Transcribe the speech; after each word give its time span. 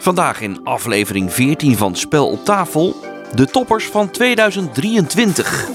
Vandaag 0.00 0.40
in 0.40 0.64
aflevering 0.64 1.32
14 1.32 1.76
van 1.76 1.96
Spel 1.96 2.28
op 2.28 2.44
tafel. 2.44 2.96
De 3.34 3.46
toppers 3.46 3.84
van 3.84 4.10
2023. 4.10 5.68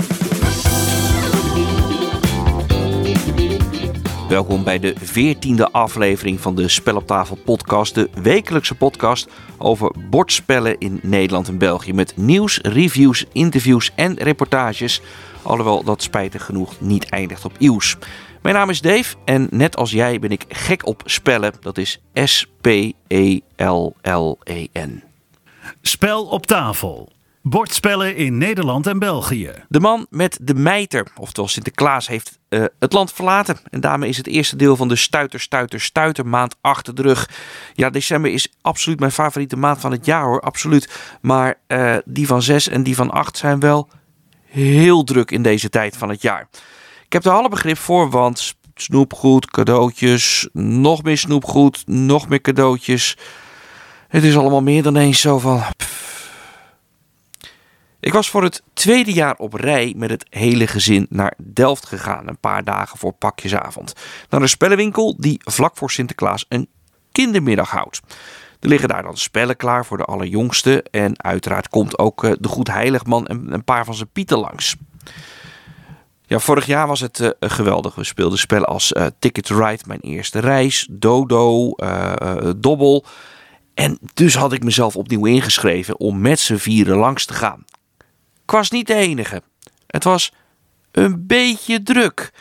Welkom 4.30 4.64
bij 4.64 4.80
de 4.80 4.96
14e 4.96 5.72
aflevering 5.72 6.40
van 6.40 6.56
de 6.56 6.68
Spel 6.68 6.96
op 6.96 7.08
tafel 7.08 7.38
podcast. 7.46 7.96
De 7.96 8.10
wekelijkse 8.22 8.76
podcast 8.76 9.28
over 9.58 9.92
bordspellen 10.10 10.80
in 10.80 11.00
Nederland 11.02 11.48
en 11.48 11.58
België. 11.58 11.94
Met 11.94 12.18
nieuws, 12.18 12.60
reviews, 12.62 13.26
interviews 13.32 13.92
en 13.96 14.14
reportages. 14.18 15.02
Alhoewel 15.42 15.84
dat 15.84 16.02
spijtig 16.02 16.46
genoeg 16.46 16.74
niet 16.80 17.10
eindigt 17.10 17.46
op 17.46 17.60
nieuws. 17.60 17.98
Mijn 18.44 18.56
naam 18.56 18.70
is 18.70 18.82
Dave 18.82 19.16
en 19.26 19.48
net 19.52 19.76
als 19.76 19.92
jij 19.92 20.20
ben 20.20 20.32
ik 20.32 20.46
gek 20.48 20.86
op 20.86 21.02
spellen. 21.06 21.54
Dat 21.60 21.78
is 21.78 22.02
S-P-E-L-L-E-N. 22.14 23.04
Spel 25.82 26.26
op 26.26 26.46
tafel. 26.46 27.12
Bordspellen 27.42 28.16
in 28.16 28.38
Nederland 28.38 28.88
en 28.88 29.00
België. 29.00 29.52
De 29.68 29.80
man 29.80 30.08
met 30.10 30.40
de 30.42 30.54
mijter, 30.54 31.08
oftewel 31.16 31.50
Sinterklaas, 31.50 32.08
heeft 32.08 32.40
uh, 32.50 32.66
het 32.80 32.94
land 32.94 33.14
verlaten. 33.14 33.58
En 33.70 33.80
daarmee 33.80 34.10
is 34.10 34.18
het 34.18 34.28
eerste 34.28 34.56
deel 34.56 34.76
van 34.76 34.88
de 34.88 34.96
stuiter, 34.96 35.40
stuiter, 35.40 35.82
stuiter 35.82 36.28
maand 36.28 36.56
achter 36.62 36.96
de 36.96 37.02
rug. 37.02 37.30
Ja, 37.74 37.90
december 37.90 38.32
is 38.32 38.52
absoluut 38.62 39.00
mijn 39.00 39.12
favoriete 39.12 39.58
maand 39.58 39.80
van 39.80 39.92
het 39.92 40.06
jaar 40.06 40.24
hoor, 40.24 40.42
absoluut. 40.42 41.18
Maar 41.22 41.56
uh, 41.68 41.96
die 42.06 42.28
van 42.28 42.42
6 42.42 42.68
en 42.68 42.84
die 42.84 42.96
van 42.96 43.12
8 43.12 43.38
zijn 43.38 43.60
wel 43.60 43.90
heel 44.46 45.04
druk 45.04 45.32
in 45.32 45.42
deze 45.42 45.70
tijd 45.70 45.98
van 45.98 46.10
het 46.10 46.22
jaar. 46.22 46.50
Ik 47.14 47.24
heb 47.24 47.32
er 47.34 47.40
alle 47.40 47.50
begrip 47.50 47.78
voor, 47.78 48.10
want 48.10 48.56
snoepgoed, 48.76 49.52
cadeautjes, 49.52 50.50
nog 50.54 51.04
meer 51.04 51.18
snoepgoed, 51.18 51.88
nog 51.88 52.30
meer 52.30 52.42
cadeautjes. 52.42 53.18
Het 54.08 54.24
is 54.24 54.38
allemaal 54.38 54.62
meer 54.62 54.84
dan 54.84 54.96
eens 54.96 55.22
zo 55.22 55.40
van. 55.40 55.64
Ik 58.00 58.14
was 58.14 58.30
voor 58.30 58.44
het 58.44 58.64
tweede 58.74 59.14
jaar 59.14 59.36
op 59.36 59.54
rij 59.54 59.94
met 59.98 60.10
het 60.10 60.26
hele 60.30 60.68
gezin 60.68 61.06
naar 61.10 61.34
Delft 61.38 61.86
gegaan, 61.86 62.28
een 62.28 62.40
paar 62.40 62.64
dagen 62.64 62.98
voor 62.98 63.14
pakjesavond. 63.14 63.94
Naar 64.30 64.42
een 64.42 64.50
spellenwinkel 64.50 65.16
die 65.18 65.40
vlak 65.44 65.78
voor 65.78 65.92
Sinterklaas 65.92 66.46
een 66.50 66.68
kindermiddag 67.12 67.70
houdt. 67.70 68.02
Er 68.60 68.70
liggen 68.70 68.90
daar 68.90 69.04
dan 69.04 69.18
spellen 69.18 69.56
klaar 69.56 69.86
voor 69.86 69.98
de 69.98 70.06
allerjongste 70.06 70.84
en 70.92 71.24
uiteraard 71.24 71.70
komt 71.70 71.98
ook 71.98 72.24
eh, 72.24 72.32
de 72.40 72.48
Goed 72.48 72.68
Heiligman 72.68 73.28
en 73.28 73.54
een 73.54 73.64
paar 73.64 73.86
van 73.86 73.96
zijn 73.96 74.10
pieten 74.12 74.38
langs. 74.38 74.76
Ja, 76.34 76.40
vorig 76.40 76.66
jaar 76.66 76.88
was 76.88 77.00
het 77.00 77.20
uh, 77.20 77.30
geweldig. 77.40 77.96
We 77.96 78.04
speelden 78.04 78.40
spellen 78.40 78.68
als 78.68 78.92
uh, 78.92 79.06
Ticket 79.20 79.46
to 79.46 79.58
Ride, 79.58 79.84
mijn 79.88 80.00
eerste 80.00 80.40
reis, 80.40 80.88
Dodo, 80.92 81.74
uh, 81.76 82.50
Dobbel. 82.58 83.06
En 83.74 84.00
dus 84.14 84.36
had 84.36 84.54
ik 84.54 84.64
mezelf 84.64 84.96
opnieuw 84.96 85.26
ingeschreven 85.26 86.00
om 86.00 86.22
met 86.22 86.40
z'n 86.40 86.56
vieren 86.56 86.98
langs 86.98 87.26
te 87.26 87.34
gaan. 87.34 87.66
Ik 88.44 88.52
was 88.52 88.72
niet 88.72 88.88
de 88.88 88.94
enige. 88.94 89.42
Het 89.88 90.04
was 90.04 90.32
een 90.92 91.28
beetje 91.28 91.84
druk. 91.84 92.32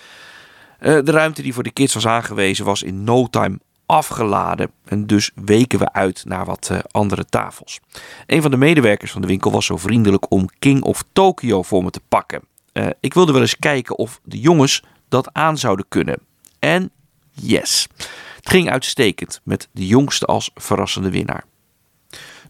de 0.79 1.03
ruimte 1.05 1.43
die 1.43 1.55
voor 1.55 1.63
de 1.63 1.73
kids 1.73 1.95
was 1.95 2.07
aangewezen 2.07 2.65
was 2.65 2.83
in 2.83 3.05
no 3.05 3.27
time 3.27 3.59
afgeladen. 3.87 4.71
En 4.85 5.07
dus 5.07 5.31
weken 5.35 5.79
we 5.79 5.93
uit 5.93 6.25
naar 6.25 6.45
wat 6.45 6.71
andere 6.91 7.25
tafels. 7.25 7.81
Een 8.27 8.43
van 8.43 8.51
de 8.51 8.57
medewerkers 8.57 9.11
van 9.11 9.21
de 9.21 9.27
winkel 9.27 9.51
was 9.51 9.67
zo 9.67 9.77
vriendelijk 9.77 10.31
om 10.31 10.49
King 10.59 10.83
of 10.83 11.05
Tokyo 11.13 11.63
voor 11.63 11.85
me 11.85 11.91
te 11.91 12.01
pakken. 12.09 12.51
Uh, 12.73 12.87
ik 13.01 13.15
wilde 13.15 13.33
wel 13.33 13.41
eens 13.41 13.59
kijken 13.59 13.99
of 13.99 14.21
de 14.25 14.41
jongens 14.41 14.83
dat 15.09 15.33
aan 15.33 15.59
zouden 15.59 15.87
kunnen. 15.89 16.19
En 16.59 16.91
yes, 17.31 17.89
het 18.37 18.49
ging 18.49 18.71
uitstekend 18.71 19.41
met 19.45 19.69
de 19.73 19.87
jongste 19.87 20.27
als 20.27 20.51
verrassende 20.55 21.11
winnaar. 21.11 21.45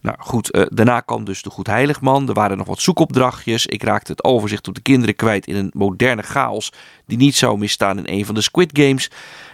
Nou 0.00 0.17
goed, 0.19 0.56
uh, 0.56 0.62
daarna 0.69 1.00
kwam 1.00 1.25
dus 1.25 1.43
de 1.43 1.50
Goed 1.50 1.67
Heiligman. 1.67 2.28
Er 2.28 2.34
waren 2.34 2.56
nog 2.56 2.67
wat 2.67 2.81
zoekopdrachtjes. 2.81 3.67
Ik 3.67 3.83
raakte 3.83 4.12
het 4.12 4.25
overzicht 4.25 4.69
op 4.69 4.75
de 4.75 4.81
kinderen 4.81 5.17
kwijt 5.17 5.47
in 5.47 5.56
een 5.56 5.70
moderne 5.75 6.23
chaos 6.23 6.72
die 7.06 7.19
niet 7.19 7.34
zou 7.34 7.59
misstaan 7.59 7.99
in 7.99 8.19
een 8.19 8.27
van 8.27 8.34
de 8.34 8.41
Squid 8.41 8.78
Games. 8.78 9.10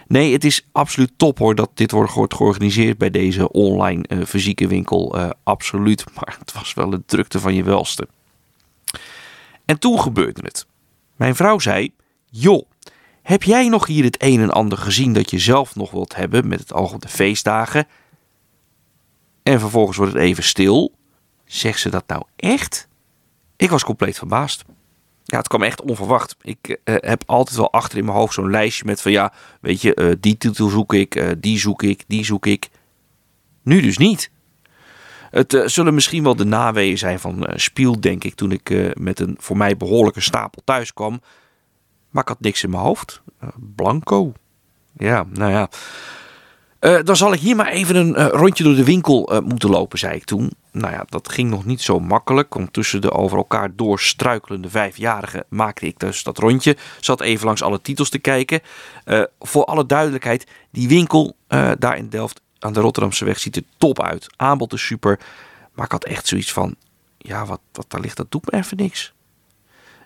Nee, 0.07 0.33
het 0.33 0.43
is 0.43 0.67
absoluut 0.71 1.11
top 1.17 1.37
hoor 1.37 1.55
dat 1.55 1.69
dit 1.73 1.91
wordt 1.91 2.11
georganiseerd 2.11 2.97
bij 2.97 3.09
deze 3.09 3.51
online 3.51 4.05
uh, 4.07 4.25
fysieke 4.25 4.67
winkel. 4.67 5.33
absoluut, 5.43 6.05
maar 6.15 6.35
het 6.39 6.53
was 6.53 6.73
wel 6.73 6.89
de 6.89 7.05
drukte 7.05 7.39
van 7.39 7.53
je 7.53 7.63
welste. 7.63 8.07
En 9.69 9.79
toen 9.79 9.99
gebeurde 9.99 10.41
het. 10.43 10.65
Mijn 11.15 11.35
vrouw 11.35 11.59
zei: 11.59 11.93
Joh, 12.25 12.69
heb 13.21 13.43
jij 13.43 13.67
nog 13.67 13.85
hier 13.87 14.03
het 14.03 14.23
een 14.23 14.41
en 14.41 14.49
ander 14.51 14.77
gezien 14.77 15.13
dat 15.13 15.31
je 15.31 15.39
zelf 15.39 15.75
nog 15.75 15.91
wilt 15.91 16.15
hebben 16.15 16.47
met 16.47 16.59
het 16.59 16.73
oog 16.73 16.93
op 16.93 17.01
de 17.01 17.07
feestdagen? 17.07 17.87
En 19.43 19.59
vervolgens 19.59 19.97
wordt 19.97 20.13
het 20.13 20.21
even 20.21 20.43
stil. 20.43 20.93
Zegt 21.45 21.79
ze 21.79 21.89
dat 21.89 22.07
nou 22.07 22.23
echt? 22.35 22.87
Ik 23.55 23.69
was 23.69 23.83
compleet 23.83 24.17
verbaasd. 24.17 24.63
Ja, 25.23 25.37
het 25.37 25.47
kwam 25.47 25.63
echt 25.63 25.81
onverwacht. 25.81 26.35
Ik 26.41 26.67
uh, 26.69 26.75
heb 26.83 27.23
altijd 27.25 27.57
wel 27.57 27.71
achter 27.71 27.97
in 27.97 28.05
mijn 28.05 28.17
hoofd 28.17 28.33
zo'n 28.33 28.49
lijstje 28.49 28.85
met 28.85 29.01
van 29.01 29.11
ja, 29.11 29.33
weet 29.61 29.81
je, 29.81 29.95
uh, 29.95 30.13
die 30.19 30.37
titel 30.37 30.69
zoek 30.69 30.93
ik, 30.93 31.15
uh, 31.15 31.31
die 31.37 31.59
zoek 31.59 31.83
ik, 31.83 32.03
die 32.07 32.25
zoek 32.25 32.45
ik. 32.45 32.69
Nu 33.63 33.81
dus 33.81 33.97
niet. 33.97 34.31
Het 35.29 35.53
uh, 35.53 35.67
zullen 35.67 35.93
misschien 35.93 36.23
wel 36.23 36.35
de 36.35 36.45
naweeën 36.45 36.97
zijn 36.97 37.19
van 37.19 37.37
uh, 37.37 37.55
Spiel, 37.55 37.99
denk 37.99 38.23
ik, 38.23 38.35
toen 38.35 38.51
ik 38.51 38.69
uh, 38.69 38.91
met 38.93 39.19
een 39.19 39.37
voor 39.39 39.57
mij 39.57 39.77
behoorlijke 39.77 40.21
stapel 40.21 40.61
thuis 40.65 40.93
kwam. 40.93 41.21
Maar 42.09 42.23
ik 42.23 42.29
had 42.29 42.39
niks 42.39 42.63
in 42.63 42.69
mijn 42.69 42.83
hoofd. 42.83 43.21
blanco. 43.75 44.33
Ja, 44.97 45.25
nou 45.29 45.51
ja. 45.51 45.69
dan 47.01 47.15
zal 47.15 47.33
ik 47.33 47.39
hier 47.39 47.55
maar 47.55 47.67
even 47.67 47.95
een 47.95 48.29
rondje 48.29 48.63
door 48.63 48.75
de 48.75 48.83
winkel 48.83 49.41
moeten 49.43 49.69
lopen, 49.69 49.99
zei 49.99 50.15
ik 50.15 50.23
toen. 50.23 50.51
Nou 50.71 50.93
ja, 50.93 51.05
dat 51.09 51.31
ging 51.31 51.49
nog 51.49 51.65
niet 51.65 51.81
zo 51.81 51.99
makkelijk. 51.99 52.53
Want 52.53 52.73
tussen 52.73 53.01
de 53.01 53.11
over 53.11 53.37
elkaar 53.37 53.75
doorstruikelende 53.75 54.69
vijfjarigen 54.69 55.45
maakte 55.49 55.85
ik 55.85 55.99
dus 55.99 56.23
dat 56.23 56.37
rondje. 56.37 56.77
Zat 56.99 57.21
even 57.21 57.45
langs 57.45 57.61
alle 57.61 57.81
titels 57.81 58.09
te 58.09 58.19
kijken. 58.19 58.61
voor 59.39 59.65
alle 59.65 59.85
duidelijkheid, 59.85 60.47
die 60.71 60.87
winkel 60.87 61.35
daar 61.77 61.97
in 61.97 62.09
Delft 62.09 62.41
aan 62.59 62.73
de 62.73 62.79
Rotterdamse 62.79 63.25
weg 63.25 63.39
ziet 63.39 63.55
er 63.55 63.63
top 63.77 64.01
uit. 64.01 64.27
Aanbod 64.35 64.73
is 64.73 64.85
super. 64.85 65.19
Maar 65.73 65.85
ik 65.85 65.91
had 65.91 66.05
echt 66.05 66.27
zoiets 66.27 66.53
van, 66.53 66.75
ja, 67.17 67.45
wat, 67.45 67.61
wat 67.71 67.85
daar 67.87 68.01
ligt, 68.01 68.17
dat 68.17 68.31
doet 68.31 68.51
me 68.51 68.57
even 68.57 68.77
niks. 68.77 69.13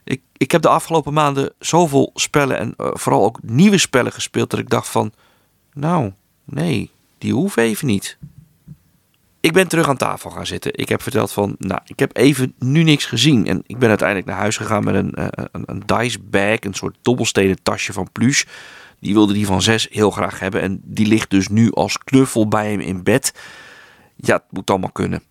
Ik, 0.03 0.21
ik 0.37 0.51
heb 0.51 0.61
de 0.61 0.69
afgelopen 0.69 1.13
maanden 1.13 1.53
zoveel 1.59 2.11
spellen 2.13 2.57
en 2.57 2.73
uh, 2.77 2.87
vooral 2.93 3.23
ook 3.23 3.39
nieuwe 3.41 3.77
spellen 3.77 4.11
gespeeld 4.11 4.49
dat 4.49 4.59
ik 4.59 4.69
dacht 4.69 4.89
van, 4.89 5.13
nou, 5.73 6.13
nee, 6.43 6.89
die 7.17 7.33
hoeven 7.33 7.63
even 7.63 7.87
niet. 7.87 8.17
Ik 9.39 9.53
ben 9.53 9.67
terug 9.67 9.87
aan 9.87 9.97
tafel 9.97 10.29
gaan 10.29 10.45
zitten. 10.45 10.77
Ik 10.77 10.89
heb 10.89 11.01
verteld 11.01 11.31
van, 11.31 11.55
nou, 11.59 11.81
ik 11.85 11.99
heb 11.99 12.17
even 12.17 12.53
nu 12.59 12.83
niks 12.83 13.05
gezien. 13.05 13.47
En 13.47 13.63
ik 13.65 13.77
ben 13.77 13.89
uiteindelijk 13.89 14.27
naar 14.27 14.37
huis 14.37 14.57
gegaan 14.57 14.83
met 14.83 14.95
een, 14.95 15.13
uh, 15.19 15.27
een, 15.29 15.63
een 15.65 15.83
dice 15.85 16.19
bag, 16.19 16.59
een 16.59 16.73
soort 16.73 16.97
dobbelstenen 17.01 17.63
tasje 17.63 17.93
van 17.93 18.11
plush. 18.11 18.43
Die 19.03 19.13
wilde 19.13 19.33
die 19.33 19.45
van 19.45 19.61
zes 19.61 19.87
heel 19.91 20.11
graag 20.11 20.39
hebben. 20.39 20.61
En 20.61 20.81
die 20.83 21.05
ligt 21.05 21.29
dus 21.29 21.47
nu 21.47 21.71
als 21.71 21.97
knuffel 21.97 22.47
bij 22.47 22.71
hem 22.71 22.79
in 22.79 23.03
bed. 23.03 23.33
Ja, 24.15 24.33
het 24.33 24.43
moet 24.49 24.69
allemaal 24.69 24.91
kunnen. 24.91 25.23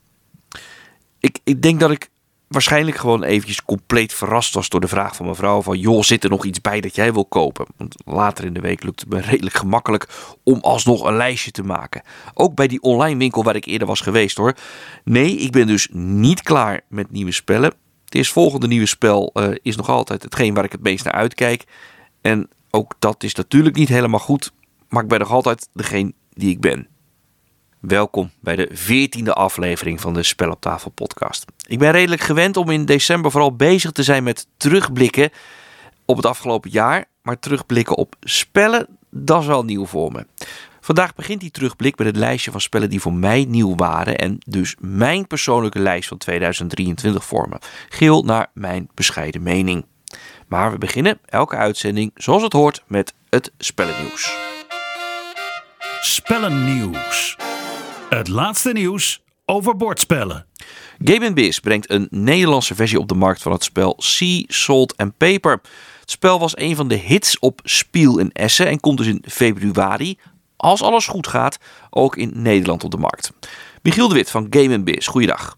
Ik, 1.19 1.39
ik 1.45 1.63
denk 1.63 1.81
dat 1.81 1.91
ik 1.91 2.11
waarschijnlijk 2.49 2.97
gewoon 2.97 3.23
eventjes 3.23 3.65
compleet 3.65 4.15
verrast 4.15 4.55
was 4.55 4.69
door 4.69 4.81
de 4.81 4.89
vraag 4.89 5.17
van 5.17 5.27
mevrouw 5.27 5.63
van... 5.63 5.79
joh, 5.79 6.03
zit 6.03 6.25
er 6.25 6.31
nog 6.31 6.45
iets 6.45 6.61
bij 6.61 6.81
dat 6.81 6.95
jij 6.95 7.13
wil 7.13 7.25
kopen? 7.25 7.67
Want 7.77 7.95
later 8.05 8.45
in 8.45 8.53
de 8.53 8.61
week 8.61 8.83
lukte 8.83 9.05
het 9.09 9.15
me 9.15 9.21
redelijk 9.31 9.57
gemakkelijk 9.57 10.09
om 10.43 10.59
alsnog 10.61 11.05
een 11.05 11.17
lijstje 11.17 11.51
te 11.51 11.63
maken. 11.63 12.03
Ook 12.35 12.55
bij 12.55 12.67
die 12.67 12.83
online 12.83 13.19
winkel 13.19 13.43
waar 13.43 13.57
ik 13.57 13.65
eerder 13.65 13.89
was 13.89 14.01
geweest 14.01 14.37
hoor. 14.37 14.55
Nee, 15.05 15.37
ik 15.37 15.53
ben 15.53 15.67
dus 15.67 15.89
niet 15.93 16.43
klaar 16.43 16.81
met 16.89 17.11
nieuwe 17.11 17.33
spellen. 17.33 17.73
Het 18.05 18.15
eerstvolgende 18.15 18.67
nieuwe 18.67 18.87
spel 18.87 19.31
uh, 19.35 19.49
is 19.63 19.77
nog 19.77 19.89
altijd 19.89 20.23
hetgeen 20.23 20.55
waar 20.55 20.65
ik 20.65 20.73
het 20.73 20.83
meest 20.83 21.05
naar 21.05 21.15
uitkijk. 21.15 21.65
En 22.21 22.49
ook 22.75 22.95
dat 22.99 23.23
is 23.23 23.35
natuurlijk 23.35 23.77
niet 23.77 23.89
helemaal 23.89 24.21
goed, 24.21 24.53
maar 24.89 25.03
ik 25.03 25.09
ben 25.09 25.19
nog 25.19 25.31
altijd 25.31 25.69
degene 25.73 26.13
die 26.31 26.51
ik 26.51 26.61
ben. 26.61 26.87
Welkom 27.81 28.31
bij 28.41 28.57
de 28.57 28.69
veertiende 28.73 29.33
aflevering 29.33 30.01
van 30.01 30.15
de 30.15 30.23
Spel 30.23 30.51
op 30.51 30.61
Tafel 30.61 30.91
podcast. 30.91 31.45
Ik 31.67 31.79
ben 31.79 31.91
redelijk 31.91 32.23
gewend 32.23 32.57
om 32.57 32.71
in 32.71 32.85
december 32.85 33.31
vooral 33.31 33.57
bezig 33.57 33.91
te 33.91 34.03
zijn 34.03 34.23
met 34.23 34.47
terugblikken 34.57 35.31
op 36.05 36.17
het 36.17 36.27
afgelopen 36.27 36.71
jaar. 36.71 37.05
Maar 37.23 37.39
terugblikken 37.39 37.97
op 37.97 38.17
spellen, 38.21 38.87
dat 39.11 39.41
is 39.41 39.47
wel 39.47 39.65
nieuw 39.65 39.87
voor 39.87 40.13
me. 40.13 40.27
Vandaag 40.81 41.15
begint 41.15 41.41
die 41.41 41.51
terugblik 41.51 41.99
met 41.99 42.07
het 42.07 42.17
lijstje 42.17 42.51
van 42.51 42.61
spellen 42.61 42.91
die 42.91 43.01
voor 43.01 43.15
mij 43.15 43.45
nieuw 43.49 43.75
waren. 43.75 44.19
En 44.19 44.39
dus 44.47 44.77
mijn 44.81 45.27
persoonlijke 45.27 45.79
lijst 45.79 46.09
van 46.09 46.19
2023 46.19 47.25
vormen. 47.25 47.59
Geel 47.89 48.23
naar 48.23 48.51
mijn 48.55 48.89
bescheiden 48.95 49.43
mening. 49.43 49.85
Maar 50.49 50.73
we 50.73 50.79
beginnen 50.79 51.19
elke 51.25 51.57
uitzending 51.57 52.11
zoals 52.15 52.43
het 52.43 52.53
hoort 52.53 52.83
met 52.87 53.15
het 53.29 53.53
spellennieuws. 53.59 54.37
Spellennieuws. 56.01 57.37
Het 58.09 58.29
laatste 58.29 58.73
nieuws 58.73 59.23
over 59.45 59.77
bordspellen. 59.77 60.47
Game 61.05 61.33
Biz 61.33 61.59
brengt 61.59 61.91
een 61.91 62.07
Nederlandse 62.11 62.75
versie 62.75 62.99
op 62.99 63.09
de 63.09 63.15
markt 63.15 63.43
van 63.43 63.53
het 63.53 63.65
spel 63.65 63.95
Sea, 63.97 64.45
Salt 64.47 64.97
and 64.97 65.17
Paper. 65.17 65.61
Het 66.01 66.11
spel 66.11 66.39
was 66.39 66.57
een 66.57 66.77
van 66.77 66.89
de 66.89 66.95
hits 66.95 67.39
op 67.39 67.61
Spiel 67.65 68.19
in 68.19 68.33
Essen 68.33 68.67
en 68.67 68.81
komt 68.81 68.99
dus 68.99 69.07
in 69.07 69.25
februari, 69.29 70.19
als 70.57 70.83
alles 70.83 71.07
goed 71.07 71.27
gaat, 71.27 71.59
ook 71.91 72.17
in 72.17 72.33
Nederland 72.35 72.85
op 72.85 72.91
de 72.91 72.97
markt. 72.97 73.33
Michiel 73.83 74.09
de 74.09 74.15
Wit 74.15 74.31
van 74.31 74.47
Game 74.51 74.83
Biz, 74.83 75.07
goeiedag. 75.07 75.57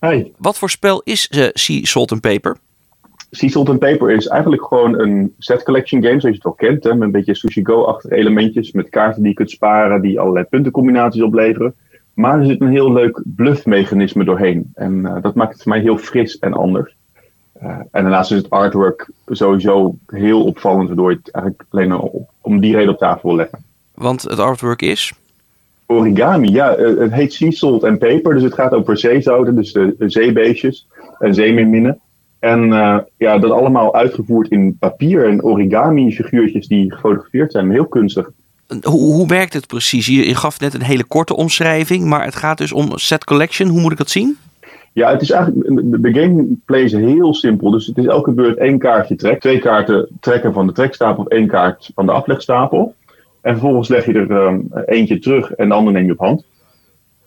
Hi. 0.00 0.24
Wat 0.36 0.58
voor 0.58 0.70
spel 0.70 1.00
is 1.04 1.28
uh, 1.30 1.48
Sea 1.52 1.84
Salt 1.84 2.12
and 2.12 2.20
Paper? 2.20 2.56
Sea 3.30 3.48
Salt 3.48 3.68
and 3.68 3.78
Paper 3.78 4.10
is 4.10 4.26
eigenlijk 4.26 4.64
gewoon 4.64 4.98
een 4.98 5.34
set 5.38 5.62
collection 5.62 6.02
game, 6.02 6.20
zoals 6.20 6.36
je 6.36 6.42
het 6.42 6.58
wel 6.58 6.70
kent. 6.70 6.84
Hè, 6.84 6.94
met 6.94 7.02
een 7.02 7.10
beetje 7.10 7.34
Sushi 7.34 7.64
Go-achtige 7.64 8.14
elementjes, 8.14 8.72
met 8.72 8.88
kaarten 8.88 9.20
die 9.20 9.30
je 9.30 9.36
kunt 9.36 9.50
sparen, 9.50 10.00
die 10.00 10.20
allerlei 10.20 10.44
puntencombinaties 10.44 11.22
opleveren. 11.22 11.74
Maar 12.14 12.38
er 12.38 12.46
zit 12.46 12.60
een 12.60 12.70
heel 12.70 12.92
leuk 12.92 13.22
bluffmechanisme 13.24 14.24
doorheen. 14.24 14.70
En 14.74 14.92
uh, 14.92 15.16
dat 15.22 15.34
maakt 15.34 15.52
het 15.52 15.62
voor 15.62 15.72
mij 15.72 15.80
heel 15.80 15.98
fris 15.98 16.38
en 16.38 16.52
anders. 16.52 16.96
Uh, 17.62 17.68
en 17.70 18.02
daarnaast 18.02 18.30
is 18.30 18.36
het 18.36 18.50
artwork 18.50 19.10
sowieso 19.26 19.96
heel 20.06 20.44
opvallend, 20.44 20.86
waardoor 20.86 21.10
je 21.10 21.16
het 21.22 21.32
eigenlijk 21.32 21.64
alleen 21.70 21.94
op, 21.94 22.30
om 22.40 22.60
die 22.60 22.76
reden 22.76 22.92
op 22.92 22.98
tafel 22.98 23.28
wil 23.28 23.36
leggen. 23.36 23.58
Want 23.94 24.22
het 24.22 24.38
artwork 24.38 24.82
is? 24.82 25.12
Origami, 25.86 26.50
ja. 26.50 26.78
Uh, 26.78 26.98
het 26.98 27.12
heet 27.12 27.32
Sea 27.32 27.50
Salt 27.50 27.84
and 27.84 27.98
Paper, 27.98 28.34
dus 28.34 28.42
het 28.42 28.54
gaat 28.54 28.72
over 28.72 28.98
zeezouten, 28.98 29.54
dus 29.54 29.72
de, 29.72 29.94
de 29.98 30.10
zeebeestjes 30.10 30.86
en 31.18 31.34
zeemeerminnen. 31.34 32.00
En 32.38 32.68
uh, 32.68 32.98
ja, 33.16 33.38
dat 33.38 33.50
allemaal 33.50 33.94
uitgevoerd 33.94 34.50
in 34.50 34.76
papier 34.78 35.28
en 35.28 35.42
origami 35.42 36.14
figuurtjes 36.14 36.66
die 36.66 36.92
gefotografeerd 36.92 37.52
zijn. 37.52 37.70
Heel 37.70 37.86
kunstig. 37.86 38.30
Hoe, 38.82 39.14
hoe 39.14 39.26
werkt 39.26 39.52
het 39.52 39.66
precies? 39.66 40.06
Je, 40.06 40.28
je 40.28 40.34
gaf 40.34 40.60
net 40.60 40.74
een 40.74 40.82
hele 40.82 41.04
korte 41.04 41.36
omschrijving, 41.36 42.04
maar 42.04 42.24
het 42.24 42.36
gaat 42.36 42.58
dus 42.58 42.72
om 42.72 42.98
set 42.98 43.24
collection. 43.24 43.68
Hoe 43.68 43.80
moet 43.80 43.92
ik 43.92 43.98
dat 43.98 44.10
zien? 44.10 44.36
Ja, 44.92 45.10
het 45.10 45.22
is 45.22 45.30
eigenlijk, 45.30 46.02
de 46.02 46.20
gameplay 46.20 46.82
is 46.82 46.92
heel 46.92 47.34
simpel. 47.34 47.70
Dus 47.70 47.86
het 47.86 47.98
is 47.98 48.06
elke 48.06 48.32
beurt 48.32 48.58
één 48.58 48.78
kaartje 48.78 49.16
trek. 49.16 49.40
Twee 49.40 49.58
kaarten 49.58 50.08
trekken 50.20 50.52
van 50.52 50.66
de 50.66 50.72
trekstapel 50.72 51.24
of 51.24 51.28
één 51.28 51.46
kaart 51.46 51.90
van 51.94 52.06
de 52.06 52.12
aflegstapel. 52.12 52.94
En 53.40 53.52
vervolgens 53.52 53.88
leg 53.88 54.06
je 54.06 54.12
er 54.12 54.30
um, 54.30 54.68
eentje 54.86 55.18
terug 55.18 55.52
en 55.52 55.68
de 55.68 55.74
andere 55.74 55.96
neem 55.96 56.06
je 56.06 56.12
op 56.12 56.18
hand. 56.18 56.44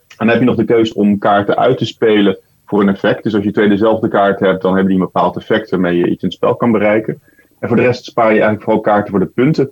En 0.07 0.27
dan 0.27 0.27
heb 0.27 0.39
je 0.39 0.45
nog 0.45 0.55
de 0.55 0.65
keuze 0.65 0.95
om 0.95 1.17
kaarten 1.17 1.57
uit 1.57 1.77
te 1.77 1.85
spelen 1.85 2.37
voor 2.71 2.81
een 2.81 2.89
effect. 2.89 3.23
Dus 3.23 3.35
als 3.35 3.43
je 3.43 3.51
twee 3.51 3.69
dezelfde 3.69 4.07
kaart 4.07 4.39
hebt, 4.39 4.61
dan 4.61 4.73
hebben 4.73 4.91
die 4.91 4.99
een 4.99 5.11
bepaald 5.11 5.37
effect 5.37 5.69
waarmee 5.69 5.97
je 5.97 6.09
iets 6.09 6.23
in 6.23 6.27
het 6.27 6.33
spel 6.33 6.55
kan 6.55 6.71
bereiken. 6.71 7.21
En 7.59 7.67
voor 7.67 7.77
de 7.77 7.83
rest 7.83 8.05
spaar 8.05 8.25
je 8.25 8.31
eigenlijk 8.31 8.63
vooral 8.63 8.81
kaarten 8.81 9.11
voor 9.11 9.19
de 9.19 9.25
punten. 9.25 9.71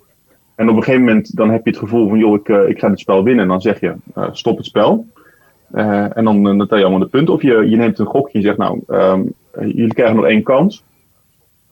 En 0.54 0.68
op 0.68 0.76
een 0.76 0.82
gegeven 0.82 1.04
moment 1.04 1.36
dan 1.36 1.50
heb 1.50 1.64
je 1.64 1.70
het 1.70 1.78
gevoel 1.78 2.08
van, 2.08 2.18
joh, 2.18 2.34
ik, 2.34 2.48
uh, 2.48 2.68
ik 2.68 2.78
ga 2.78 2.88
dit 2.88 2.98
spel 2.98 3.24
winnen. 3.24 3.42
En 3.42 3.48
dan 3.48 3.60
zeg 3.60 3.80
je, 3.80 3.94
uh, 4.16 4.28
stop 4.32 4.56
het 4.56 4.66
spel. 4.66 5.06
Uh, 5.74 6.16
en 6.16 6.24
dan, 6.24 6.42
dan 6.42 6.66
tel 6.66 6.76
je 6.76 6.82
allemaal 6.82 7.02
de 7.02 7.08
punten. 7.08 7.34
Of 7.34 7.42
je, 7.42 7.68
je 7.68 7.76
neemt 7.76 7.98
een 7.98 8.06
gokje 8.06 8.38
en 8.38 8.44
zegt, 8.44 8.56
nou, 8.56 8.80
um, 8.88 9.32
jullie 9.60 9.94
krijgen 9.94 10.16
nog 10.16 10.24
één 10.24 10.42
kans. 10.42 10.84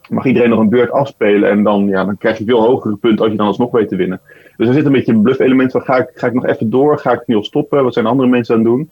Mag 0.08 0.24
iedereen 0.24 0.50
nog 0.50 0.60
een 0.60 0.68
beurt 0.68 0.90
afspelen 0.90 1.50
en 1.50 1.62
dan, 1.62 1.86
ja, 1.86 2.04
dan 2.04 2.16
krijg 2.16 2.38
je 2.38 2.44
veel 2.44 2.62
hogere 2.62 2.96
punten 2.96 3.22
als 3.22 3.30
je 3.30 3.38
dan 3.38 3.46
alsnog 3.46 3.70
weet 3.70 3.88
te 3.88 3.96
winnen. 3.96 4.20
Dus 4.56 4.68
er 4.68 4.74
zit 4.74 4.84
een 4.84 4.92
beetje 4.92 5.12
een 5.12 5.22
bluff 5.22 5.38
element 5.38 5.72
van, 5.72 5.80
ga 5.80 5.96
ik, 5.96 6.10
ga 6.14 6.26
ik 6.26 6.34
nog 6.34 6.46
even 6.46 6.70
door? 6.70 6.98
Ga 6.98 7.12
ik 7.12 7.22
nu 7.26 7.34
al 7.34 7.44
stoppen? 7.44 7.84
Wat 7.84 7.94
zijn 7.94 8.06
andere 8.06 8.28
mensen 8.28 8.54
aan 8.54 8.60
het 8.60 8.70
doen? 8.70 8.90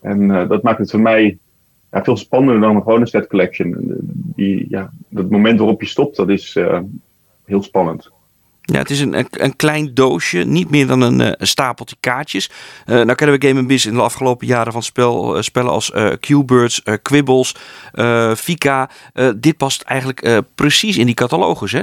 En 0.00 0.48
dat 0.48 0.62
maakt 0.62 0.78
het 0.78 0.90
voor 0.90 1.00
mij 1.00 1.38
ja, 1.92 2.04
veel 2.04 2.16
spannender 2.16 2.60
dan 2.60 3.00
een 3.00 3.06
set 3.06 3.26
collection. 3.26 3.76
Die, 4.36 4.66
ja, 4.68 4.90
dat 5.08 5.30
moment 5.30 5.58
waarop 5.58 5.80
je 5.80 5.86
stopt, 5.86 6.16
dat 6.16 6.28
is 6.28 6.56
uh, 6.56 6.78
heel 7.44 7.62
spannend. 7.62 8.10
Ja, 8.60 8.78
het 8.78 8.90
is 8.90 9.00
een, 9.00 9.18
een, 9.18 9.26
een, 9.30 9.56
klein 9.56 9.94
doosje, 9.94 10.38
niet 10.38 10.70
meer 10.70 10.86
dan 10.86 11.00
een, 11.00 11.20
een 11.20 11.46
stapeltje 11.46 11.96
kaartjes. 12.00 12.50
Uh, 12.86 12.94
nou 12.94 13.14
kennen 13.14 13.38
we 13.38 13.46
Game 13.46 13.66
Biz 13.66 13.86
in 13.86 13.94
de 13.94 14.00
afgelopen 14.00 14.46
jaren 14.46 14.72
van 14.72 14.82
spel, 14.82 15.36
uh, 15.36 15.42
spellen 15.42 15.70
als 15.70 15.92
uh, 15.94 16.12
Q-Birds, 16.20 16.82
Quibbles, 17.02 17.56
Fika. 18.36 18.90
dit 19.36 19.56
past 19.56 19.82
eigenlijk 19.82 20.42
precies 20.54 20.98
in 20.98 21.06
die 21.06 21.14
catalogus, 21.14 21.72
hè? 21.72 21.82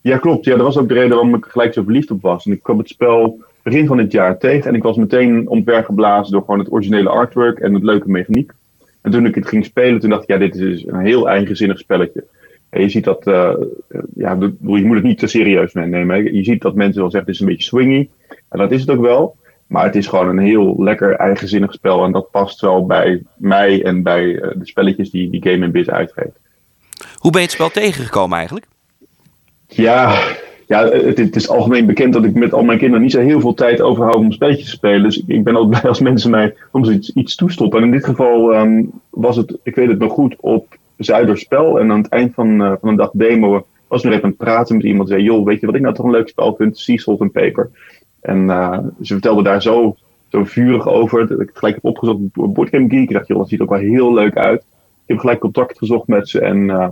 Ja, 0.00 0.18
klopt. 0.18 0.44
Ja, 0.44 0.56
dat 0.56 0.66
was 0.66 0.78
ook 0.78 0.88
de 0.88 0.94
reden 0.94 1.10
waarom 1.10 1.34
ik 1.34 1.44
gelijk 1.44 1.72
zo 1.72 1.82
verliefd 1.82 2.10
op 2.10 2.22
was. 2.22 2.46
En 2.46 2.52
ik 2.52 2.62
kwam 2.62 2.78
het 2.78 2.88
spel 2.88 3.44
begin 3.62 3.86
van 3.86 3.96
dit 3.96 4.12
jaar 4.12 4.38
tegen 4.38 4.68
en 4.68 4.74
ik 4.74 4.82
was 4.82 4.96
meteen 4.96 5.48
omvergeblazen 5.48 6.32
door 6.32 6.40
gewoon 6.40 6.58
het 6.58 6.72
originele 6.72 7.08
artwork 7.08 7.58
en 7.58 7.74
het 7.74 7.82
leuke 7.82 8.10
mechaniek. 8.10 8.52
En 9.02 9.10
toen 9.10 9.26
ik 9.26 9.34
het 9.34 9.48
ging 9.48 9.64
spelen, 9.64 10.00
toen 10.00 10.10
dacht 10.10 10.22
ik, 10.22 10.28
ja, 10.28 10.38
dit 10.38 10.54
is 10.54 10.60
dus 10.60 10.86
een 10.86 11.00
heel 11.00 11.28
eigenzinnig 11.28 11.78
spelletje. 11.78 12.24
En 12.70 12.80
je 12.80 12.88
ziet 12.88 13.04
dat, 13.04 13.26
uh, 13.26 13.54
ja, 14.14 14.36
je 14.40 14.84
moet 14.84 14.94
het 14.94 15.02
niet 15.02 15.18
te 15.18 15.26
serieus 15.26 15.72
nemen. 15.72 16.34
Je 16.34 16.44
ziet 16.44 16.62
dat 16.62 16.74
mensen 16.74 17.00
wel 17.00 17.10
zeggen, 17.10 17.30
het 17.30 17.40
is 17.40 17.40
een 17.40 17.52
beetje 17.52 17.68
swingy. 17.68 18.08
En 18.48 18.58
dat 18.58 18.70
is 18.70 18.80
het 18.80 18.90
ook 18.90 19.00
wel. 19.00 19.36
Maar 19.66 19.84
het 19.84 19.96
is 19.96 20.06
gewoon 20.06 20.28
een 20.28 20.44
heel 20.44 20.82
lekker 20.82 21.14
eigenzinnig 21.14 21.72
spel. 21.72 22.04
En 22.04 22.12
dat 22.12 22.30
past 22.30 22.60
wel 22.60 22.86
bij 22.86 23.22
mij 23.36 23.84
en 23.84 24.02
bij 24.02 24.24
uh, 24.24 24.40
de 24.40 24.66
spelletjes 24.66 25.10
die, 25.10 25.30
die 25.30 25.42
Game 25.42 25.68
Biz 25.68 25.88
uitgeeft. 25.88 26.38
Hoe 27.14 27.30
ben 27.30 27.40
je 27.40 27.46
het 27.46 27.56
spel 27.56 27.70
tegengekomen 27.70 28.36
eigenlijk? 28.36 28.66
Ja, 29.66 30.22
ja, 30.70 30.88
het, 30.88 31.36
is 31.36 31.48
algemeen 31.48 31.86
bekend 31.86 32.12
dat 32.12 32.24
ik 32.24 32.34
met 32.34 32.52
al 32.52 32.62
mijn 32.62 32.78
kinderen 32.78 33.02
niet 33.02 33.12
zo 33.12 33.20
heel 33.20 33.40
veel 33.40 33.54
tijd 33.54 33.80
overhoud 33.80 34.16
om 34.16 34.32
spelletjes 34.32 34.64
te 34.64 34.76
spelen. 34.76 35.02
Dus 35.02 35.22
ik 35.26 35.44
ben 35.44 35.56
altijd 35.56 35.70
blij 35.80 35.90
als 35.90 36.00
mensen 36.00 36.30
mij 36.30 36.54
soms 36.72 36.90
iets, 36.90 37.12
iets 37.12 37.34
toestoppen. 37.34 37.78
En 37.78 37.84
in 37.84 37.90
dit 37.90 38.04
geval 38.04 38.54
um, 38.54 38.90
was 39.10 39.36
het, 39.36 39.58
ik 39.62 39.74
weet 39.74 39.88
het 39.88 39.98
nog 39.98 40.12
goed, 40.12 40.36
op 40.40 40.78
Zuiderspel. 40.96 41.80
En 41.80 41.90
aan 41.90 41.98
het 41.98 42.08
eind 42.08 42.34
van, 42.34 42.60
uh, 42.60 42.72
van 42.80 42.88
een 42.88 42.96
dag 42.96 43.10
demo 43.12 43.66
was 43.88 44.02
nog 44.02 44.12
even 44.12 44.24
aan 44.24 44.30
het 44.30 44.38
praten 44.38 44.76
met 44.76 44.84
iemand. 44.84 45.08
Zei, 45.08 45.22
joh, 45.22 45.44
weet 45.44 45.60
je 45.60 45.66
wat 45.66 45.74
ik 45.74 45.80
nou 45.80 45.94
toch 45.94 46.04
een 46.04 46.10
leuk 46.10 46.28
spel 46.28 46.54
vind? 46.54 46.78
Sea 46.78 46.96
Salt 46.96 47.20
and 47.20 47.32
Paper. 47.32 47.70
En 48.20 48.44
uh, 48.44 48.78
ze 49.02 49.12
vertelde 49.12 49.42
daar 49.42 49.62
zo, 49.62 49.96
zo 50.28 50.44
vurig 50.44 50.88
over. 50.88 51.26
Dat 51.26 51.40
ik 51.40 51.50
gelijk 51.54 51.74
heb 51.74 51.84
opgezocht 51.84 52.18
op 52.34 52.54
Boardgame 52.54 52.88
Geek. 52.88 53.08
Ik 53.08 53.12
dacht, 53.12 53.26
joh, 53.26 53.38
dat 53.38 53.48
ziet 53.48 53.58
er 53.58 53.64
ook 53.64 53.70
wel 53.70 53.80
heel 53.80 54.14
leuk 54.14 54.36
uit. 54.36 54.60
Ik 54.60 55.06
heb 55.06 55.18
gelijk 55.18 55.40
contact 55.40 55.78
gezocht 55.78 56.06
met 56.06 56.28
ze 56.28 56.40
en... 56.40 56.58
Uh, 56.58 56.88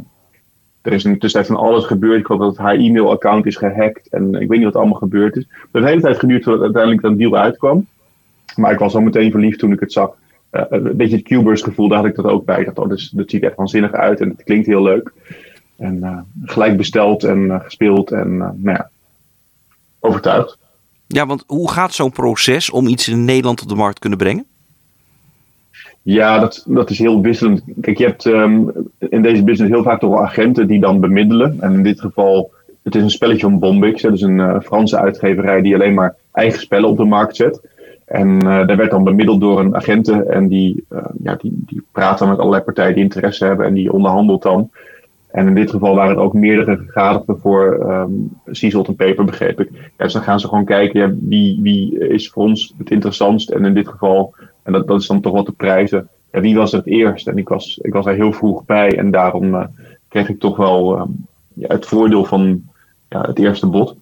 er 0.88 0.94
is 0.94 1.04
in 1.04 1.12
de 1.12 1.18
tussentijd 1.18 1.56
van 1.56 1.66
alles 1.66 1.84
gebeurd. 1.84 2.18
Ik 2.18 2.26
geloof 2.26 2.40
dat 2.40 2.56
haar 2.56 2.74
e-mailaccount 2.74 3.46
is 3.46 3.56
gehackt. 3.56 4.08
En 4.08 4.34
ik 4.34 4.48
weet 4.48 4.58
niet 4.58 4.64
wat 4.64 4.76
allemaal 4.76 4.98
gebeurd 4.98 5.36
is. 5.36 5.42
Het 5.42 5.58
heeft 5.60 5.84
een 5.84 5.90
hele 5.90 6.00
tijd 6.00 6.18
geduurd 6.18 6.44
voordat 6.44 6.62
uiteindelijk 6.62 7.02
dat 7.02 7.18
deal 7.18 7.36
uitkwam. 7.36 7.86
Maar 8.56 8.72
ik 8.72 8.78
was 8.78 8.94
al 8.94 9.00
meteen 9.00 9.30
verliefd 9.30 9.58
toen 9.58 9.72
ik 9.72 9.80
het 9.80 9.92
zag. 9.92 10.10
Uh, 10.52 10.62
een 10.68 10.96
beetje 10.96 11.16
het 11.16 11.24
Cubers 11.24 11.62
gevoel, 11.62 11.88
daar 11.88 11.98
had 11.98 12.06
ik 12.06 12.14
dat 12.14 12.24
ook 12.24 12.44
bij. 12.44 12.70
Oh, 12.74 12.88
dus, 12.88 13.10
dat 13.10 13.30
ziet 13.30 13.42
er 13.42 13.52
waanzinnig 13.56 13.92
uit 13.92 14.20
en 14.20 14.28
het 14.28 14.42
klinkt 14.42 14.66
heel 14.66 14.82
leuk. 14.82 15.12
En 15.76 15.96
uh, 15.96 16.18
gelijk 16.44 16.76
besteld 16.76 17.24
en 17.24 17.38
uh, 17.38 17.60
gespeeld 17.60 18.10
en 18.10 18.36
nou 18.36 18.58
ja, 18.62 18.90
overtuigd. 20.00 20.58
Ja, 21.06 21.26
want 21.26 21.44
hoe 21.46 21.70
gaat 21.70 21.94
zo'n 21.94 22.12
proces 22.12 22.70
om 22.70 22.86
iets 22.86 23.08
in 23.08 23.24
Nederland 23.24 23.62
op 23.62 23.68
de 23.68 23.74
markt 23.74 23.98
kunnen 23.98 24.18
brengen? 24.18 24.46
Ja, 26.02 26.38
dat, 26.38 26.64
dat 26.68 26.90
is 26.90 26.98
heel 26.98 27.20
wisselend. 27.20 27.62
Kijk, 27.80 27.98
je 27.98 28.04
hebt 28.04 28.24
um, 28.24 28.72
in 28.98 29.22
deze 29.22 29.44
business 29.44 29.72
heel 29.72 29.82
vaak 29.82 30.00
toch 30.00 30.10
wel 30.10 30.22
agenten 30.24 30.66
die 30.66 30.80
dan 30.80 31.00
bemiddelen. 31.00 31.56
En 31.60 31.72
in 31.72 31.82
dit 31.82 32.00
geval, 32.00 32.50
het 32.82 32.94
is 32.94 33.02
een 33.02 33.10
spelletje 33.10 33.46
van 33.46 33.58
Bombix. 33.58 34.02
Dat 34.02 34.12
is 34.12 34.22
een 34.22 34.38
uh, 34.38 34.60
Franse 34.60 34.98
uitgeverij 34.98 35.62
die 35.62 35.74
alleen 35.74 35.94
maar 35.94 36.16
eigen 36.32 36.60
spellen 36.60 36.88
op 36.88 36.96
de 36.96 37.04
markt 37.04 37.36
zet. 37.36 37.60
En 38.04 38.28
uh, 38.28 38.66
daar 38.66 38.76
werd 38.76 38.90
dan 38.90 39.04
bemiddeld 39.04 39.40
door 39.40 39.60
een 39.60 39.76
agenten. 39.76 40.30
En 40.30 40.48
die, 40.48 40.84
uh, 40.92 41.04
ja, 41.22 41.34
die, 41.34 41.62
die 41.66 41.82
praat 41.92 42.18
dan 42.18 42.28
met 42.28 42.38
allerlei 42.38 42.62
partijen 42.62 42.94
die 42.94 43.02
interesse 43.02 43.44
hebben. 43.44 43.66
En 43.66 43.74
die 43.74 43.92
onderhandelt 43.92 44.42
dan. 44.42 44.70
En 45.30 45.46
in 45.46 45.54
dit 45.54 45.70
geval 45.70 45.94
waren 45.94 46.10
het 46.10 46.24
ook 46.24 46.32
meerdere 46.32 46.76
gegadigden 46.76 47.38
voor 47.40 47.86
um, 47.90 48.30
Salt 48.50 48.96
Paper, 48.96 49.24
begreep 49.24 49.60
ik. 49.60 49.68
Ja, 49.72 50.04
dus 50.04 50.12
dan 50.12 50.22
gaan 50.22 50.40
ze 50.40 50.48
gewoon 50.48 50.64
kijken, 50.64 51.00
ja, 51.00 51.14
wie, 51.20 51.58
wie 51.62 52.08
is 52.08 52.30
voor 52.30 52.42
ons 52.42 52.74
het 52.78 52.90
interessantst. 52.90 53.50
En 53.50 53.64
in 53.64 53.74
dit 53.74 53.88
geval 53.88 54.34
en 54.62 54.72
dat, 54.72 54.86
dat 54.86 55.00
is 55.00 55.06
dan 55.06 55.20
toch 55.20 55.32
wat 55.32 55.46
de 55.46 55.52
prijzen. 55.52 56.08
Ja, 56.32 56.40
wie 56.40 56.56
was 56.56 56.72
er 56.72 56.78
het 56.78 56.86
eerst? 56.86 57.28
En 57.28 57.38
ik 57.38 57.48
was, 57.48 57.78
ik 57.82 57.92
was 57.92 58.06
er 58.06 58.14
heel 58.14 58.32
vroeg 58.32 58.64
bij. 58.64 58.98
En 58.98 59.10
daarom 59.10 59.54
uh, 59.54 59.64
kreeg 60.08 60.28
ik 60.28 60.38
toch 60.38 60.56
wel 60.56 61.08
ja, 61.52 61.66
het 61.68 61.86
voordeel 61.86 62.24
van 62.24 62.62
ja, 63.08 63.20
het 63.20 63.38
eerste 63.38 63.66
bod. 63.66 63.96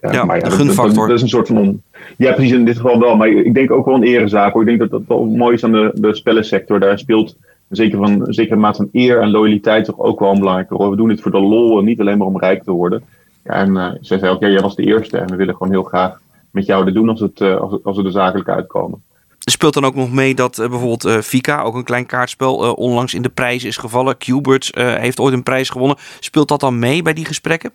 Uh, 0.00 0.12
ja, 0.12 0.24
maar 0.24 0.36
ja, 0.36 0.42
de 0.42 0.50
gunfactor. 0.50 0.86
Dat, 0.86 0.94
dat, 0.94 1.06
dat, 1.06 1.16
is 1.16 1.22
een 1.22 1.28
soort 1.28 1.46
van. 1.46 1.82
Ja, 2.16 2.32
precies 2.32 2.52
in 2.52 2.64
dit 2.64 2.76
geval 2.76 3.00
wel. 3.00 3.16
Maar 3.16 3.28
ik 3.28 3.54
denk 3.54 3.70
ook 3.70 3.86
wel 3.86 3.94
een 3.94 4.02
erezaak. 4.02 4.52
Hoor. 4.52 4.62
Ik 4.62 4.68
denk 4.68 4.78
dat 4.78 4.90
dat 4.90 5.02
wel 5.06 5.24
mooi 5.24 5.54
is 5.54 5.64
aan 5.64 5.72
de, 5.72 5.92
de 5.94 6.14
spellensector. 6.14 6.80
Daar 6.80 6.98
speelt 6.98 7.36
een 7.68 7.76
zekere, 7.76 8.02
van, 8.02 8.26
een 8.26 8.34
zekere 8.34 8.56
maat 8.56 8.76
van 8.76 8.88
eer 8.92 9.20
en 9.20 9.30
loyaliteit 9.30 9.84
toch 9.84 9.98
ook 9.98 10.20
wel 10.20 10.30
een 10.30 10.38
belangrijke 10.38 10.74
rol. 10.74 10.90
We 10.90 10.96
doen 10.96 11.08
dit 11.08 11.20
voor 11.20 11.30
de 11.30 11.40
lol 11.40 11.78
en 11.78 11.84
niet 11.84 12.00
alleen 12.00 12.18
maar 12.18 12.26
om 12.26 12.38
rijk 12.38 12.62
te 12.62 12.70
worden. 12.70 13.02
Ja, 13.44 13.52
en 13.52 13.70
uh, 13.70 13.90
zij 14.00 14.18
zei 14.18 14.32
ook, 14.32 14.40
ja, 14.40 14.48
jij 14.48 14.60
was 14.60 14.76
de 14.76 14.84
eerste. 14.84 15.18
En 15.18 15.26
we 15.26 15.36
willen 15.36 15.56
gewoon 15.56 15.72
heel 15.72 15.82
graag 15.82 16.20
met 16.50 16.66
jou 16.66 16.84
dit 16.84 16.94
doen 16.94 17.08
als, 17.08 17.20
het, 17.20 17.40
uh, 17.40 17.60
als 17.84 17.96
we 17.96 18.04
er 18.04 18.10
zakelijk 18.10 18.48
uitkomen 18.48 19.02
speelt 19.44 19.74
dan 19.74 19.84
ook 19.84 19.94
nog 19.94 20.12
mee 20.12 20.34
dat 20.34 20.58
uh, 20.58 20.68
bijvoorbeeld 20.68 21.04
uh, 21.04 21.18
Fika, 21.18 21.62
ook 21.62 21.74
een 21.74 21.84
klein 21.84 22.06
kaartspel, 22.06 22.64
uh, 22.64 22.72
onlangs 22.76 23.14
in 23.14 23.22
de 23.22 23.28
prijs 23.28 23.64
is 23.64 23.76
gevallen. 23.76 24.16
Qbirds 24.16 24.70
heeft 24.74 25.20
ooit 25.20 25.34
een 25.34 25.42
prijs 25.42 25.70
gewonnen. 25.70 25.96
Speelt 26.20 26.48
dat 26.48 26.60
dan 26.60 26.78
mee 26.78 27.02
bij 27.02 27.12
die 27.12 27.24
gesprekken? 27.24 27.72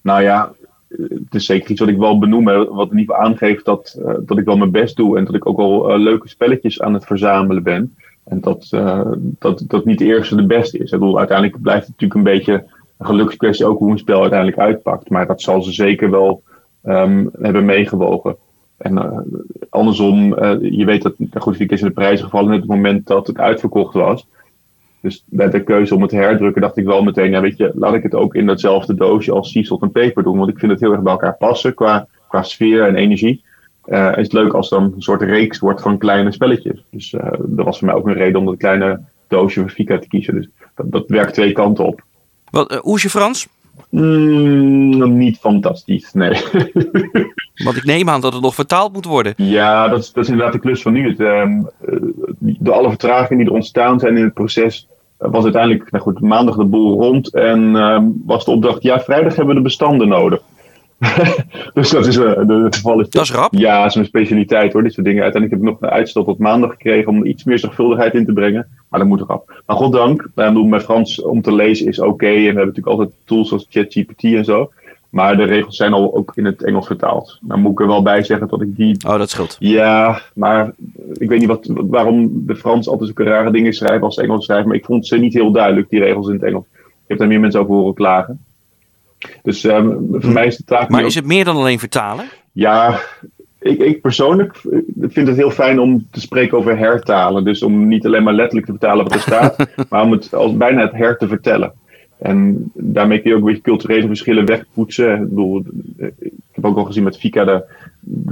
Nou 0.00 0.22
ja, 0.22 0.52
het 0.88 1.34
is 1.34 1.46
zeker 1.46 1.70
iets 1.70 1.80
wat 1.80 1.88
ik 1.88 1.98
wel 1.98 2.18
benoem. 2.18 2.44
Wat 2.44 2.90
in 2.90 2.98
ieder 2.98 3.14
geval 3.14 3.30
aangeeft 3.30 3.64
dat, 3.64 3.98
dat 4.20 4.38
ik 4.38 4.44
wel 4.44 4.56
mijn 4.56 4.70
best 4.70 4.96
doe. 4.96 5.18
En 5.18 5.24
dat 5.24 5.34
ik 5.34 5.46
ook 5.46 5.56
wel 5.56 5.98
leuke 5.98 6.28
spelletjes 6.28 6.80
aan 6.80 6.94
het 6.94 7.04
verzamelen 7.06 7.62
ben. 7.62 7.96
En 8.24 8.40
dat, 8.40 8.68
dat, 9.38 9.64
dat 9.66 9.84
niet 9.84 9.98
de 9.98 10.04
eerste 10.04 10.36
de 10.36 10.46
beste 10.46 10.78
is. 10.78 10.92
Ik 10.92 10.98
bedoel, 10.98 11.18
uiteindelijk 11.18 11.62
blijft 11.62 11.86
het 11.86 11.90
natuurlijk 11.90 12.20
een 12.20 12.34
beetje 12.34 12.64
een 12.98 13.06
gelukskwestie 13.06 13.66
ook 13.66 13.78
hoe 13.78 13.90
een 13.90 13.98
spel 13.98 14.20
uiteindelijk 14.20 14.60
uitpakt. 14.60 15.10
Maar 15.10 15.26
dat 15.26 15.42
zal 15.42 15.62
ze 15.62 15.72
zeker 15.72 16.10
wel 16.10 16.42
um, 16.84 17.30
hebben 17.40 17.64
meegewogen. 17.64 18.36
En 18.76 18.92
uh, 18.92 19.18
andersom, 19.70 20.38
uh, 20.38 20.56
je 20.60 20.84
weet 20.84 21.02
dat 21.02 21.14
goed, 21.42 21.60
is 21.60 21.80
in 21.80 21.86
de 21.86 21.92
prijzen 21.92 22.24
gevallen 22.24 22.52
op 22.54 22.60
het 22.60 22.68
moment 22.68 23.06
dat 23.06 23.26
het 23.26 23.38
uitverkocht 23.38 23.94
was. 23.94 24.26
Dus 25.00 25.24
bij 25.26 25.50
de 25.50 25.62
keuze 25.62 25.94
om 25.94 26.00
het 26.00 26.10
te 26.10 26.16
herdrukken 26.16 26.62
dacht 26.62 26.76
ik 26.76 26.84
wel 26.84 27.02
meteen, 27.02 27.30
ja 27.30 27.40
weet 27.40 27.56
je, 27.56 27.72
laat 27.74 27.94
ik 27.94 28.02
het 28.02 28.14
ook 28.14 28.34
in 28.34 28.46
datzelfde 28.46 28.94
doosje 28.94 29.32
als 29.32 29.50
Sea 29.50 29.76
en 29.80 29.92
Paper 29.92 30.22
doen. 30.22 30.38
Want 30.38 30.50
ik 30.50 30.58
vind 30.58 30.72
het 30.72 30.80
heel 30.80 30.92
erg 30.92 31.02
bij 31.02 31.12
elkaar 31.12 31.36
passen 31.36 31.74
qua, 31.74 32.06
qua 32.28 32.42
sfeer 32.42 32.86
en 32.86 32.94
energie. 32.94 33.44
uh, 33.86 34.12
is 34.16 34.22
het 34.22 34.32
leuk 34.32 34.52
als 34.52 34.68
dan 34.68 34.82
een 34.82 35.02
soort 35.02 35.22
reeks 35.22 35.58
wordt 35.58 35.80
van 35.80 35.98
kleine 35.98 36.32
spelletjes. 36.32 36.84
Dus 36.90 37.12
uh, 37.12 37.32
dat 37.38 37.64
was 37.64 37.78
voor 37.78 37.86
mij 37.86 37.96
ook 37.96 38.06
een 38.06 38.14
reden 38.14 38.40
om 38.40 38.46
dat 38.46 38.56
kleine 38.56 39.00
doosje 39.28 39.60
van 39.60 39.70
Fika 39.70 39.98
te 39.98 40.08
kiezen. 40.08 40.34
Dus 40.34 40.48
dat, 40.74 40.92
dat 40.92 41.08
werkt 41.08 41.34
twee 41.34 41.52
kanten 41.52 41.86
op. 41.86 42.02
Wat, 42.50 42.72
uh, 42.72 42.78
hoe 42.78 42.96
is 42.96 43.02
je 43.02 43.10
Frans? 43.10 43.48
Mm, 43.88 45.16
niet 45.16 45.38
fantastisch, 45.38 46.12
nee. 46.12 46.42
Want 47.54 47.76
ik 47.76 47.84
neem 47.84 48.08
aan 48.08 48.20
dat 48.20 48.32
het 48.32 48.42
nog 48.42 48.54
vertaald 48.54 48.92
moet 48.92 49.04
worden. 49.04 49.34
Ja, 49.36 49.88
dat 49.88 49.98
is, 49.98 50.12
dat 50.12 50.24
is 50.24 50.30
inderdaad 50.30 50.52
de 50.52 50.60
klus 50.60 50.82
van 50.82 50.92
nu. 50.92 51.08
Het, 51.08 51.20
um, 51.20 51.68
door 52.38 52.74
alle 52.74 52.88
vertragingen 52.88 53.38
die 53.38 53.46
er 53.46 53.58
ontstaan 53.58 53.98
zijn 53.98 54.16
in 54.16 54.24
het 54.24 54.34
proces, 54.34 54.88
was 55.18 55.44
uiteindelijk 55.44 55.90
nou 55.90 56.02
goed, 56.04 56.20
maandag 56.20 56.56
de 56.56 56.64
boel 56.64 57.00
rond. 57.00 57.34
En 57.34 57.74
um, 57.74 58.22
was 58.26 58.44
de 58.44 58.50
opdracht, 58.50 58.82
ja, 58.82 59.00
vrijdag 59.00 59.36
hebben 59.36 59.54
we 59.54 59.60
de 59.60 59.66
bestanden 59.66 60.08
nodig. 60.08 60.40
dus 61.74 61.90
dat 61.90 62.06
is 62.06 62.16
uh, 62.16 62.32
de 62.46 62.66
geval. 62.70 63.00
Is 63.00 63.10
dat 63.10 63.22
is 63.22 63.32
rap. 63.32 63.54
Ja, 63.54 63.78
dat 63.78 63.88
is 63.88 63.94
mijn 63.94 64.06
specialiteit 64.06 64.72
hoor, 64.72 64.82
dit 64.82 64.92
soort 64.92 65.06
dingen. 65.06 65.22
Uiteindelijk 65.22 65.62
heb 65.62 65.72
ik 65.72 65.80
nog 65.80 65.90
een 65.90 65.96
uitstel 65.96 66.24
tot 66.24 66.38
maandag 66.38 66.70
gekregen 66.70 67.08
om 67.08 67.24
iets 67.24 67.44
meer 67.44 67.58
zorgvuldigheid 67.58 68.14
in 68.14 68.24
te 68.24 68.32
brengen. 68.32 68.66
Maar 68.88 69.00
dat 69.00 69.08
moet 69.08 69.20
rap. 69.20 69.62
Maar 69.66 69.76
goddank, 69.76 70.28
mijn 70.34 70.80
Frans 70.80 71.22
om 71.22 71.42
te 71.42 71.54
lezen 71.54 71.86
is 71.86 71.98
oké. 71.98 72.08
Okay, 72.08 72.34
en 72.34 72.38
we 72.38 72.44
hebben 72.44 72.66
natuurlijk 72.66 72.96
altijd 72.96 73.10
tools 73.24 73.48
zoals 73.48 73.66
ChatGPT 73.68 74.22
en 74.22 74.44
zo. 74.44 74.70
Maar 75.14 75.36
de 75.36 75.44
regels 75.44 75.76
zijn 75.76 75.92
al 75.92 76.14
ook 76.14 76.32
in 76.34 76.44
het 76.44 76.64
Engels 76.64 76.86
vertaald. 76.86 77.38
Dan 77.40 77.60
moet 77.60 77.72
ik 77.72 77.80
er 77.80 77.86
wel 77.86 78.02
bij 78.02 78.22
zeggen 78.22 78.48
dat 78.48 78.60
ik 78.60 78.76
die. 78.76 78.96
Oh, 79.06 79.18
dat 79.18 79.30
scheelt. 79.30 79.56
Ja, 79.58 80.20
maar 80.34 80.72
ik 81.12 81.28
weet 81.28 81.38
niet 81.38 81.48
wat, 81.48 81.70
waarom 81.70 82.46
de 82.46 82.56
Frans 82.56 82.88
altijd 82.88 83.06
zulke 83.14 83.30
rare 83.30 83.50
dingen 83.50 83.72
schrijven 83.72 84.02
als 84.02 84.16
Engels 84.16 84.44
schrijven. 84.44 84.68
Maar 84.68 84.76
ik 84.76 84.84
vond 84.84 85.06
ze 85.06 85.16
niet 85.16 85.34
heel 85.34 85.52
duidelijk, 85.52 85.90
die 85.90 86.00
regels 86.00 86.26
in 86.26 86.32
het 86.32 86.42
Engels. 86.42 86.64
Ik 86.74 87.04
heb 87.06 87.18
daar 87.18 87.28
meer 87.28 87.40
mensen 87.40 87.60
over 87.60 87.74
horen 87.74 87.94
klagen. 87.94 88.44
Dus 89.42 89.64
um, 89.64 90.08
voor 90.10 90.32
mij 90.32 90.46
is 90.46 90.56
de 90.56 90.64
taak. 90.64 90.88
Maar 90.88 91.04
is 91.04 91.14
het 91.14 91.26
meer 91.26 91.44
dan 91.44 91.56
alleen 91.56 91.78
vertalen? 91.78 92.24
Ja, 92.52 93.00
ik, 93.60 93.78
ik, 93.78 94.00
persoonlijk 94.00 94.60
vind 95.00 95.28
het 95.28 95.36
heel 95.36 95.50
fijn 95.50 95.80
om 95.80 96.06
te 96.10 96.20
spreken 96.20 96.58
over 96.58 96.78
hertalen. 96.78 97.44
Dus 97.44 97.62
om 97.62 97.88
niet 97.88 98.06
alleen 98.06 98.22
maar 98.22 98.34
letterlijk 98.34 98.66
te 98.66 98.72
vertalen 98.72 99.04
wat 99.04 99.14
er 99.14 99.20
staat, 99.20 99.66
maar 99.90 100.02
om 100.02 100.12
het 100.12 100.34
als 100.34 100.56
bijna 100.56 100.82
het 100.82 100.92
her 100.92 101.18
te 101.18 101.28
vertellen. 101.28 101.72
En 102.24 102.70
daarmee 102.74 103.20
kun 103.20 103.30
je 103.30 103.36
ook 103.36 103.42
een 103.42 103.48
beetje 103.48 103.62
culturele 103.62 104.06
verschillen 104.06 104.46
wegpoetsen. 104.46 105.22
Ik, 105.22 105.28
bedoel, 105.28 105.62
ik 105.96 106.52
heb 106.52 106.64
ook 106.64 106.76
al 106.76 106.84
gezien 106.84 107.02
met 107.02 107.18
Fika, 107.18 107.44
de, 107.44 107.64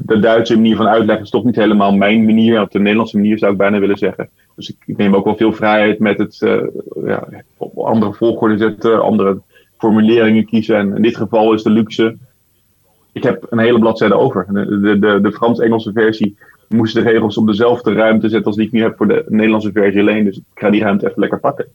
de 0.07 0.19
Duitse 0.19 0.55
manier 0.55 0.77
van 0.77 0.89
uitleggen 0.89 1.25
is 1.25 1.31
toch 1.31 1.45
niet 1.45 1.57
helemaal 1.57 1.95
mijn 1.95 2.25
manier. 2.25 2.61
Op 2.61 2.71
de 2.71 2.79
Nederlandse 2.79 3.17
manier 3.17 3.39
zou 3.39 3.53
ik 3.53 3.59
bijna 3.59 3.79
willen 3.79 3.99
zeggen. 3.99 4.29
Dus 4.57 4.75
ik, 4.87 4.97
neem 4.97 5.15
ook 5.15 5.25
wel 5.25 5.37
veel 5.37 5.53
vrijheid 5.53 5.99
met 5.99 6.19
het 6.19 6.41
uh, 6.41 6.63
ja, 7.07 7.29
op 7.57 7.79
andere 7.79 8.13
volgorde 8.13 8.57
zetten, 8.57 9.03
andere 9.03 9.41
formuleringen 9.79 10.47
kiezen. 10.47 10.77
En 10.77 10.97
in 10.97 11.03
dit 11.03 11.17
geval 11.17 11.53
is 11.53 11.63
de 11.63 11.71
luxe. 11.71 12.17
Ik 13.13 13.23
heb 13.23 13.47
een 13.51 13.59
hele 13.59 13.79
bladzijde 13.79 14.17
over. 14.17 14.47
De, 14.51 14.81
de, 14.81 14.99
de, 14.99 15.21
de 15.21 15.33
Frans-Engelse 15.33 15.93
versie 15.93 16.37
moest 16.69 16.95
de 16.95 17.01
regels 17.01 17.37
op 17.37 17.47
dezelfde 17.47 17.93
ruimte 17.93 18.29
zetten 18.29 18.47
als 18.47 18.57
die 18.57 18.67
ik 18.67 18.73
nu 18.73 18.83
heb 18.83 18.97
voor 18.97 19.09
de 19.09 19.25
Nederlandse 19.29 19.73
versie 19.73 20.01
alleen. 20.01 20.25
Dus 20.25 20.37
ik 20.37 20.45
ga 20.55 20.71
die 20.71 20.83
ruimte 20.83 21.07
even 21.07 21.21
lekker 21.21 21.41
pakken. 21.41 21.67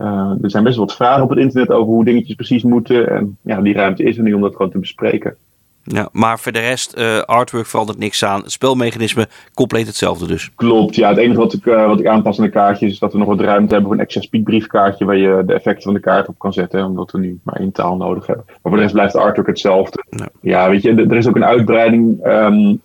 Uh, 0.00 0.32
er 0.42 0.50
zijn 0.50 0.64
best 0.64 0.76
wel 0.76 0.86
wat 0.86 0.96
vragen 0.96 1.22
op 1.22 1.30
het 1.30 1.38
internet 1.38 1.70
over 1.70 1.92
hoe 1.92 2.04
dingetjes 2.04 2.36
precies 2.36 2.62
moeten. 2.62 3.10
En 3.10 3.36
ja, 3.42 3.60
die 3.60 3.74
ruimte 3.74 4.02
is 4.02 4.16
er 4.16 4.22
nu 4.22 4.32
om 4.32 4.40
dat 4.40 4.56
gewoon 4.56 4.70
te 4.70 4.78
bespreken. 4.78 5.36
Ja, 5.82 6.08
maar 6.12 6.38
voor 6.38 6.52
de 6.52 6.58
rest, 6.58 6.98
uh, 6.98 7.18
artwork 7.18 7.66
verandert 7.66 7.98
niks 7.98 8.24
aan. 8.24 8.40
Het 8.40 8.52
spelmechanisme 8.52 9.28
compleet 9.54 9.86
hetzelfde 9.86 10.26
dus. 10.26 10.50
Klopt, 10.54 10.94
ja. 10.94 11.08
Het 11.08 11.18
enige 11.18 11.40
wat 11.40 11.52
ik, 11.52 11.66
uh, 11.66 11.86
wat 11.86 12.00
ik 12.00 12.06
aanpas 12.06 12.38
aan 12.38 12.44
de 12.44 12.50
kaartjes 12.50 12.92
is 12.92 12.98
dat 12.98 13.12
we 13.12 13.18
nog 13.18 13.28
wat 13.28 13.40
ruimte 13.40 13.72
hebben 13.72 13.82
voor 13.82 13.92
een 13.92 14.04
extra 14.04 14.22
speakbriefkaartje 14.22 15.04
waar 15.04 15.16
je 15.16 15.42
de 15.46 15.54
effecten 15.54 15.82
van 15.82 15.94
de 15.94 16.00
kaart 16.00 16.28
op 16.28 16.38
kan 16.38 16.52
zetten. 16.52 16.84
Omdat 16.84 17.10
we 17.10 17.18
nu 17.18 17.38
maar 17.42 17.56
één 17.56 17.72
taal 17.72 17.96
nodig 17.96 18.26
hebben. 18.26 18.44
Maar 18.46 18.58
voor 18.62 18.76
de 18.76 18.80
rest 18.80 18.92
blijft 18.92 19.12
de 19.12 19.20
artwork 19.20 19.46
hetzelfde. 19.46 20.04
Ja, 20.10 20.28
ja 20.40 20.70
weet 20.70 20.82
je, 20.82 20.94
er 20.94 21.16
is 21.16 21.28
ook 21.28 21.36
een 21.36 21.44
uitbreiding. 21.44 22.26
Um, 22.26 22.80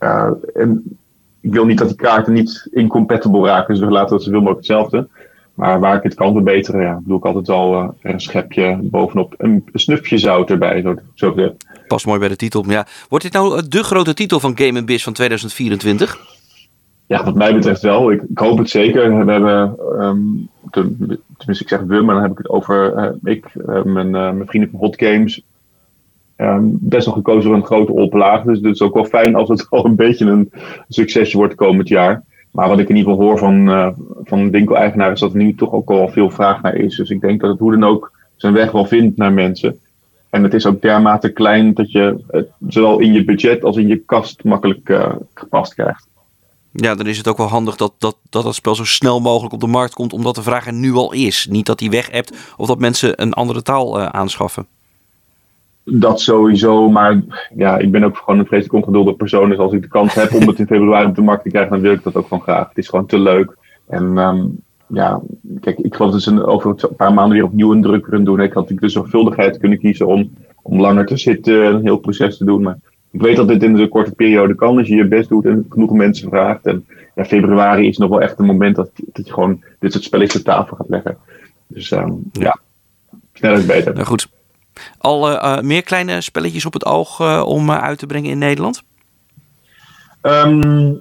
uh, 0.00 0.30
en 0.54 0.98
ik 1.40 1.52
wil 1.52 1.66
niet 1.66 1.78
dat 1.78 1.88
die 1.88 1.96
kaarten 1.96 2.32
niet 2.32 2.68
incompatible 2.70 3.46
raken. 3.46 3.74
Dus 3.74 3.84
we 3.84 3.90
laten 3.90 4.10
dat 4.10 4.22
zoveel 4.22 4.40
mogelijk 4.40 4.66
hetzelfde. 4.66 5.08
Maar 5.60 5.80
waar 5.80 5.96
ik 5.96 6.02
het 6.02 6.14
kan 6.14 6.32
verbeteren, 6.32 6.80
ja, 6.80 7.00
doe 7.04 7.18
ik 7.18 7.24
altijd 7.24 7.48
al 7.48 7.82
uh, 7.82 7.88
een 8.02 8.20
schepje 8.20 8.78
bovenop. 8.82 9.34
Een 9.38 9.64
snufje 9.72 10.18
zout 10.18 10.50
erbij, 10.50 10.82
zo, 10.82 10.94
zo. 11.14 11.54
Past 11.86 12.06
mooi 12.06 12.18
bij 12.18 12.28
de 12.28 12.36
titel. 12.36 12.64
Ja. 12.68 12.86
Wordt 13.08 13.24
dit 13.24 13.32
nou 13.32 13.68
de 13.68 13.82
grote 13.82 14.14
titel 14.14 14.40
van 14.40 14.58
Game 14.58 14.84
Biz 14.84 15.02
van 15.02 15.12
2024? 15.12 16.18
Ja, 17.06 17.24
wat 17.24 17.34
mij 17.34 17.54
betreft 17.54 17.82
wel. 17.82 18.10
Ik, 18.12 18.22
ik 18.22 18.38
hoop 18.38 18.58
het 18.58 18.70
zeker. 18.70 19.24
We 19.24 19.32
hebben, 19.32 19.76
um, 19.98 20.48
tenminste 20.70 21.64
ik 21.64 21.68
zeg 21.68 21.80
we, 21.80 22.02
maar 22.02 22.14
dan 22.14 22.22
heb 22.22 22.32
ik 22.32 22.38
het 22.38 22.48
over 22.48 22.96
uh, 22.96 23.32
ik, 23.32 23.46
uh, 23.54 23.82
mijn, 23.82 24.10
mijn 24.10 24.46
vrienden 24.46 24.70
van 24.70 24.80
Hot 24.80 24.96
Games. 24.98 25.42
Um, 26.36 26.78
best 26.80 27.06
wel 27.06 27.14
gekozen 27.14 27.42
voor 27.42 27.54
een 27.54 27.66
grote 27.66 27.92
oplaag. 27.92 28.42
Dus 28.42 28.56
het 28.56 28.74
is 28.74 28.82
ook 28.82 28.94
wel 28.94 29.04
fijn 29.04 29.34
als 29.34 29.48
het 29.48 29.66
al 29.70 29.84
een 29.84 29.96
beetje 29.96 30.26
een 30.26 30.52
succesje 30.88 31.36
wordt 31.36 31.54
komend 31.54 31.88
jaar. 31.88 32.22
Maar 32.50 32.68
wat 32.68 32.78
ik 32.78 32.88
in 32.88 32.96
ieder 32.96 33.12
geval 33.12 33.26
hoor 33.26 33.38
van, 33.38 33.68
uh, 33.68 33.88
van 34.24 34.54
is 34.54 35.20
dat 35.20 35.32
er 35.32 35.36
nu 35.36 35.54
toch 35.54 35.72
ook 35.72 35.90
al 35.90 36.08
veel 36.08 36.30
vraag 36.30 36.62
naar 36.62 36.74
is. 36.74 36.96
Dus 36.96 37.10
ik 37.10 37.20
denk 37.20 37.40
dat 37.40 37.50
het 37.50 37.58
hoe 37.58 37.70
dan 37.70 37.84
ook 37.84 38.12
zijn 38.36 38.52
weg 38.52 38.72
wel 38.72 38.86
vindt 38.86 39.16
naar 39.16 39.32
mensen. 39.32 39.80
En 40.30 40.42
het 40.42 40.54
is 40.54 40.66
ook 40.66 40.82
dermate 40.82 41.32
klein 41.32 41.74
dat 41.74 41.92
je 41.92 42.24
het 42.26 42.48
zowel 42.68 42.98
in 42.98 43.12
je 43.12 43.24
budget 43.24 43.64
als 43.64 43.76
in 43.76 43.86
je 43.86 43.96
kast 43.96 44.44
makkelijk 44.44 44.88
uh, 44.88 45.12
gepast 45.34 45.74
krijgt. 45.74 46.08
Ja, 46.72 46.94
dan 46.94 47.06
is 47.06 47.18
het 47.18 47.28
ook 47.28 47.36
wel 47.36 47.46
handig 47.46 47.76
dat, 47.76 47.92
dat, 47.98 48.16
dat 48.30 48.54
spel 48.54 48.74
zo 48.74 48.84
snel 48.84 49.20
mogelijk 49.20 49.54
op 49.54 49.60
de 49.60 49.66
markt 49.66 49.94
komt, 49.94 50.12
omdat 50.12 50.34
de 50.34 50.42
vraag 50.42 50.66
er 50.66 50.72
nu 50.72 50.92
al 50.92 51.12
is. 51.12 51.46
Niet 51.50 51.66
dat 51.66 51.78
die 51.78 51.90
weg 51.90 52.10
hebt 52.10 52.54
of 52.56 52.66
dat 52.66 52.78
mensen 52.78 53.22
een 53.22 53.32
andere 53.32 53.62
taal 53.62 54.00
uh, 54.00 54.06
aanschaffen. 54.06 54.66
Dat 55.92 56.20
sowieso, 56.20 56.90
maar 56.90 57.20
ja, 57.54 57.78
ik 57.78 57.90
ben 57.90 58.04
ook 58.04 58.16
gewoon 58.16 58.38
een 58.38 58.46
vreselijk 58.46 58.74
ongeduldig 58.74 59.16
persoon. 59.16 59.48
Dus 59.48 59.58
als 59.58 59.72
ik 59.72 59.82
de 59.82 59.88
kans 59.88 60.14
heb 60.14 60.34
om 60.34 60.48
het 60.48 60.58
in 60.58 60.66
februari 60.66 61.06
op 61.06 61.14
de 61.14 61.22
markt 61.22 61.42
te 61.42 61.48
krijgen, 61.48 61.70
dan 61.70 61.80
wil 61.80 61.92
ik 61.92 62.02
dat 62.02 62.14
ook 62.14 62.26
gewoon 62.26 62.42
graag. 62.42 62.68
Het 62.68 62.78
is 62.78 62.88
gewoon 62.88 63.06
te 63.06 63.18
leuk. 63.18 63.56
En 63.88 64.18
um, 64.18 64.60
ja, 64.86 65.20
kijk, 65.60 65.78
ik 65.78 65.94
geloof 65.94 66.12
dat 66.12 66.22
ze 66.22 66.46
over 66.46 66.70
een 66.76 66.96
paar 66.96 67.12
maanden 67.12 67.36
weer 67.36 67.46
opnieuw 67.46 67.72
een 67.72 67.82
drukrun 67.82 68.24
doen. 68.24 68.40
Ik 68.40 68.52
had 68.52 68.62
natuurlijk 68.62 68.80
de 68.80 68.88
zorgvuldigheid 68.88 69.58
kunnen 69.58 69.78
kiezen 69.78 70.06
om, 70.06 70.30
om 70.62 70.80
langer 70.80 71.06
te 71.06 71.16
zitten 71.16 71.64
en 71.64 71.74
een 71.74 71.82
heel 71.82 71.98
proces 71.98 72.36
te 72.36 72.44
doen. 72.44 72.62
Maar 72.62 72.78
ik 73.10 73.20
weet 73.20 73.36
dat 73.36 73.48
dit 73.48 73.62
in 73.62 73.78
een 73.78 73.88
korte 73.88 74.14
periode 74.14 74.54
kan 74.54 74.78
als 74.78 74.88
je 74.88 74.94
je 74.94 75.08
best 75.08 75.28
doet 75.28 75.44
en 75.44 75.66
genoeg 75.68 75.92
mensen 75.92 76.28
vraagt. 76.28 76.66
En 76.66 76.86
ja, 77.14 77.24
februari 77.24 77.88
is 77.88 77.98
nog 77.98 78.10
wel 78.10 78.22
echt 78.22 78.38
een 78.38 78.46
moment 78.46 78.76
dat, 78.76 78.90
dat 79.12 79.26
je 79.26 79.32
gewoon 79.32 79.62
dit 79.78 79.92
soort 79.92 80.04
spelletjes 80.04 80.40
op 80.40 80.46
tafel 80.46 80.76
gaat 80.76 80.88
leggen. 80.88 81.16
Dus 81.66 81.88
ja, 81.88 82.14
ja 82.32 82.58
sneller 83.32 83.58
is 83.58 83.66
beter. 83.66 83.94
Nou 83.94 84.06
goed, 84.06 84.28
al 84.98 85.30
uh, 85.30 85.60
meer 85.60 85.82
kleine 85.82 86.20
spelletjes 86.20 86.66
op 86.66 86.72
het 86.72 86.86
oog 86.86 87.20
uh, 87.20 87.42
om 87.46 87.70
uit 87.70 87.98
te 87.98 88.06
brengen 88.06 88.30
in 88.30 88.38
Nederland? 88.38 88.82
Um, 90.22 91.00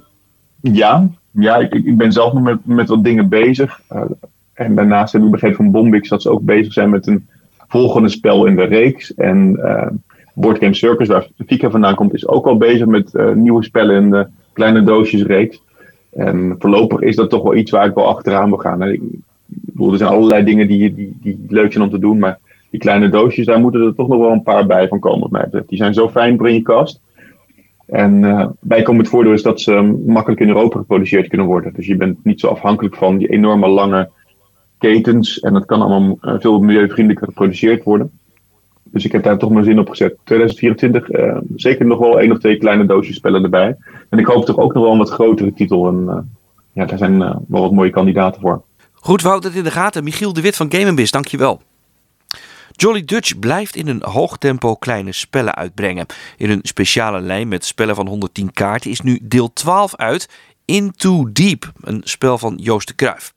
ja, 0.62 1.08
ja 1.32 1.58
ik, 1.58 1.74
ik, 1.74 1.98
ben 1.98 2.12
zelf 2.12 2.34
nog 2.34 2.44
met, 2.44 2.58
met 2.64 2.90
wat 2.90 3.04
dingen 3.04 3.30
bezig. 3.30 3.82
en 4.54 4.76
daarnaast 4.76 5.14
heb 5.14 5.22
ik 5.22 5.32
begrepen 5.32 5.58
van 5.58 5.72
Bombix 5.72 6.10
dat 6.10 6.22
ze 6.22 6.32
ook 6.32 6.42
bezig 6.42 6.74
zijn 6.74 6.90
met 6.90 7.08
een 7.08 7.28
volgende 7.68 8.10
spel 8.10 8.46
in 8.46 8.56
de 8.56 8.64
reeks. 8.64 9.14
En 9.14 9.60
Board 10.34 10.58
Game 10.58 10.74
Circus, 10.74 11.08
waar 11.08 11.28
Fika 11.48 11.70
vandaan 11.70 11.96
komt, 11.96 12.14
is 12.14 12.28
ook 12.28 12.46
al 12.46 12.58
bezig 12.58 12.86
met 12.86 13.14
nieuwe 13.36 13.64
spellen 13.64 14.04
in 14.04 14.10
de 14.10 14.28
kleine 14.54 14.84
doosjesreeks. 14.84 15.62
En 16.12 16.56
voorlopig 16.60 17.00
is 17.00 17.16
dat 17.16 17.30
toch 17.30 17.44
wel 17.44 17.56
iets 17.56 17.72
waar 17.72 17.86
ik 17.86 17.96
wel 17.96 18.08
achteraan 18.08 18.50
wil 18.50 18.58
gaan. 18.58 18.84
Ik, 18.84 19.02
er 19.80 19.98
zijn 19.98 20.10
allerlei 20.10 20.44
dingen 20.44 20.68
die, 20.68 20.94
die, 20.94 21.18
die 21.22 21.46
leuk 21.48 21.72
zijn 21.72 21.84
om 21.84 21.90
te 21.90 22.00
doen, 22.00 22.20
maar 22.20 22.40
die 22.70 22.80
kleine 22.80 23.10
doosjes, 23.10 23.46
daar 23.46 23.60
moeten 23.60 23.82
er 23.82 23.96
toch 23.96 24.08
nog 24.08 24.20
wel 24.20 24.32
een 24.32 24.44
paar 24.44 24.66
bij 24.66 24.88
van 24.88 25.00
komen, 25.00 25.30
wat 25.30 25.52
mij. 25.52 25.64
Die 25.68 25.78
zijn 25.78 25.94
zo 25.94 26.10
fijn 26.10 26.38
voor 26.38 26.48
in 26.48 26.54
je 26.54 26.62
kast. 26.62 27.02
En 27.90 28.24
uh, 28.24 28.46
bijkomend 28.60 29.08
voordeel 29.08 29.34
is 29.34 29.44
dat 29.44 29.62
ze 29.62 30.00
makkelijk 30.06 30.42
in 30.42 30.48
Europa 30.48 30.78
geproduceerd 30.78 31.28
kunnen 31.28 31.48
worden. 31.48 31.74
Dus 31.74 31.88
je 31.88 31.96
bent 31.96 32.24
niet 32.24 32.40
zo 32.40 32.48
afhankelijk 32.48 32.96
van 32.96 33.18
die 33.18 33.28
enorme 33.28 33.68
lange 33.68 34.10
ketens. 34.78 35.40
En 35.40 35.54
dat 35.54 35.66
kan 35.66 35.82
allemaal 35.82 36.18
uh, 36.22 36.34
veel 36.40 36.60
milieuvriendelijker 36.60 37.28
geproduceerd 37.28 37.84
worden. 37.84 38.12
Dus 38.84 39.06
ik 39.06 39.12
heb 39.12 39.24
daar 39.24 39.38
toch 39.38 39.50
mijn 39.50 39.66
zin 39.66 39.80
op 39.80 39.90
gezet. 39.90 40.18
2024 40.24 41.10
uh, 41.10 41.38
zeker 41.56 41.86
nog 41.86 42.00
wel 42.00 42.20
één 42.20 42.32
of 42.32 42.40
twee 42.40 42.58
kleine 42.58 42.86
doosjes 42.86 43.16
spellen 43.16 43.44
erbij. 43.44 43.76
En 44.10 44.20
ik 44.20 44.26
hoop 44.26 44.46
toch 44.46 44.58
ook 44.58 44.74
nog 44.74 44.84
wel 44.84 44.92
een 44.92 44.98
wat 44.98 45.10
grotere 45.10 45.54
titel. 45.54 45.88
En 45.88 46.30
ja, 46.74 46.86
daar 46.86 46.98
zijn 46.98 47.20
wel 47.20 47.62
wat 47.62 47.72
mooie 47.72 47.90
kandidaten 47.90 48.42
voor. 48.42 48.62
Goed, 48.94 49.22
we 49.22 49.28
houden 49.28 49.50
het 49.50 49.60
in 49.60 49.66
de 49.66 49.72
gaten. 49.72 50.04
Michiel 50.04 50.34
de 50.34 50.42
Wit 50.42 50.56
van 50.56 50.72
Game 50.74 51.06
dankjewel. 51.10 51.62
Jolly 52.82 53.06
Dutch 53.06 53.40
blijft 53.40 53.76
in 53.76 53.88
een 53.88 54.04
hoog 54.04 54.38
tempo 54.38 54.76
kleine 54.76 55.12
spellen 55.12 55.56
uitbrengen. 55.56 56.06
In 56.38 56.50
een 56.50 56.60
speciale 56.62 57.20
lijn 57.20 57.48
met 57.48 57.66
spellen 57.66 57.96
van 57.96 58.08
110 58.08 58.52
kaarten 58.52 58.92
is 58.92 59.02
nu 59.02 59.20
deel 59.22 59.54
12 59.54 59.96
uit, 59.96 60.30
Into 60.66 61.32
Deep, 61.32 61.72
een 61.82 62.02
spel 62.04 62.38
van 62.38 62.58
Joost 62.62 62.88
de 62.88 62.94
Kruif. 62.94 63.34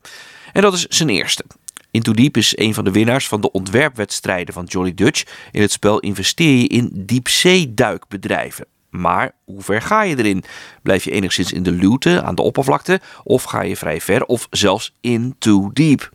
En 0.53 0.61
dat 0.61 0.73
is 0.73 0.87
zijn 0.87 1.09
eerste. 1.09 1.43
Into 1.91 2.13
Deep 2.13 2.37
is 2.37 2.57
een 2.57 2.73
van 2.73 2.83
de 2.83 2.91
winnaars 2.91 3.27
van 3.27 3.41
de 3.41 3.51
ontwerpwedstrijden 3.51 4.53
van 4.53 4.65
Jolly 4.65 4.93
Dutch. 4.93 5.23
In 5.51 5.61
het 5.61 5.71
spel 5.71 5.99
investeer 5.99 6.57
je 6.57 6.67
in 6.67 6.89
diepzeeduikbedrijven. 6.93 8.65
Maar 8.89 9.31
hoe 9.43 9.61
ver 9.61 9.81
ga 9.81 10.03
je 10.03 10.17
erin? 10.17 10.43
Blijf 10.81 11.03
je 11.03 11.11
enigszins 11.11 11.51
in 11.51 11.63
de 11.63 11.71
luwte, 11.71 12.21
aan 12.23 12.35
de 12.35 12.41
oppervlakte, 12.41 13.01
of 13.23 13.43
ga 13.43 13.61
je 13.61 13.77
vrij 13.77 14.01
ver 14.01 14.25
of 14.25 14.47
zelfs 14.49 14.93
in 15.01 15.35
too 15.39 15.69
deep? 15.73 16.11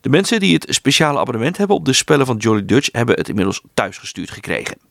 De 0.00 0.08
mensen 0.08 0.40
die 0.40 0.54
het 0.54 0.66
speciale 0.68 1.18
abonnement 1.18 1.56
hebben 1.56 1.76
op 1.76 1.84
de 1.84 1.92
spellen 1.92 2.26
van 2.26 2.36
Jolly 2.36 2.64
Dutch 2.64 2.88
hebben 2.92 3.14
het 3.14 3.28
inmiddels 3.28 3.62
thuisgestuurd 3.74 4.30
gekregen. 4.30 4.87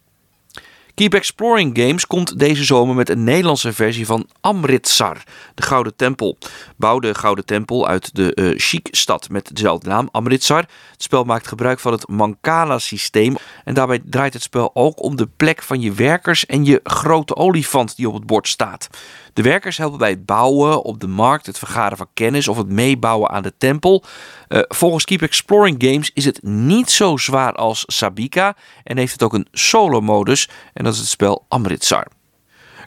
Keep 0.97 1.13
Exploring 1.13 1.77
Games 1.77 2.07
komt 2.07 2.39
deze 2.39 2.63
zomer 2.63 2.95
met 2.95 3.09
een 3.09 3.23
Nederlandse 3.23 3.73
versie 3.73 4.05
van 4.05 4.29
Amritsar, 4.41 5.23
de 5.55 5.61
Gouden 5.61 5.95
Tempel. 5.95 6.37
Bouw 6.75 6.99
de 6.99 7.15
Gouden 7.15 7.45
Tempel 7.45 7.87
uit 7.87 8.15
de 8.15 8.31
uh, 8.35 8.59
chic-stad 8.59 9.29
met 9.29 9.49
dezelfde 9.55 9.89
naam, 9.89 10.09
Amritsar. 10.11 10.65
Het 10.91 11.03
spel 11.03 11.23
maakt 11.23 11.47
gebruik 11.47 11.79
van 11.79 11.91
het 11.91 12.07
Mancala-systeem 12.07 13.35
en 13.63 13.73
daarbij 13.73 14.01
draait 14.05 14.33
het 14.33 14.41
spel 14.41 14.71
ook 14.73 15.03
om 15.03 15.15
de 15.15 15.29
plek 15.37 15.63
van 15.63 15.81
je 15.81 15.93
werkers 15.93 16.45
en 16.45 16.65
je 16.65 16.79
grote 16.83 17.35
olifant 17.35 17.95
die 17.95 18.07
op 18.07 18.13
het 18.13 18.25
bord 18.25 18.47
staat. 18.47 18.89
De 19.33 19.43
werkers 19.43 19.77
helpen 19.77 19.97
bij 19.97 20.09
het 20.09 20.25
bouwen 20.25 20.83
op 20.83 20.99
de 20.99 21.07
markt, 21.07 21.45
het 21.45 21.57
vergaren 21.57 21.97
van 21.97 22.07
kennis 22.13 22.47
of 22.47 22.57
het 22.57 22.69
meebouwen 22.69 23.29
aan 23.29 23.43
de 23.43 23.53
tempel. 23.57 24.03
Uh, 24.49 24.59
volgens 24.67 25.05
Keep 25.05 25.21
Exploring 25.21 25.83
Games 25.83 26.11
is 26.13 26.25
het 26.25 26.43
niet 26.43 26.91
zo 26.91 27.17
zwaar 27.17 27.53
als 27.53 27.83
Sabika 27.87 28.55
en 28.83 28.97
heeft 28.97 29.11
het 29.11 29.23
ook 29.23 29.33
een 29.33 29.47
solo-modus 29.51 30.49
en 30.73 30.85
dat 30.87 30.95
is 30.95 31.01
het 31.01 31.09
spel 31.09 31.45
Amritsar. 31.47 32.07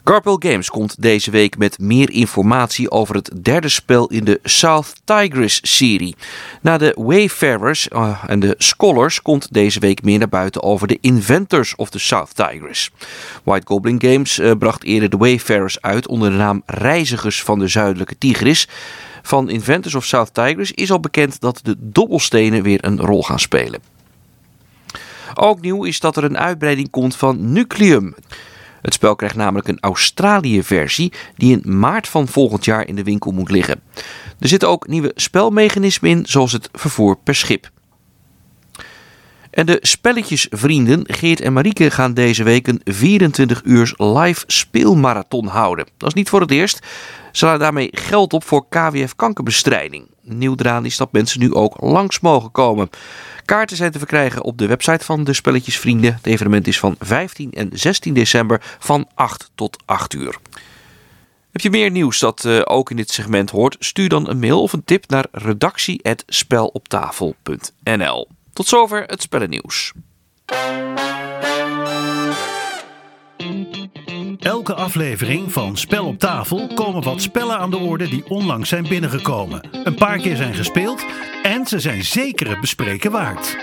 Garpel 0.05 0.37
Games 0.39 0.71
komt 0.71 1.03
deze 1.03 1.31
week 1.31 1.59
met 1.59 1.79
meer 1.79 2.11
informatie 2.11 2.91
over 2.91 3.15
het 3.15 3.31
derde 3.43 3.69
spel 3.69 4.07
in 4.07 4.25
de 4.25 4.41
South 4.43 4.93
Tigris-serie. 5.05 6.17
Na 6.61 6.79
de 6.79 6.95
Wayfarers 6.99 7.89
uh, 7.93 8.25
en 8.27 8.41
de 8.41 8.55
Scholars 8.59 9.23
komt 9.23 9.53
deze 9.53 9.81
week 9.81 10.03
meer 10.03 10.19
naar 10.19 10.29
buiten 10.29 10.63
over 10.63 10.87
de 10.87 10.99
Inventors 11.01 11.77
of 11.77 11.91
the 11.91 11.99
South 11.99 12.35
Tigris. 12.35 12.91
White 13.45 13.67
Goblin 13.67 14.01
Games 14.03 14.39
uh, 14.39 14.53
bracht 14.59 14.85
eerder 14.85 15.11
de 15.11 15.17
Wayfarers 15.17 15.81
uit 15.81 16.07
onder 16.07 16.31
de 16.31 16.37
naam 16.37 16.63
Reizigers 16.67 17.43
van 17.43 17.59
de 17.59 17.69
Zuidelijke 17.69 18.19
Tigris. 18.19 18.69
Van 19.23 19.51
Inventors 19.51 19.95
of 19.95 20.05
South 20.05 20.35
Tigris 20.35 20.73
is 20.73 20.91
al 20.91 21.01
bekend 21.01 21.41
dat 21.41 21.61
de 21.63 21.77
dobbelstenen 21.79 22.63
weer 22.63 22.85
een 22.85 23.01
rol 23.01 23.23
gaan 23.23 23.41
spelen. 23.41 24.00
Ook 25.35 25.61
nieuw 25.61 25.85
is 25.85 26.01
dat 26.01 26.17
er 26.17 26.25
een 26.25 26.39
uitbreiding 26.39 26.91
komt 26.91 27.17
van 27.17 27.53
Nucleum. 27.53 28.15
Het 28.83 28.95
spel 28.95 29.17
krijgt 29.17 29.37
namelijk 29.37 29.69
een 29.69 29.81
Australië-versie 29.81 31.13
die 31.37 31.61
in 31.61 31.79
maart 31.79 32.09
van 32.09 32.29
volgend 32.29 32.65
jaar 32.65 32.87
in 32.87 32.95
de 32.95 33.03
winkel 33.03 33.33
moet 33.33 33.51
liggen. 33.51 33.81
Er 34.39 34.49
zitten 34.49 34.69
ook 34.69 34.87
nieuwe 34.87 35.13
spelmechanismen 35.15 36.11
in, 36.11 36.27
zoals 36.27 36.53
het 36.53 36.69
vervoer 36.73 37.17
per 37.17 37.35
schip. 37.35 37.71
En 39.51 39.67
de 39.67 39.79
spelletjesvrienden 39.81 41.05
Geert 41.07 41.41
en 41.41 41.53
Marieke 41.53 41.91
gaan 41.91 42.15
deze 42.15 42.43
week 42.43 42.67
een 42.67 42.81
24 42.85 43.61
uur 43.65 43.95
live 43.97 44.45
speelmarathon 44.47 45.47
houden. 45.47 45.87
Dat 45.97 46.09
is 46.09 46.15
niet 46.15 46.29
voor 46.29 46.41
het 46.41 46.51
eerst. 46.51 46.87
Ze 47.33 47.45
laten 47.45 47.61
daarmee 47.61 47.89
geld 47.93 48.33
op 48.33 48.45
voor 48.45 48.67
KWF 48.69 49.17
kankerbestrijding. 49.17 50.07
Nieuw 50.23 50.55
eraan 50.57 50.85
is 50.85 50.97
dat 50.97 51.13
mensen 51.13 51.41
nu 51.41 51.55
ook 51.55 51.81
langs 51.81 52.21
mogen 52.21 52.51
komen. 52.51 52.91
Kaarten 53.45 53.77
zijn 53.77 53.93
te 53.93 53.99
verkrijgen 53.99 54.45
op 54.45 54.59
de 54.59 54.67
website 54.67 55.05
van 55.05 55.25
de 55.25 55.33
Spelletjesvrienden. 55.33 56.15
Het 56.15 56.27
evenement 56.27 56.67
is 56.67 56.79
van 56.79 56.97
15 56.99 57.53
en 57.53 57.71
16 57.73 58.15
december 58.15 58.77
van 58.79 59.09
8 59.15 59.51
tot 59.55 59.77
8 59.85 60.15
uur. 60.15 60.39
Heb 61.53 61.61
je 61.61 61.71
meer 61.71 61.91
nieuws 61.91 62.19
dat 62.19 62.45
uh, 62.45 62.61
ook 62.65 62.91
in 62.91 62.97
dit 62.97 63.11
segment 63.11 63.51
hoort? 63.51 63.77
Stuur 63.79 64.09
dan 64.09 64.29
een 64.29 64.39
mail 64.39 64.63
of 64.63 64.73
een 64.73 64.85
tip 64.85 65.09
naar 65.09 65.27
redactie.speloptafel.nl. 65.33 68.29
Tot 68.61 68.69
zover 68.69 69.03
het 69.07 69.23
spellennieuws. 69.23 69.93
Elke 74.39 74.75
aflevering 74.75 75.53
van 75.53 75.77
Spel 75.77 76.07
op 76.07 76.19
tafel 76.19 76.67
komen 76.75 77.03
wat 77.03 77.23
spellen 77.23 77.59
aan 77.59 77.71
de 77.71 77.77
orde 77.77 78.09
die 78.09 78.29
onlangs 78.29 78.69
zijn 78.69 78.89
binnengekomen. 78.89 79.69
Een 79.85 79.95
paar 79.95 80.19
keer 80.19 80.37
zijn 80.37 80.55
gespeeld 80.55 81.07
en 81.43 81.67
ze 81.67 81.81
zijn 81.81 82.05
zeker 82.05 82.49
het 82.49 82.61
bespreken 82.61 83.11
waard. 83.11 83.57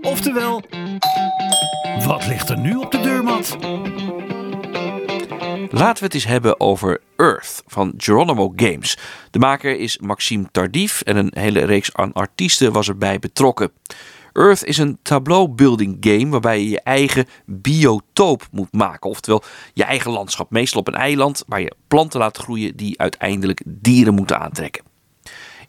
Oftewel, 0.00 0.62
wat 2.04 2.26
ligt 2.26 2.48
er 2.48 2.58
nu 2.58 2.74
op 2.74 2.90
de 2.90 3.00
deurmat? 3.00 3.56
Laten 5.70 5.98
we 5.98 6.04
het 6.04 6.14
eens 6.14 6.24
hebben 6.26 6.60
over 6.60 7.00
Earth 7.16 7.62
van 7.66 7.92
Geronimo 7.96 8.52
Games. 8.56 8.98
De 9.30 9.38
maker 9.38 9.78
is 9.78 9.98
Maxime 9.98 10.48
Tardif 10.50 11.00
en 11.00 11.16
een 11.16 11.30
hele 11.34 11.64
reeks 11.64 11.94
aan 11.94 12.12
artiesten 12.12 12.72
was 12.72 12.88
erbij 12.88 13.18
betrokken. 13.18 13.72
Earth 14.38 14.64
is 14.64 14.78
een 14.78 14.98
tableau 15.02 15.48
building 15.48 15.96
game 16.00 16.28
waarbij 16.28 16.62
je 16.62 16.68
je 16.68 16.80
eigen 16.80 17.26
biotoop 17.46 18.48
moet 18.50 18.72
maken. 18.72 19.10
Oftewel 19.10 19.42
je 19.74 19.84
eigen 19.84 20.10
landschap. 20.10 20.50
Meestal 20.50 20.80
op 20.80 20.88
een 20.88 20.94
eiland 20.94 21.44
waar 21.46 21.60
je 21.60 21.74
planten 21.88 22.20
laat 22.20 22.36
groeien 22.36 22.76
die 22.76 23.00
uiteindelijk 23.00 23.62
dieren 23.66 24.14
moeten 24.14 24.38
aantrekken. 24.38 24.84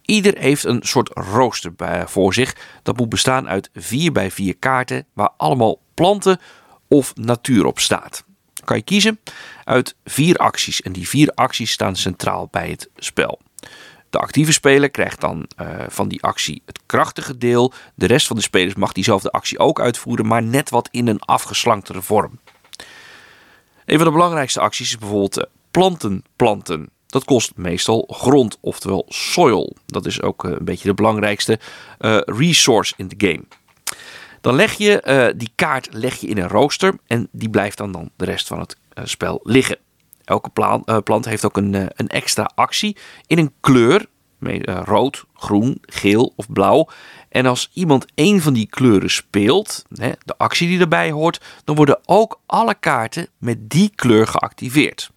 Ieder 0.02 0.38
heeft 0.38 0.64
een 0.64 0.82
soort 0.82 1.10
rooster 1.14 1.74
voor 2.06 2.34
zich. 2.34 2.56
Dat 2.84 2.98
moet 2.98 3.10
bestaan 3.10 3.50
uit 3.50 3.70
4 3.74 4.12
bij 4.12 4.32
4 4.32 4.56
kaarten 4.58 5.06
waar 5.14 5.30
allemaal 5.38 5.82
planten 5.94 6.40
of 6.88 7.16
natuur 7.16 7.66
op 7.66 7.80
staat. 7.80 8.24
Dan 8.54 8.66
kan 8.66 8.78
je 8.78 8.84
kiezen 8.84 9.20
uit 9.64 9.96
vier 10.06 10.36
acties 10.36 10.82
en 10.82 10.92
die 10.92 11.08
vier 11.08 11.32
acties 11.34 11.72
staan 11.72 11.96
centraal 11.96 12.48
bij 12.52 12.70
het 12.70 12.90
spel. 12.96 13.40
De 14.10 14.18
actieve 14.18 14.52
speler 14.52 14.90
krijgt 14.90 15.22
dan 15.22 15.48
uh, 15.62 15.84
van 15.88 16.08
die 16.08 16.24
actie 16.24 16.62
het 16.66 16.80
krachtige 16.86 17.38
deel. 17.38 17.74
De 17.96 18.06
rest 18.06 18.28
van 18.28 18.36
de 18.36 18.42
spelers 18.42 18.76
mag 18.76 18.92
diezelfde 18.92 19.32
actie 19.32 19.60
ook 19.60 19.80
uitvoeren, 19.80 20.28
maar 20.28 20.44
net 20.44 20.70
wat 20.70 20.88
in 20.92 21.08
een 21.08 21.20
afgeslanktere 21.20 22.02
vorm. 22.02 22.40
Een 23.86 23.98
van 23.98 24.06
de 24.06 24.12
belangrijkste 24.12 24.60
acties 24.60 24.90
is 24.90 24.98
bijvoorbeeld 24.98 25.38
uh, 25.38 25.44
planten 25.72 26.24
planten. 26.36 26.90
Dat 27.08 27.24
kost 27.24 27.52
meestal 27.56 28.08
grond, 28.12 28.58
oftewel 28.62 29.06
soil. 29.08 29.76
Dat 29.86 30.06
is 30.06 30.22
ook 30.22 30.44
uh, 30.44 30.52
een 30.52 30.66
beetje 30.66 30.88
de 30.88 30.94
belangrijkste 30.94 31.60
resource 32.26 32.94
in 32.98 33.08
de 33.08 33.28
game. 33.28 33.44
Dan 34.42 34.56
leg 34.56 34.74
je 34.74 35.34
die 35.38 35.52
kaart 35.56 35.88
leg 35.92 36.16
je 36.16 36.28
in 36.28 36.38
een 36.38 36.48
rooster 36.48 36.94
en 37.08 37.28
die 37.32 37.50
blijft 37.50 37.78
dan, 37.78 37.92
dan 37.92 38.10
de 38.16 38.26
rest 38.26 38.48
van 38.48 38.60
het 38.60 38.78
spel 39.04 39.40
liggen. 39.44 39.78
Elke 40.30 40.50
plant, 40.50 40.90
uh, 40.90 40.98
plant 41.04 41.26
heeft 41.26 41.46
ook 41.46 41.58
een, 41.58 41.74
uh, 41.74 41.86
een 41.88 42.08
extra 42.08 42.52
actie 42.56 42.98
in 43.28 43.38
een 43.38 43.54
kleur. 43.60 44.06
Uh, 44.40 44.82
rood, 44.86 45.26
groen, 45.34 45.78
geel 45.82 46.34
of 46.36 46.52
blauw. 46.52 46.88
En 47.30 47.46
als 47.46 47.70
iemand 47.74 48.06
één 48.16 48.42
van 48.42 48.54
die 48.54 48.68
kleuren 48.68 49.10
speelt, 49.10 49.86
hè, 49.94 50.12
de 50.26 50.38
actie 50.38 50.68
die 50.68 50.80
erbij 50.80 51.12
hoort, 51.12 51.42
dan 51.64 51.76
worden 51.76 52.00
ook 52.06 52.40
alle 52.46 52.76
kaarten 52.76 53.28
met 53.38 53.70
die 53.70 53.92
kleur 53.96 54.28
geactiveerd. 54.28 55.12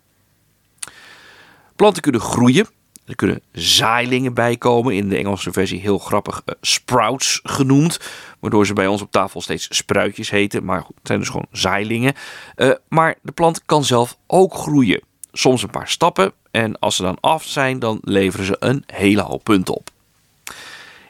Planten 1.77 2.03
kunnen 2.03 2.21
groeien. 2.21 2.67
Er 3.13 3.19
kunnen 3.19 3.43
zaailingen 3.53 4.35
bij 4.35 4.57
komen. 4.57 4.95
In 4.95 5.09
de 5.09 5.17
Engelse 5.17 5.53
versie 5.53 5.81
heel 5.81 5.99
grappig 5.99 6.43
sprouts 6.61 7.41
genoemd. 7.43 8.01
Waardoor 8.41 8.67
ze 8.67 8.73
bij 8.73 8.87
ons 8.87 9.03
op 9.03 9.11
tafel 9.11 9.41
steeds 9.41 9.67
spruitjes 9.71 10.31
heten. 10.31 10.65
Maar 10.65 10.79
het 10.79 10.87
zijn 11.03 11.19
dus 11.19 11.29
gewoon 11.29 11.47
zaailingen. 11.51 12.15
Uh, 12.57 12.71
maar 12.89 13.15
de 13.23 13.33
plant 13.33 13.65
kan 13.65 13.85
zelf 13.85 14.17
ook 14.27 14.55
groeien. 14.55 15.03
Soms 15.33 15.63
een 15.63 15.71
paar 15.71 15.89
stappen. 15.89 16.33
En 16.51 16.79
als 16.79 16.97
ze 16.97 17.03
dan 17.03 17.19
af 17.21 17.45
zijn, 17.45 17.79
dan 17.79 17.99
leveren 18.03 18.47
ze 18.47 18.57
een 18.59 18.85
hele 18.87 19.23
hoop 19.23 19.45
punten 19.45 19.75
op. 19.75 19.91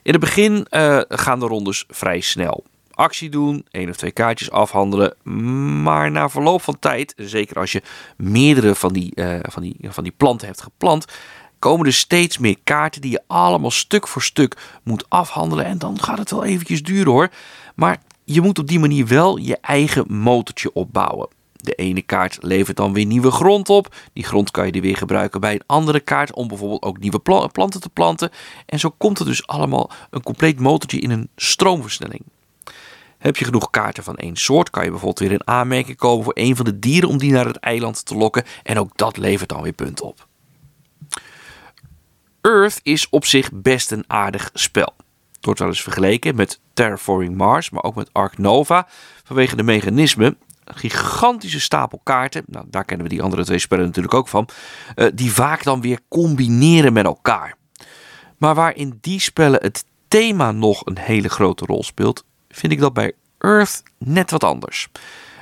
In 0.03 0.13
het 0.13 0.21
begin 0.21 0.67
uh, 0.71 1.01
gaan 1.09 1.41
de 1.41 1.47
rondes 1.47 1.85
vrij 1.89 2.21
snel. 2.21 2.65
Actie 2.91 3.29
doen, 3.31 3.67
één 3.71 3.89
of 3.89 3.97
twee 3.97 4.11
kaartjes 4.11 4.51
afhandelen. 4.51 5.15
Maar 5.83 6.11
na 6.11 6.29
verloop 6.29 6.63
van 6.63 6.79
tijd, 6.79 7.15
zeker 7.17 7.57
als 7.57 7.73
je 7.73 7.83
meerdere 8.17 8.75
van 8.75 8.93
die, 8.93 9.13
van 9.43 9.63
die, 9.63 9.77
van 9.81 10.05
die 10.05 10.13
planten 10.17 10.47
hebt 10.47 10.63
geplant, 10.63 11.07
komen 11.63 11.87
er 11.87 11.93
steeds 11.93 12.39
meer 12.39 12.57
kaarten 12.65 13.01
die 13.01 13.11
je 13.11 13.23
allemaal 13.27 13.71
stuk 13.71 14.09
voor 14.09 14.23
stuk 14.23 14.57
moet 14.83 15.05
afhandelen. 15.09 15.65
En 15.65 15.79
dan 15.79 16.01
gaat 16.01 16.19
het 16.19 16.31
wel 16.31 16.45
eventjes 16.45 16.83
duren 16.83 17.13
hoor. 17.13 17.29
Maar 17.75 18.01
je 18.25 18.41
moet 18.41 18.59
op 18.59 18.69
die 18.69 18.79
manier 18.79 19.07
wel 19.07 19.37
je 19.37 19.59
eigen 19.61 20.05
motortje 20.15 20.73
opbouwen. 20.73 21.29
De 21.53 21.73
ene 21.73 22.03
kaart 22.03 22.39
levert 22.41 22.77
dan 22.77 22.93
weer 22.93 23.05
nieuwe 23.05 23.31
grond 23.31 23.69
op. 23.69 23.95
Die 24.13 24.25
grond 24.25 24.51
kan 24.51 24.71
je 24.71 24.81
weer 24.81 24.97
gebruiken 24.97 25.41
bij 25.41 25.53
een 25.53 25.63
andere 25.67 26.01
kaart 26.01 26.33
om 26.33 26.49
bijvoorbeeld 26.49 26.83
ook 26.83 26.99
nieuwe 26.99 27.49
planten 27.53 27.81
te 27.81 27.89
planten. 27.89 28.31
En 28.67 28.79
zo 28.79 28.95
komt 28.99 29.19
er 29.19 29.25
dus 29.25 29.47
allemaal 29.47 29.91
een 30.11 30.23
compleet 30.23 30.61
motortje 30.61 31.01
in 31.01 31.11
een 31.11 31.29
stroomversnelling. 31.37 32.23
Heb 33.19 33.37
je 33.37 33.45
genoeg 33.45 33.71
kaarten 33.71 34.05
van 34.05 34.17
één 34.17 34.37
soort, 34.37 34.71
kan 34.71 34.85
je 34.85 34.91
bijvoorbeeld 34.91 35.29
weer 35.29 35.39
in 35.39 35.49
aanmerking 35.49 35.97
komen 35.97 36.25
voor 36.25 36.37
een 36.37 36.57
van 36.57 36.65
de 36.65 36.79
dieren 36.79 37.09
om 37.09 37.19
die 37.19 37.33
naar 37.33 37.47
het 37.47 37.57
eiland 37.57 38.05
te 38.07 38.15
lokken. 38.15 38.45
En 38.63 38.79
ook 38.79 38.97
dat 38.97 39.17
levert 39.17 39.49
dan 39.49 39.63
weer 39.63 39.73
punten 39.73 40.07
op. 40.07 40.31
Earth 42.43 42.81
is 42.83 43.09
op 43.09 43.25
zich 43.25 43.51
best 43.53 43.91
een 43.91 44.05
aardig 44.07 44.51
spel. 44.55 44.95
Het 45.33 45.45
wordt 45.45 45.61
wel 45.61 45.69
eens 45.69 45.83
vergeleken 45.83 46.35
met 46.35 46.61
Terraforming 46.73 47.37
Mars, 47.37 47.71
maar 47.71 47.83
ook 47.83 47.95
met 47.95 48.09
Ark 48.13 48.39
Nova 48.39 48.89
vanwege 49.25 49.57
de 49.57 49.63
mechanismen. 49.63 50.39
Gigantische 50.65 51.61
stapel 51.61 52.01
kaarten, 52.03 52.43
nou, 52.47 52.67
daar 52.69 52.85
kennen 52.85 53.07
we 53.07 53.13
die 53.13 53.23
andere 53.23 53.45
twee 53.45 53.59
spellen 53.59 53.85
natuurlijk 53.85 54.15
ook 54.15 54.29
van, 54.29 54.49
uh, 54.97 55.07
die 55.15 55.33
vaak 55.33 55.63
dan 55.63 55.81
weer 55.81 55.99
combineren 56.09 56.93
met 56.93 57.05
elkaar. 57.05 57.55
Maar 58.39 58.55
waar 58.55 58.77
in 58.77 58.99
die 59.01 59.21
spellen 59.21 59.63
het 59.63 59.85
thema 60.09 60.53
nog 60.53 60.87
een 60.87 60.99
hele 60.99 61.29
grote 61.29 61.65
rol 61.65 61.83
speelt, 61.83 62.25
vind 62.49 62.73
ik 62.73 62.81
dat 62.81 62.93
bij 62.93 63.13
Earth 63.39 63.83
net 63.99 64.31
wat 64.31 64.45
anders. 64.45 64.89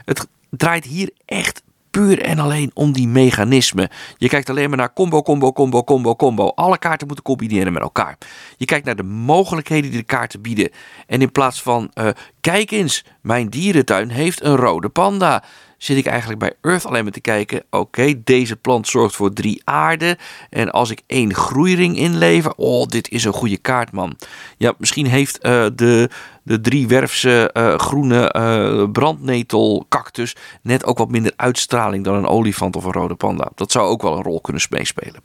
Het 0.05 0.29
draait 0.51 0.85
hier 0.85 1.11
echt 1.25 1.63
puur 1.91 2.23
en 2.23 2.39
alleen 2.39 2.71
om 2.75 2.93
die 2.93 3.09
mechanismen. 3.09 3.89
Je 4.17 4.29
kijkt 4.29 4.51
alleen 4.51 4.69
maar 4.69 4.79
naar 4.79 4.93
combo, 4.93 5.23
combo, 5.23 5.53
combo, 5.53 5.85
combo, 5.85 6.17
combo. 6.17 6.49
Alle 6.49 6.79
kaarten 6.79 7.07
moeten 7.07 7.25
combineren 7.25 7.73
met 7.73 7.83
elkaar. 7.83 8.19
Je 8.57 8.65
kijkt 8.65 8.87
naar 8.87 8.97
de 8.97 9.03
mogelijkheden 9.03 9.91
die 9.91 10.01
de 10.01 10.07
kaarten 10.07 10.41
bieden. 10.41 10.71
En 11.07 11.21
in 11.21 11.33
plaats 11.33 11.63
van, 11.63 11.91
uh, 11.95 12.09
kijk 12.41 12.71
eens, 12.71 13.05
mijn 13.21 13.49
dierentuin 13.49 14.11
heeft 14.11 14.45
een 14.45 14.57
rode 14.57 14.89
panda. 14.89 15.45
Zit 15.83 15.97
ik 15.97 16.07
eigenlijk 16.07 16.41
bij 16.41 16.53
Earth 16.61 16.87
alleen 16.87 17.03
maar 17.03 17.13
te 17.13 17.21
kijken. 17.21 17.63
Oké, 17.71 18.23
deze 18.25 18.57
plant 18.57 18.89
zorgt 18.89 19.17
voor 19.17 19.33
drie 19.33 19.61
aarden. 19.65 20.17
En 20.51 20.71
als 20.71 20.91
ik 20.91 21.03
één 21.07 21.35
groeiring 21.35 21.97
inlever. 21.97 22.53
Oh, 22.57 22.87
dit 22.87 23.09
is 23.09 23.25
een 23.25 23.33
goede 23.33 23.57
kaart, 23.57 23.93
man. 23.93 24.17
Ja, 24.57 24.75
misschien 24.79 25.07
heeft 25.07 25.47
uh, 25.47 25.67
de, 25.75 26.11
de 26.43 26.61
driewerfse 26.61 27.51
uh, 27.55 27.79
groene 27.79 28.35
uh, 28.37 29.81
net 30.63 30.85
ook 30.85 30.99
wat 30.99 31.11
minder 31.11 31.33
uitstraling 31.37 32.05
dan 32.05 32.15
een 32.15 32.27
olifant 32.27 32.77
of 32.77 32.85
een 32.85 32.93
rode 32.93 33.15
panda. 33.15 33.51
Dat 33.55 33.73
zou 33.73 33.89
ook 33.89 34.03
wel 34.03 34.17
een 34.17 34.23
rol 34.23 34.41
kunnen 34.41 34.63
meespelen. 34.71 35.23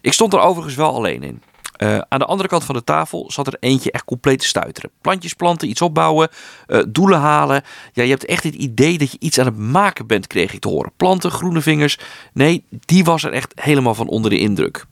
Ik 0.00 0.12
stond 0.12 0.32
er 0.32 0.40
overigens 0.40 0.76
wel 0.76 0.94
alleen 0.94 1.22
in. 1.22 1.42
Uh, 1.78 1.98
aan 2.08 2.18
de 2.18 2.24
andere 2.24 2.48
kant 2.48 2.64
van 2.64 2.74
de 2.74 2.84
tafel 2.84 3.30
zat 3.30 3.46
er 3.46 3.56
eentje 3.60 3.90
echt 3.90 4.04
compleet 4.04 4.38
te 4.38 4.46
stuiteren. 4.46 4.90
Plantjes 5.00 5.34
planten, 5.34 5.68
iets 5.68 5.82
opbouwen, 5.82 6.28
uh, 6.66 6.82
doelen 6.88 7.18
halen. 7.18 7.62
Ja, 7.92 8.02
je 8.02 8.10
hebt 8.10 8.24
echt 8.24 8.44
het 8.44 8.54
idee 8.54 8.98
dat 8.98 9.12
je 9.12 9.18
iets 9.20 9.38
aan 9.38 9.46
het 9.46 9.58
maken 9.58 10.06
bent, 10.06 10.26
kreeg 10.26 10.52
ik 10.52 10.60
te 10.60 10.68
horen. 10.68 10.92
Planten, 10.96 11.30
groene 11.30 11.60
vingers. 11.60 11.98
Nee, 12.32 12.64
die 12.70 13.04
was 13.04 13.24
er 13.24 13.32
echt 13.32 13.52
helemaal 13.60 13.94
van 13.94 14.08
onder 14.08 14.30
de 14.30 14.38
indruk. 14.38 14.86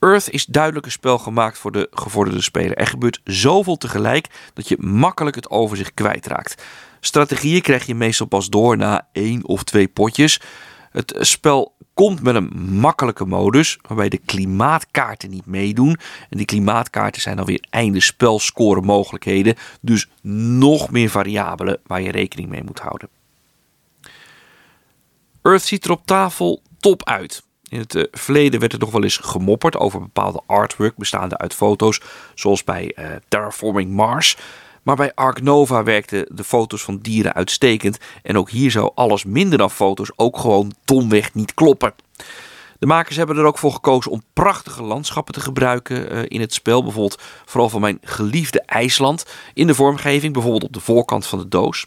Earth 0.00 0.30
is 0.30 0.46
duidelijk 0.46 0.86
een 0.86 0.92
spel 0.92 1.18
gemaakt 1.18 1.58
voor 1.58 1.72
de 1.72 1.88
gevorderde 1.90 2.42
speler. 2.42 2.76
Er 2.76 2.86
gebeurt 2.86 3.20
zoveel 3.24 3.76
tegelijk 3.76 4.26
dat 4.54 4.68
je 4.68 4.76
makkelijk 4.80 5.36
het 5.36 5.50
overzicht 5.50 5.94
kwijtraakt. 5.94 6.62
Strategieën 7.00 7.62
krijg 7.62 7.86
je 7.86 7.94
meestal 7.94 8.26
pas 8.26 8.48
door 8.48 8.76
na 8.76 9.08
één 9.12 9.46
of 9.46 9.62
twee 9.62 9.88
potjes. 9.88 10.40
Het 10.90 11.14
spel 11.18 11.74
komt 11.98 12.22
met 12.22 12.34
een 12.34 12.50
makkelijke 12.70 13.24
modus 13.24 13.78
waarbij 13.86 14.08
de 14.08 14.18
klimaatkaarten 14.18 15.30
niet 15.30 15.46
meedoen. 15.46 15.98
En 16.30 16.36
die 16.36 16.46
klimaatkaarten 16.46 17.22
zijn 17.22 17.36
dan 17.36 17.44
weer 17.44 17.64
einde 17.70 18.00
spelscore 18.00 18.80
mogelijkheden. 18.80 19.54
Dus 19.80 20.08
nog 20.22 20.90
meer 20.90 21.10
variabelen 21.10 21.80
waar 21.86 22.00
je 22.00 22.10
rekening 22.10 22.48
mee 22.48 22.62
moet 22.64 22.78
houden. 22.78 23.08
Earth 25.42 25.62
ziet 25.62 25.84
er 25.84 25.90
op 25.90 26.02
tafel 26.04 26.62
top 26.80 27.04
uit. 27.04 27.42
In 27.68 27.78
het 27.78 27.94
uh, 27.94 28.04
verleden 28.10 28.60
werd 28.60 28.72
er 28.72 28.78
nog 28.78 28.90
wel 28.90 29.02
eens 29.02 29.16
gemopperd 29.16 29.76
over 29.76 30.00
bepaalde 30.00 30.42
artwork 30.46 30.96
bestaande 30.96 31.38
uit 31.38 31.54
foto's, 31.54 32.00
zoals 32.34 32.64
bij 32.64 32.94
uh, 32.98 33.06
Terraforming 33.28 33.90
Mars. 33.90 34.36
Maar 34.88 34.96
bij 34.96 35.14
Ark 35.14 35.42
Nova 35.42 35.82
werkten 35.82 36.26
de 36.30 36.44
foto's 36.44 36.82
van 36.82 36.98
dieren 36.98 37.34
uitstekend. 37.34 37.98
En 38.22 38.38
ook 38.38 38.50
hier 38.50 38.70
zou 38.70 38.90
alles 38.94 39.24
minder 39.24 39.58
dan 39.58 39.70
foto's 39.70 40.10
ook 40.16 40.38
gewoon 40.38 40.72
domweg 40.84 41.34
niet 41.34 41.54
kloppen. 41.54 41.94
De 42.78 42.86
makers 42.86 43.16
hebben 43.16 43.36
er 43.36 43.44
ook 43.44 43.58
voor 43.58 43.72
gekozen 43.72 44.10
om 44.10 44.22
prachtige 44.32 44.82
landschappen 44.82 45.34
te 45.34 45.40
gebruiken 45.40 46.12
uh, 46.12 46.22
in 46.28 46.40
het 46.40 46.52
spel. 46.52 46.82
Bijvoorbeeld 46.82 47.22
vooral 47.44 47.68
van 47.68 47.80
mijn 47.80 47.98
geliefde 48.02 48.62
IJsland 48.62 49.26
in 49.54 49.66
de 49.66 49.74
vormgeving, 49.74 50.32
bijvoorbeeld 50.32 50.64
op 50.64 50.72
de 50.72 50.80
voorkant 50.80 51.26
van 51.26 51.38
de 51.38 51.48
doos. 51.48 51.86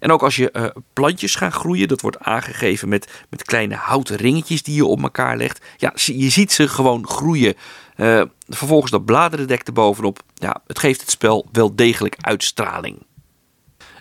En 0.00 0.12
ook 0.12 0.22
als 0.22 0.36
je 0.36 0.50
uh, 0.52 0.64
plantjes 0.92 1.34
gaan 1.34 1.52
groeien, 1.52 1.88
dat 1.88 2.00
wordt 2.00 2.20
aangegeven 2.20 2.88
met, 2.88 3.24
met 3.28 3.42
kleine 3.42 3.74
houten 3.74 4.16
ringetjes 4.16 4.62
die 4.62 4.74
je 4.74 4.86
op 4.86 5.02
elkaar 5.02 5.36
legt. 5.36 5.64
Ja, 5.76 5.92
je 5.94 6.30
ziet 6.30 6.52
ze 6.52 6.68
gewoon 6.68 7.08
groeien. 7.08 7.54
Uh, 7.96 8.22
vervolgens 8.48 8.90
dat 8.90 9.04
bladerdek 9.04 9.62
erbovenop. 9.62 10.22
Ja, 10.44 10.60
het 10.66 10.78
geeft 10.78 11.00
het 11.00 11.10
spel 11.10 11.46
wel 11.52 11.74
degelijk 11.74 12.16
uitstraling. 12.20 13.06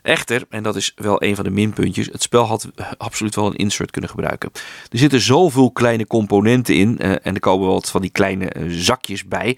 Echter, 0.02 0.46
en 0.50 0.64
dat 0.64 0.76
is 0.76 0.92
wel 0.96 1.24
een 1.24 1.36
van 1.36 1.44
de 1.44 1.50
minpuntjes, 1.50 2.06
het 2.06 2.22
spel 2.22 2.46
had 2.46 2.68
absoluut 2.98 3.36
wel 3.36 3.46
een 3.46 3.56
insert 3.56 3.92
kunnen 3.92 4.10
gebruiken. 4.10 4.50
Er 4.90 4.98
zitten 4.98 5.20
zoveel 5.22 5.72
kleine 5.72 6.08
componenten 6.08 6.76
in 6.76 6.98
uh, 7.02 7.12
en 7.12 7.34
er 7.34 7.40
komen 7.40 7.68
wat 7.68 7.90
van 7.90 8.02
die 8.02 8.10
kleine 8.10 8.56
uh, 8.58 8.66
zakjes 8.70 9.26
bij. 9.26 9.58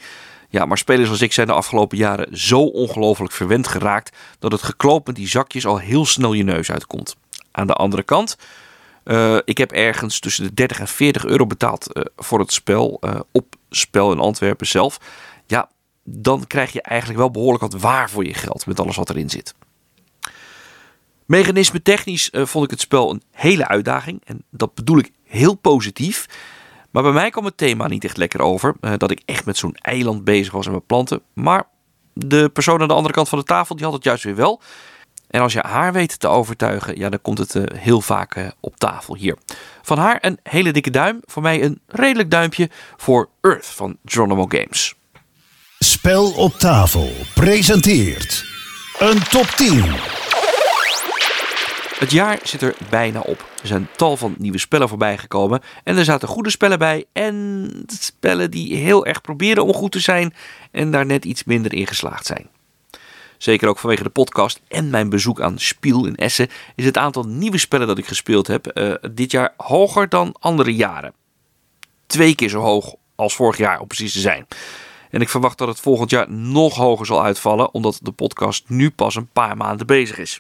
Ja, 0.50 0.66
maar 0.66 0.78
spelers 0.78 1.10
als 1.10 1.22
ik 1.22 1.34
zijn 1.34 1.48
de 1.48 1.54
afgelopen 1.54 1.98
jaren 1.98 2.38
zo 2.38 2.62
ongelooflijk 2.62 3.34
verwend 3.34 3.68
geraakt 3.68 4.18
dat 4.40 4.52
het 4.52 4.64
gekloop 4.64 5.08
met 5.08 5.16
die 5.16 5.28
zakjes 5.28 5.66
al 5.66 5.78
heel 5.78 6.06
snel 6.06 6.34
je 6.34 6.44
neus 6.44 6.72
uitkomt. 6.72 7.16
Aan 7.52 7.68
de 7.68 7.74
andere 7.74 8.04
kant, 8.04 8.38
uh, 9.06 9.38
ik 9.46 9.58
heb 9.58 9.72
ergens 9.72 10.20
tussen 10.20 10.44
de 10.44 10.54
30 10.54 10.80
en 10.80 10.88
40 10.88 11.26
euro 11.26 11.46
betaald 11.46 12.10
voor 12.16 12.40
het 12.40 12.54
spel 12.54 13.02
op 13.32 13.56
spel 13.70 14.12
in 14.12 14.20
Antwerpen 14.20 14.68
zelf. 14.68 15.00
Dan 16.08 16.48
krijg 16.48 16.72
je 16.72 16.82
eigenlijk 16.82 17.20
wel 17.20 17.32
behoorlijk 17.32 17.72
wat 17.72 17.82
waar 17.82 18.10
voor 18.10 18.26
je 18.26 18.34
geld 18.34 18.66
met 18.66 18.80
alles 18.80 18.96
wat 18.96 19.10
erin 19.10 19.30
zit. 19.30 19.54
Mechanisme 21.26 21.82
technisch 21.82 22.30
uh, 22.32 22.46
vond 22.46 22.66
ik 22.66 22.72
het 22.72 22.80
spel 22.80 23.12
een 23.12 23.22
hele 23.32 23.68
uitdaging. 23.68 24.22
En 24.26 24.44
dat 24.50 24.74
bedoel 24.74 24.98
ik 24.98 25.12
heel 25.24 25.56
positief. 25.56 26.26
Maar 26.92 27.04
bij 27.04 27.12
mij 27.12 27.30
kwam 27.30 27.46
het 27.46 27.58
thema 27.58 27.88
niet 27.88 28.04
echt 28.04 28.18
lekker 28.18 28.42
over. 28.42 28.76
Uh, 28.82 28.94
dat 28.98 29.12
ik 29.12 29.22
echt 29.26 29.46
met 29.46 29.58
zo'n 29.58 29.76
eiland 29.76 30.24
bezig 30.24 30.54
was 30.54 30.66
en 30.66 30.72
mijn 30.72 30.86
planten. 30.86 31.22
Maar 31.34 31.68
de 32.14 32.50
persoon 32.50 32.82
aan 32.82 32.88
de 32.88 32.94
andere 32.94 33.14
kant 33.14 33.30
van 33.30 33.40
de 33.40 33.46
tafel 33.46 33.76
die 33.76 33.86
had 33.86 33.94
het 33.94 34.04
juist 34.04 34.24
weer 34.24 34.36
wel. 34.36 34.62
En 35.28 35.42
als 35.42 35.54
je 35.54 35.60
haar 35.60 35.94
weet 35.94 36.20
te 36.20 36.28
overtuigen, 36.28 36.98
ja, 36.98 37.10
dan 37.10 37.22
komt 37.22 37.38
het 37.38 37.56
uh, 37.56 37.64
heel 37.74 38.02
vaak 38.02 38.54
op 38.60 38.78
tafel 38.78 39.16
hier. 39.16 39.38
Van 39.82 39.98
haar 39.98 40.18
een 40.22 40.40
hele 40.44 40.72
dikke 40.72 40.90
duim. 40.90 41.20
Voor 41.24 41.42
mij 41.42 41.64
een 41.64 41.80
redelijk 41.88 42.32
duimpje 42.32 42.70
voor 42.96 43.30
Earth 43.42 43.66
van 43.66 43.98
Geronimo 44.06 44.46
Games. 44.48 44.96
Spel 45.86 46.32
op 46.32 46.54
tafel 46.54 47.12
presenteert 47.34 48.46
een 49.00 49.24
top 49.24 49.46
10. 49.46 49.84
Het 52.00 52.12
jaar 52.12 52.40
zit 52.44 52.62
er 52.62 52.76
bijna 52.90 53.20
op. 53.20 53.46
Er 53.62 53.68
zijn 53.68 53.88
tal 53.96 54.18
van 54.18 54.36
nieuwe 54.38 54.58
spellen 54.58 54.90
voorbij 54.90 55.18
gekomen. 55.18 55.62
En 55.84 55.98
er 55.98 56.06
zaten 56.06 56.28
goede 56.28 56.50
spellen 56.50 56.80
bij. 56.80 57.06
En 57.14 57.72
spellen 57.88 58.52
die 58.52 58.76
heel 58.76 59.06
erg 59.06 59.22
proberen 59.22 59.64
om 59.64 59.74
goed 59.74 59.92
te 59.92 60.00
zijn. 60.00 60.34
En 60.72 60.92
daar 60.92 61.06
net 61.06 61.26
iets 61.26 61.44
minder 61.44 61.74
in 61.74 61.88
geslaagd 61.88 62.26
zijn. 62.26 62.48
Zeker 63.38 63.68
ook 63.68 63.80
vanwege 63.80 64.04
de 64.04 64.10
podcast 64.10 64.62
en 64.68 64.90
mijn 64.90 65.10
bezoek 65.10 65.42
aan 65.42 65.60
Spiel 65.60 66.06
in 66.06 66.16
Essen. 66.16 66.50
Is 66.76 66.86
het 66.86 66.98
aantal 66.98 67.24
nieuwe 67.24 67.58
spellen 67.58 67.88
dat 67.88 67.98
ik 67.98 68.08
gespeeld 68.08 68.48
heb 68.48 68.78
uh, 68.78 68.94
dit 69.12 69.32
jaar 69.32 69.54
hoger 69.58 70.10
dan 70.10 70.36
andere 70.40 70.76
jaren. 70.76 71.14
Twee 72.06 72.36
keer 72.36 72.50
zo 72.50 72.60
hoog 72.60 72.96
als 73.16 73.36
vorig 73.36 73.58
jaar 73.58 73.80
om 73.80 73.88
precies 73.88 74.14
te 74.14 74.20
zijn. 74.20 74.46
En 75.10 75.22
ik 75.22 75.30
verwacht 75.30 75.58
dat 75.58 75.68
het 75.68 75.80
volgend 75.80 76.10
jaar 76.10 76.32
nog 76.32 76.76
hoger 76.76 77.06
zal 77.06 77.24
uitvallen. 77.24 77.74
Omdat 77.74 78.00
de 78.02 78.12
podcast 78.12 78.70
nu 78.70 78.90
pas 78.90 79.16
een 79.16 79.30
paar 79.34 79.58
maanden 79.58 79.88
bezig 79.88 80.18
is. 80.18 80.40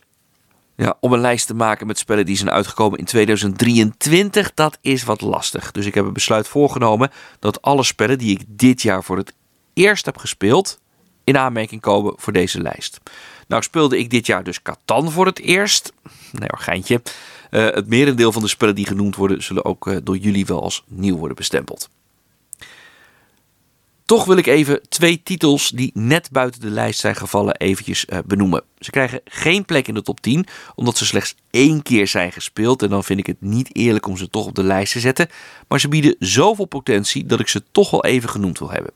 Ja, 0.75 0.97
om 0.99 1.13
een 1.13 1.19
lijst 1.19 1.47
te 1.47 1.54
maken 1.54 1.88
met 1.88 1.97
spellen 1.97 2.25
die 2.25 2.38
zijn 2.38 2.51
uitgekomen 2.51 2.99
in 2.99 3.06
2023, 3.06 4.54
dat 4.54 4.78
is 4.82 5.04
wat 5.04 5.21
lastig. 5.21 5.71
Dus 5.71 5.86
ik 5.86 5.93
heb 5.93 6.06
een 6.06 6.13
besluit 6.13 6.47
voorgenomen 6.47 7.12
dat 7.39 7.62
alle 7.62 7.84
spellen 7.84 8.17
die 8.17 8.32
ik 8.39 8.45
dit 8.47 8.82
jaar 8.82 9.04
voor 9.04 9.17
het 9.17 9.34
eerst 9.73 10.06
heb 10.06 10.17
gespeeld, 10.17 10.80
in 11.23 11.38
aanmerking 11.38 11.82
komen 11.82 12.13
voor 12.17 12.34
deze 12.34 12.62
lijst. 12.62 12.99
Nou 13.47 13.62
speelde 13.63 13.97
ik 13.97 14.10
dit 14.10 14.25
jaar 14.25 14.43
dus 14.43 14.62
Catan 14.62 15.12
voor 15.12 15.25
het 15.25 15.39
eerst. 15.39 15.93
Nee 16.32 16.49
hoor, 16.51 16.60
geintje. 16.60 17.01
Uh, 17.51 17.65
het 17.65 17.88
merendeel 17.88 18.32
van 18.32 18.41
de 18.41 18.47
spellen 18.47 18.75
die 18.75 18.88
genoemd 18.88 19.15
worden, 19.15 19.43
zullen 19.43 19.65
ook 19.65 19.88
uh, 19.88 19.97
door 20.04 20.17
jullie 20.17 20.45
wel 20.45 20.62
als 20.62 20.84
nieuw 20.88 21.17
worden 21.17 21.38
bestempeld. 21.38 21.89
Toch 24.05 24.25
wil 24.25 24.37
ik 24.37 24.47
even 24.47 24.81
twee 24.89 25.23
titels 25.23 25.69
die 25.69 25.91
net 25.93 26.29
buiten 26.31 26.61
de 26.61 26.69
lijst 26.69 26.99
zijn 26.99 27.15
gevallen 27.15 27.55
eventjes 27.55 28.05
uh, 28.09 28.17
benoemen. 28.25 28.63
Ze 28.79 28.91
krijgen 28.91 29.21
geen 29.25 29.65
plek 29.65 29.87
in 29.87 29.93
de 29.93 30.01
top 30.01 30.21
10, 30.21 30.45
omdat 30.75 30.97
ze 30.97 31.05
slechts 31.05 31.35
één 31.51 31.81
keer 31.81 32.07
zijn 32.07 32.31
gespeeld. 32.31 32.81
En 32.81 32.89
dan 32.89 33.03
vind 33.03 33.19
ik 33.19 33.27
het 33.27 33.41
niet 33.41 33.75
eerlijk 33.75 34.07
om 34.07 34.17
ze 34.17 34.29
toch 34.29 34.45
op 34.45 34.55
de 34.55 34.63
lijst 34.63 34.91
te 34.91 34.99
zetten. 34.99 35.29
Maar 35.67 35.79
ze 35.79 35.87
bieden 35.87 36.15
zoveel 36.19 36.65
potentie 36.65 37.25
dat 37.25 37.39
ik 37.39 37.47
ze 37.47 37.63
toch 37.71 37.91
wel 37.91 38.03
even 38.03 38.29
genoemd 38.29 38.59
wil 38.59 38.71
hebben. 38.71 38.91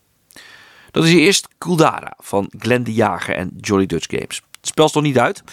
Dat 0.91 1.05
is 1.05 1.13
eerst 1.13 1.47
Kuldara 1.57 2.13
van 2.17 2.51
Glenn 2.59 2.83
de 2.83 2.93
Jager 2.93 3.35
en 3.35 3.51
Jolly 3.61 3.85
Dutch 3.85 4.07
Games. 4.09 4.41
Het 4.59 4.67
spel 4.67 4.85
is 4.85 4.91
nog 4.91 5.03
niet 5.03 5.19
uit. 5.19 5.43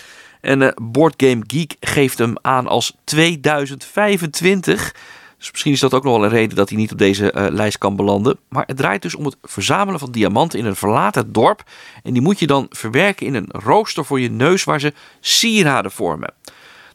En 0.40 0.60
uh, 0.60 0.70
Board 0.82 1.14
Game 1.16 1.44
Geek 1.46 1.76
geeft 1.80 2.18
hem 2.18 2.34
aan 2.40 2.66
als 2.66 2.96
2025. 3.04 4.94
Dus 5.38 5.50
misschien 5.50 5.72
is 5.72 5.80
dat 5.80 5.94
ook 5.94 6.04
nog 6.04 6.16
wel 6.16 6.24
een 6.24 6.30
reden 6.30 6.56
dat 6.56 6.68
hij 6.68 6.78
niet 6.78 6.92
op 6.92 6.98
deze 6.98 7.32
uh, 7.34 7.46
lijst 7.50 7.78
kan 7.78 7.96
belanden. 7.96 8.38
Maar 8.48 8.64
het 8.66 8.76
draait 8.76 9.02
dus 9.02 9.14
om 9.14 9.24
het 9.24 9.36
verzamelen 9.42 10.00
van 10.00 10.10
diamanten 10.10 10.58
in 10.58 10.64
een 10.64 10.76
verlaten 10.76 11.32
dorp. 11.32 11.62
En 12.02 12.12
die 12.12 12.22
moet 12.22 12.38
je 12.38 12.46
dan 12.46 12.66
verwerken 12.70 13.26
in 13.26 13.34
een 13.34 13.48
rooster 13.50 14.04
voor 14.04 14.20
je 14.20 14.30
neus 14.30 14.64
waar 14.64 14.80
ze 14.80 14.92
sieraden 15.20 15.90
vormen. 15.90 16.34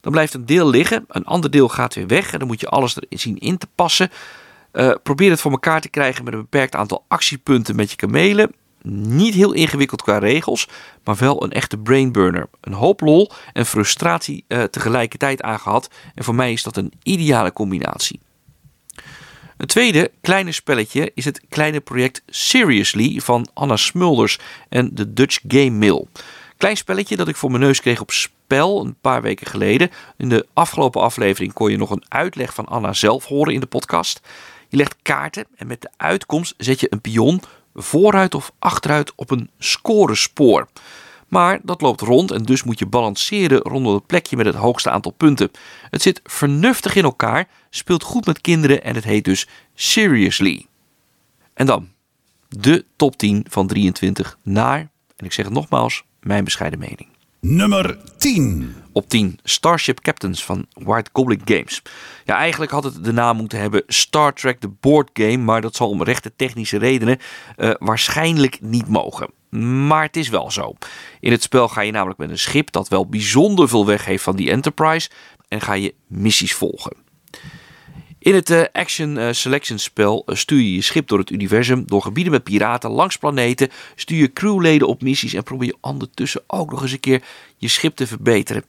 Dan 0.02 0.12
blijft 0.12 0.34
een 0.34 0.46
deel 0.46 0.70
liggen, 0.70 1.06
een 1.08 1.26
ander 1.26 1.52
deel 1.52 1.70
gaat 1.70 1.96
weer 1.96 2.08
weg. 2.08 2.34
En 2.34 2.40
dan 2.40 2.48
moet 2.48 2.60
je 2.60 2.68
alles 2.68 2.96
erin 2.96 3.20
zien 3.20 3.38
in 3.38 3.58
te 3.58 3.68
passen. 3.76 4.10
Uh, 4.74 4.92
probeer 5.04 5.30
het 5.30 5.42
voor 5.42 5.52
elkaar 5.52 5.82
te 5.82 5.90
krijgen 5.90 6.24
met 6.24 6.34
een 6.34 6.42
beperkt 6.42 6.76
aantal 6.76 7.04
actiepunten 7.08 7.76
met 7.76 7.90
je 7.90 7.96
kamelen. 7.96 8.52
Niet 8.84 9.34
heel 9.34 9.52
ingewikkeld 9.54 10.02
qua 10.02 10.18
regels, 10.18 10.68
maar 11.04 11.16
wel 11.16 11.44
een 11.44 11.52
echte 11.52 11.78
brainburner. 11.78 12.50
Een 12.62 12.74
hoop 12.74 13.02
lol 13.02 13.32
en 13.54 13.66
frustratie 13.66 14.46
uh, 14.48 14.64
tegelijkertijd 14.64 15.42
aangehad. 15.42 15.90
En 16.16 16.24
voor 16.24 16.36
mij 16.36 16.52
is 16.52 16.64
dat 16.64 16.78
een 16.78 16.94
ideale 17.04 17.54
combinatie. 17.54 18.20
Een 19.62 19.68
tweede 19.68 20.12
kleine 20.22 20.52
spelletje 20.52 21.12
is 21.16 21.26
het 21.26 21.42
kleine 21.50 21.80
project 21.80 22.22
Seriously 22.28 23.20
van 23.20 23.48
Anna 23.54 23.76
Smulders 23.76 24.40
en 24.70 24.90
de 24.94 25.14
Dutch 25.14 25.40
Game 25.48 25.70
Mill. 25.70 26.06
Klein 26.58 26.78
spelletje 26.78 27.16
dat 27.16 27.28
ik 27.28 27.36
voor 27.36 27.52
mijn 27.52 27.64
neus 27.64 27.82
kreeg 27.82 28.02
op 28.02 28.12
spel 28.12 28.82
een 28.86 28.96
paar 29.02 29.22
weken 29.22 29.48
geleden. 29.48 29.92
In 30.18 30.30
de 30.30 30.46
afgelopen 30.54 31.02
aflevering 31.02 31.54
kon 31.54 31.72
je 31.72 31.78
nog 31.78 31.90
een 31.90 32.04
uitleg 32.08 32.54
van 32.54 32.66
Anna 32.66 32.94
zelf 32.94 33.26
horen 33.26 33.54
in 33.54 33.60
de 33.60 33.66
podcast. 33.66 34.22
Je 34.70 34.78
legt 34.78 34.96
kaarten 35.02 35.46
en 35.56 35.68
met 35.68 35.82
de 35.82 35.90
uitkomst 35.98 36.54
zet 36.58 36.80
je 36.80 36.88
een 36.90 37.02
pion 37.02 37.42
vooruit 37.76 38.36
of 38.36 38.52
achteruit 38.60 39.12
op 39.16 39.32
een 39.32 39.50
scorespoor. 39.60 40.68
Maar 41.32 41.60
dat 41.64 41.82
loopt 41.82 42.02
rond 42.02 42.32
en 42.32 42.44
dus 42.44 42.64
moet 42.64 42.80
je 42.80 42.86
balanceren 42.86 43.60
rondom 43.60 43.94
het 43.94 44.06
plekje 44.06 44.36
met 44.38 44.46
het 44.46 44.56
hoogste 44.56 44.90
aantal 44.90 45.12
punten. 45.12 45.52
Het 45.90 46.02
zit 46.02 46.22
vernuftig 46.24 46.96
in 46.96 47.04
elkaar, 47.04 47.48
speelt 47.70 48.04
goed 48.04 48.26
met 48.26 48.42
kinderen 48.42 48.84
en 48.84 48.96
het 48.96 49.04
heet 49.04 49.26
dus 49.26 49.48
Seriously. 49.74 50.66
En 51.54 51.66
dan 51.66 51.90
de 52.50 52.86
top 52.96 53.18
10 53.18 53.46
van 53.50 53.68
23 53.68 54.38
naar, 54.44 54.80
en 55.16 55.26
ik 55.26 55.32
zeg 55.32 55.46
het 55.46 55.54
nogmaals, 55.54 56.04
mijn 56.20 56.44
bescheiden 56.44 56.80
mening. 56.80 57.11
Nummer 57.42 57.98
10. 58.18 58.76
Op 58.92 59.10
10 59.10 59.40
Starship 59.44 60.00
Captains 60.00 60.46
van 60.46 60.66
White 60.74 61.10
Goblin 61.14 61.42
Games. 61.46 61.82
Ja, 62.26 62.36
eigenlijk 62.36 62.72
had 62.72 62.84
het 62.84 63.04
de 63.04 63.12
naam 63.12 63.38
moeten 63.38 63.60
hebben 63.60 63.84
Star 63.88 64.34
Trek 64.34 64.60
The 64.60 64.68
Board 64.68 65.10
Game, 65.14 65.38
maar 65.38 65.62
dat 65.62 65.76
zal 65.76 65.90
om 65.90 66.04
rechte 66.04 66.36
technische 66.36 66.78
redenen 66.78 67.18
uh, 67.58 67.72
waarschijnlijk 67.80 68.62
niet 68.62 68.88
mogen. 68.88 69.30
Maar 69.88 70.04
het 70.04 70.16
is 70.16 70.30
wel 70.30 70.52
zo. 70.52 70.74
In 71.20 71.32
het 71.32 71.42
spel 71.42 71.68
ga 71.68 71.82
je 71.82 71.92
namelijk 71.92 72.20
met 72.20 72.30
een 72.30 72.40
schip 72.40 72.72
dat 72.72 72.88
wel 72.88 73.08
bijzonder 73.08 73.70
veel 73.70 73.86
weg 73.86 74.06
heeft 74.06 74.24
van 74.24 74.36
die 74.36 74.50
Enterprise 74.50 75.10
en 75.48 75.62
ga 75.62 75.74
je 75.74 75.94
missies 76.08 76.54
volgen. 76.54 76.94
In 78.22 78.36
het 78.36 78.50
uh, 78.50 78.64
action 78.72 79.18
uh, 79.18 79.28
selection 79.32 79.80
spel 79.80 80.24
uh, 80.26 80.36
stuur 80.36 80.60
je 80.60 80.76
je 80.76 80.82
schip 80.82 81.08
door 81.08 81.20
het 81.20 81.30
universum, 81.30 81.84
door 81.88 82.02
gebieden 82.02 82.32
met 82.32 82.44
piraten, 82.44 82.90
langs 82.90 83.18
planeten, 83.18 83.70
stuur 83.96 84.18
je 84.18 84.34
crewleden 84.34 84.88
op 84.88 85.02
missies 85.02 85.34
en 85.34 85.44
probeer 85.44 85.68
je 85.68 85.78
ondertussen 85.82 86.42
ook 86.48 86.72
nog 86.72 86.82
eens 86.82 86.92
een 86.92 87.00
keer 87.00 87.24
je 87.58 87.68
schip 87.68 87.96
te 87.96 88.08
verbeteren. 88.08 88.64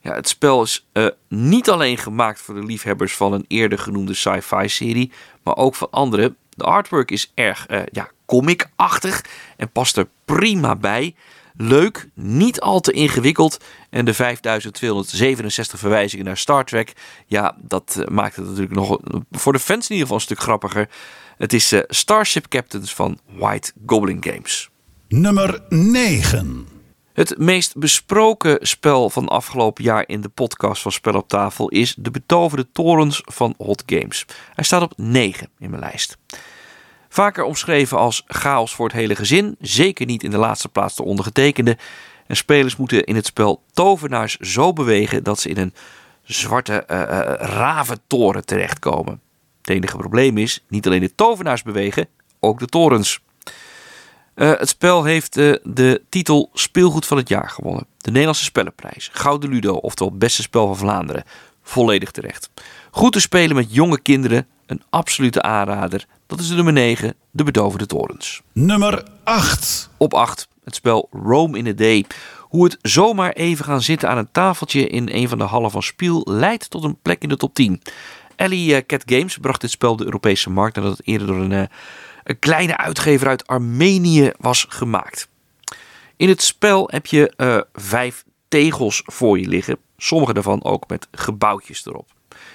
Ja, 0.00 0.14
het 0.14 0.28
spel 0.28 0.62
is 0.62 0.86
niet 1.28 1.70
alleen 1.70 1.98
gemaakt 1.98 2.40
voor 2.40 2.54
de 2.54 2.64
liefhebbers 2.64 3.14
van 3.14 3.32
een 3.32 3.44
eerder 3.48 3.78
genoemde 3.78 4.14
sci-fi 4.14 4.68
serie, 4.68 5.12
maar 5.42 5.56
ook 5.56 5.74
van 5.74 5.90
andere. 5.90 6.34
De 6.50 6.64
artwork 6.64 7.10
is 7.10 7.32
erg 7.34 7.66
ja, 7.92 8.10
comic-achtig 8.26 9.24
en 9.56 9.70
past 9.70 9.96
er 9.96 10.08
prima 10.24 10.76
bij. 10.76 11.14
Leuk, 11.56 12.08
niet 12.14 12.60
al 12.60 12.80
te 12.80 12.92
ingewikkeld. 12.92 13.64
En 13.90 14.04
de 14.04 14.14
5267 14.14 15.78
verwijzingen 15.78 16.24
naar 16.24 16.36
Star 16.36 16.64
Trek. 16.64 16.92
Ja, 17.26 17.56
dat 17.60 17.96
eh, 17.98 18.06
maakt 18.06 18.36
het 18.36 18.44
natuurlijk 18.44 18.74
nog 18.74 18.98
voor 19.30 19.52
de 19.52 19.58
fans 19.58 19.84
in 19.84 19.96
ieder 19.96 20.00
geval 20.00 20.16
een 20.16 20.22
stuk 20.22 20.40
grappiger. 20.40 20.88
Het 21.36 21.52
is 21.52 21.72
uh, 21.72 21.80
Starship 21.86 22.48
Captains 22.48 22.94
van 22.94 23.18
White 23.36 23.72
Goblin 23.86 24.24
Games. 24.24 24.70
Nummer 25.08 25.62
9. 25.68 26.66
Het 27.12 27.38
meest 27.38 27.76
besproken 27.76 28.58
spel 28.60 29.10
van 29.10 29.28
afgelopen 29.28 29.84
jaar 29.84 30.04
in 30.06 30.20
de 30.20 30.28
podcast 30.28 30.82
van 30.82 30.92
Spel 30.92 31.14
op 31.14 31.28
tafel 31.28 31.68
is 31.68 31.94
De 31.98 32.10
Betoverde 32.10 32.66
Torens 32.72 33.22
van 33.24 33.54
Hot 33.56 33.82
Games. 33.86 34.26
Hij 34.54 34.64
staat 34.64 34.82
op 34.82 34.92
9 34.96 35.48
in 35.58 35.70
mijn 35.70 35.82
lijst. 35.82 36.16
Vaker 37.12 37.44
omschreven 37.44 37.98
als 37.98 38.24
chaos 38.26 38.74
voor 38.74 38.86
het 38.86 38.96
hele 38.96 39.14
gezin, 39.14 39.56
zeker 39.60 40.06
niet 40.06 40.22
in 40.22 40.30
de 40.30 40.36
laatste 40.36 40.68
plaats 40.68 40.96
de 40.96 41.02
ondergetekende. 41.02 41.76
En 42.26 42.36
spelers 42.36 42.76
moeten 42.76 43.04
in 43.04 43.14
het 43.14 43.26
spel 43.26 43.62
tovenaars 43.72 44.36
zo 44.36 44.72
bewegen 44.72 45.22
dat 45.22 45.40
ze 45.40 45.48
in 45.48 45.58
een 45.58 45.74
zwarte 46.22 46.72
uh, 46.72 46.98
raventoren 47.38 48.44
terechtkomen. 48.44 49.20
Het 49.60 49.70
enige 49.70 49.96
probleem 49.96 50.38
is, 50.38 50.64
niet 50.68 50.86
alleen 50.86 51.00
de 51.00 51.14
tovenaars 51.14 51.62
bewegen, 51.62 52.08
ook 52.40 52.58
de 52.58 52.66
torens. 52.66 53.20
Uh, 54.34 54.50
het 54.58 54.68
spel 54.68 55.04
heeft 55.04 55.34
de 55.34 56.02
titel 56.08 56.50
Speelgoed 56.52 57.06
van 57.06 57.16
het 57.16 57.28
jaar 57.28 57.50
gewonnen. 57.50 57.86
De 57.96 58.10
Nederlandse 58.10 58.44
Spellenprijs, 58.44 59.10
Gouden 59.12 59.50
Ludo, 59.50 59.74
oftewel 59.74 60.16
Beste 60.16 60.42
Spel 60.42 60.66
van 60.66 60.76
Vlaanderen. 60.76 61.24
Volledig 61.62 62.10
terecht. 62.10 62.50
Goed 62.90 63.12
te 63.12 63.20
spelen 63.20 63.56
met 63.56 63.74
jonge 63.74 64.00
kinderen, 64.00 64.46
een 64.66 64.82
absolute 64.90 65.42
aanrader. 65.42 66.06
Dat 66.26 66.40
is 66.40 66.48
de 66.48 66.54
nummer 66.54 66.72
9, 66.72 67.14
De 67.30 67.44
Bedovende 67.44 67.86
Torens. 67.86 68.42
Nummer 68.52 69.04
8. 69.24 69.90
Op 69.96 70.14
8, 70.14 70.48
het 70.64 70.74
spel 70.74 71.08
Rome 71.10 71.58
in 71.58 71.66
a 71.66 71.72
Day. 71.72 72.04
Hoe 72.38 72.64
het 72.64 72.78
zomaar 72.82 73.32
even 73.32 73.64
gaan 73.64 73.82
zitten 73.82 74.08
aan 74.08 74.18
een 74.18 74.32
tafeltje 74.32 74.88
in 74.88 75.08
een 75.12 75.28
van 75.28 75.38
de 75.38 75.44
hallen 75.44 75.70
van 75.70 75.82
Spiel 75.82 76.22
leidt 76.24 76.70
tot 76.70 76.84
een 76.84 76.98
plek 77.02 77.22
in 77.22 77.28
de 77.28 77.36
top 77.36 77.54
10. 77.54 77.82
Ellie 78.36 78.74
uh, 78.74 78.80
Cat 78.86 79.02
Games 79.06 79.38
bracht 79.38 79.60
dit 79.60 79.70
spel 79.70 79.96
de 79.96 80.04
Europese 80.04 80.50
markt 80.50 80.76
nadat 80.76 80.96
het 80.96 81.06
eerder 81.06 81.26
door 81.26 81.36
een, 81.36 81.50
uh, 81.50 81.62
een 82.24 82.38
kleine 82.38 82.76
uitgever 82.76 83.28
uit 83.28 83.46
Armenië 83.46 84.32
was 84.38 84.66
gemaakt. 84.68 85.28
In 86.16 86.28
het 86.28 86.42
spel 86.42 86.88
heb 86.90 87.06
je 87.06 87.32
uh, 87.36 87.60
vijf 87.72 88.24
tegels 88.48 89.02
voor 89.06 89.38
je 89.38 89.48
liggen, 89.48 89.76
sommige 89.96 90.32
daarvan 90.32 90.64
ook 90.64 90.88
met 90.88 91.08
gebouwtjes 91.10 91.86
erop. 91.86 92.10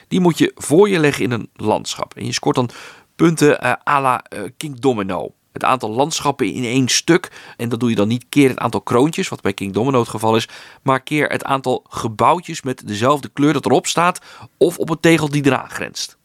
Die 0.07 0.19
moet 0.19 0.37
je 0.37 0.51
voor 0.55 0.89
je 0.89 0.99
leggen 0.99 1.23
in 1.23 1.31
een 1.31 1.49
landschap. 1.53 2.13
En 2.15 2.25
je 2.25 2.31
scoort 2.31 2.55
dan 2.55 2.69
punten 3.15 3.65
uh, 3.65 3.73
à 3.87 4.01
la 4.01 4.23
uh, 4.29 4.43
King 4.57 4.79
Domino. 4.79 5.31
Het 5.51 5.63
aantal 5.63 5.89
landschappen 5.89 6.53
in 6.53 6.63
één 6.63 6.87
stuk. 6.87 7.31
En 7.57 7.69
dat 7.69 7.79
doe 7.79 7.89
je 7.89 7.95
dan 7.95 8.07
niet 8.07 8.25
keer 8.29 8.49
het 8.49 8.59
aantal 8.59 8.81
kroontjes, 8.81 9.27
wat 9.27 9.41
bij 9.41 9.53
King 9.53 9.73
Domino 9.73 9.99
het 9.99 10.09
geval 10.09 10.35
is. 10.35 10.47
Maar 10.81 10.99
keer 10.99 11.29
het 11.29 11.43
aantal 11.43 11.85
gebouwtjes 11.89 12.61
met 12.61 12.87
dezelfde 12.87 13.29
kleur 13.29 13.53
dat 13.53 13.65
erop 13.65 13.87
staat. 13.87 14.21
Of 14.57 14.77
op 14.77 14.89
een 14.89 14.99
tegel 14.99 15.29
die 15.29 15.45
eraan 15.45 15.69
grenst. 15.69 16.17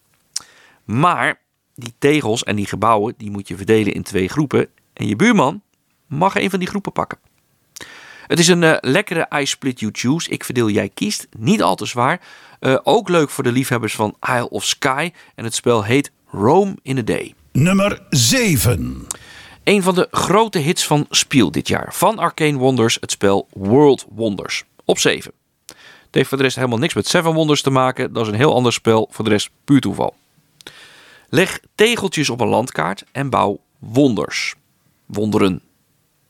Maar 0.84 1.40
die 1.74 1.94
tegels 1.98 2.42
en 2.42 2.56
die 2.56 2.66
gebouwen 2.66 3.14
die 3.16 3.30
moet 3.30 3.48
je 3.48 3.56
verdelen 3.56 3.92
in 3.92 4.02
twee 4.02 4.28
groepen. 4.28 4.68
En 4.92 5.06
je 5.06 5.16
buurman 5.16 5.62
mag 6.06 6.34
een 6.34 6.50
van 6.50 6.58
die 6.58 6.68
groepen 6.68 6.92
pakken. 6.92 7.18
Het 8.26 8.38
is 8.38 8.48
een 8.48 8.62
uh, 8.62 8.76
lekkere 8.80 9.28
I 9.40 9.46
Split 9.46 9.80
You 9.80 9.92
Choose. 9.94 10.30
Ik 10.30 10.44
verdeel, 10.44 10.70
jij 10.70 10.88
kiest. 10.88 11.28
Niet 11.38 11.62
al 11.62 11.74
te 11.74 11.86
zwaar. 11.86 12.20
Uh, 12.62 12.78
ook 12.82 13.08
leuk 13.08 13.30
voor 13.30 13.44
de 13.44 13.52
liefhebbers 13.52 13.94
van 13.94 14.16
Isle 14.28 14.50
of 14.50 14.64
Sky. 14.64 15.10
En 15.34 15.44
het 15.44 15.54
spel 15.54 15.84
heet 15.84 16.10
Rome 16.26 16.76
in 16.82 16.98
a 16.98 17.02
Day. 17.02 17.34
Nummer 17.52 18.02
7. 18.10 19.06
Een 19.64 19.82
van 19.82 19.94
de 19.94 20.08
grote 20.10 20.58
hits 20.58 20.86
van 20.86 21.06
Spiel 21.10 21.50
dit 21.50 21.68
jaar. 21.68 21.94
Van 21.94 22.18
Arcane 22.18 22.58
Wonders, 22.58 22.96
het 23.00 23.10
spel 23.10 23.48
World 23.52 24.06
Wonders. 24.10 24.64
Op 24.84 24.98
7. 24.98 25.32
Het 25.66 26.20
heeft 26.20 26.28
voor 26.28 26.36
de 26.38 26.42
rest 26.42 26.56
helemaal 26.56 26.78
niks 26.78 26.94
met 26.94 27.06
Seven 27.06 27.32
Wonders 27.32 27.62
te 27.62 27.70
maken. 27.70 28.12
Dat 28.12 28.22
is 28.22 28.28
een 28.28 28.38
heel 28.38 28.54
ander 28.54 28.72
spel. 28.72 29.08
Voor 29.10 29.24
de 29.24 29.30
rest 29.30 29.50
puur 29.64 29.80
toeval. 29.80 30.14
Leg 31.28 31.60
tegeltjes 31.74 32.30
op 32.30 32.40
een 32.40 32.48
landkaart 32.48 33.04
en 33.12 33.30
bouw 33.30 33.60
wonders. 33.78 34.54
Wonderen. 35.06 35.62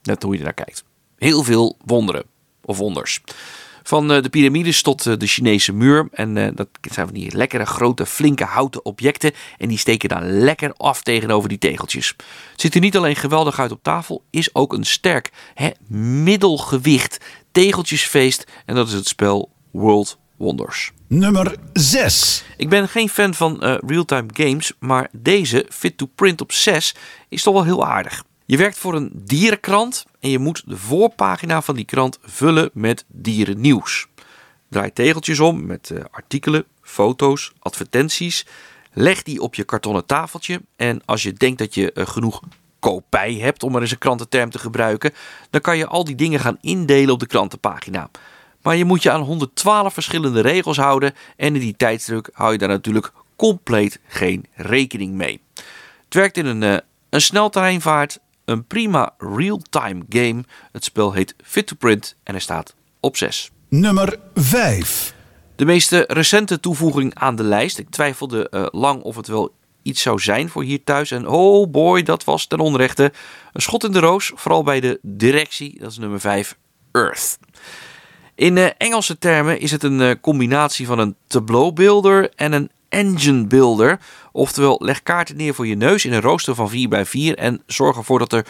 Net 0.03 0.23
hoe 0.23 0.31
je 0.31 0.37
er 0.37 0.43
naar 0.43 0.53
kijkt. 0.53 0.83
Heel 1.17 1.43
veel 1.43 1.77
wonderen. 1.85 2.23
Of 2.61 2.77
wonders. 2.77 3.21
Van 3.83 4.07
de 4.07 4.29
piramides 4.29 4.81
tot 4.81 5.03
de 5.19 5.27
Chinese 5.27 5.73
muur. 5.73 6.07
En 6.11 6.55
dat 6.55 6.67
zijn 6.81 7.05
van 7.07 7.15
die 7.15 7.35
lekkere, 7.35 7.65
grote, 7.65 8.05
flinke 8.05 8.43
houten 8.43 8.85
objecten. 8.85 9.31
En 9.57 9.67
die 9.67 9.77
steken 9.77 10.09
dan 10.09 10.39
lekker 10.39 10.73
af 10.73 11.01
tegenover 11.01 11.49
die 11.49 11.57
tegeltjes. 11.57 12.07
Het 12.51 12.61
ziet 12.61 12.75
er 12.75 12.81
niet 12.81 12.97
alleen 12.97 13.15
geweldig 13.15 13.59
uit 13.59 13.71
op 13.71 13.83
tafel, 13.83 14.23
is 14.29 14.55
ook 14.55 14.73
een 14.73 14.83
sterk 14.83 15.31
hè, 15.53 15.69
middelgewicht 15.97 17.17
tegeltjesfeest. 17.51 18.47
En 18.65 18.75
dat 18.75 18.87
is 18.87 18.93
het 18.93 19.07
spel 19.07 19.51
World 19.71 20.17
Wonders. 20.37 20.91
Nummer 21.07 21.55
6. 21.73 22.43
Ik 22.57 22.69
ben 22.69 22.87
geen 22.87 23.09
fan 23.09 23.33
van 23.33 23.59
uh, 23.59 23.75
real-time 23.85 24.29
games, 24.33 24.71
maar 24.79 25.09
deze, 25.11 25.65
Fit 25.69 25.97
to 25.97 26.05
Print 26.05 26.41
op 26.41 26.51
6, 26.51 26.95
is 27.29 27.43
toch 27.43 27.53
wel 27.53 27.63
heel 27.63 27.85
aardig. 27.85 28.23
Je 28.45 28.57
werkt 28.57 28.77
voor 28.77 28.95
een 28.95 29.11
dierenkrant 29.13 30.05
en 30.19 30.29
je 30.29 30.39
moet 30.39 30.63
de 30.65 30.77
voorpagina 30.77 31.61
van 31.61 31.75
die 31.75 31.85
krant 31.85 32.19
vullen 32.21 32.69
met 32.73 33.05
dierennieuws. 33.07 34.07
Draai 34.69 34.93
tegeltjes 34.93 35.39
om 35.39 35.65
met 35.65 35.89
uh, 35.89 36.03
artikelen, 36.11 36.65
foto's, 36.81 37.51
advertenties. 37.59 38.45
Leg 38.93 39.23
die 39.23 39.41
op 39.41 39.55
je 39.55 39.63
kartonnen 39.63 40.05
tafeltje 40.05 40.61
en 40.75 41.01
als 41.05 41.23
je 41.23 41.33
denkt 41.33 41.57
dat 41.57 41.73
je 41.73 41.91
uh, 41.93 42.05
genoeg 42.05 42.41
kopij 42.79 43.33
hebt, 43.33 43.63
om 43.63 43.71
maar 43.71 43.81
eens 43.81 43.91
een 43.91 43.97
krantenterm 43.97 44.49
te 44.49 44.59
gebruiken, 44.59 45.13
dan 45.49 45.61
kan 45.61 45.77
je 45.77 45.87
al 45.87 46.03
die 46.03 46.15
dingen 46.15 46.39
gaan 46.39 46.57
indelen 46.61 47.13
op 47.13 47.19
de 47.19 47.27
krantenpagina. 47.27 48.09
Maar 48.61 48.75
je 48.75 48.85
moet 48.85 49.03
je 49.03 49.11
aan 49.11 49.21
112 49.21 49.93
verschillende 49.93 50.41
regels 50.41 50.77
houden 50.77 51.13
en 51.35 51.55
in 51.55 51.61
die 51.61 51.75
tijdsdruk 51.77 52.29
hou 52.33 52.51
je 52.51 52.57
daar 52.57 52.69
natuurlijk 52.69 53.11
compleet 53.35 53.99
geen 54.07 54.45
rekening 54.53 55.13
mee. 55.13 55.41
Het 56.05 56.13
werkt 56.13 56.37
in 56.37 56.45
een, 56.45 56.61
uh, 56.61 56.77
een 57.09 57.21
snelterreinvaart, 57.21 58.19
een 58.45 58.65
prima 58.65 59.13
real-time 59.17 60.03
game. 60.09 60.43
Het 60.71 60.83
spel 60.83 61.13
heet 61.13 61.35
Fit 61.43 61.67
to 61.67 61.75
Print 61.75 62.15
en 62.23 62.33
hij 62.33 62.41
staat 62.41 62.75
op 62.99 63.17
6. 63.17 63.51
Nummer 63.69 64.19
5. 64.33 65.13
De 65.55 65.65
meest 65.65 65.91
recente 65.91 66.59
toevoeging 66.59 67.15
aan 67.15 67.35
de 67.35 67.43
lijst. 67.43 67.77
Ik 67.77 67.89
twijfelde 67.89 68.47
uh, 68.51 68.65
lang 68.71 69.01
of 69.01 69.15
het 69.15 69.27
wel 69.27 69.53
iets 69.81 70.01
zou 70.01 70.19
zijn 70.19 70.49
voor 70.49 70.63
hier 70.63 70.83
thuis. 70.83 71.11
En 71.11 71.27
oh 71.27 71.71
boy, 71.71 72.03
dat 72.03 72.23
was 72.23 72.45
ten 72.45 72.59
onrechte. 72.59 73.11
Een 73.53 73.61
schot 73.61 73.83
in 73.83 73.91
de 73.91 73.99
roos, 73.99 74.31
vooral 74.35 74.63
bij 74.63 74.79
de 74.79 74.99
directie. 75.01 75.79
Dat 75.79 75.91
is 75.91 75.97
nummer 75.97 76.19
5, 76.19 76.57
Earth. 76.91 77.37
In 78.35 78.55
uh, 78.55 78.67
Engelse 78.77 79.17
termen 79.17 79.59
is 79.59 79.71
het 79.71 79.83
een 79.83 79.99
uh, 79.99 80.11
combinatie 80.21 80.85
van 80.85 80.99
een 80.99 81.15
tableau 81.27 81.71
builder 81.71 82.31
en 82.35 82.53
een 82.53 82.71
engine 82.93 83.47
builder. 83.47 83.99
Oftewel, 84.31 84.79
leg 84.83 85.03
kaarten 85.03 85.35
neer 85.35 85.53
voor 85.53 85.67
je 85.67 85.75
neus 85.75 86.05
in 86.05 86.13
een 86.13 86.21
rooster 86.21 86.55
van 86.55 86.69
4 86.69 86.89
bij 86.89 87.05
4 87.05 87.37
en 87.37 87.63
zorg 87.65 87.97
ervoor 87.97 88.19
dat 88.19 88.33
er 88.33 88.45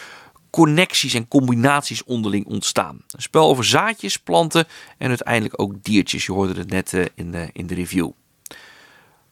connecties 0.50 1.14
en 1.14 1.28
combinaties 1.28 2.04
onderling 2.04 2.46
ontstaan. 2.46 3.02
Een 3.10 3.22
spel 3.22 3.48
over 3.48 3.64
zaadjes, 3.64 4.18
planten 4.18 4.66
en 4.98 5.08
uiteindelijk 5.08 5.60
ook 5.60 5.82
diertjes. 5.82 6.26
Je 6.26 6.32
hoorde 6.32 6.60
het 6.60 6.70
net 6.70 6.92
uh, 6.92 7.04
in, 7.14 7.30
de, 7.30 7.48
in 7.52 7.66
de 7.66 7.74
review. 7.74 8.10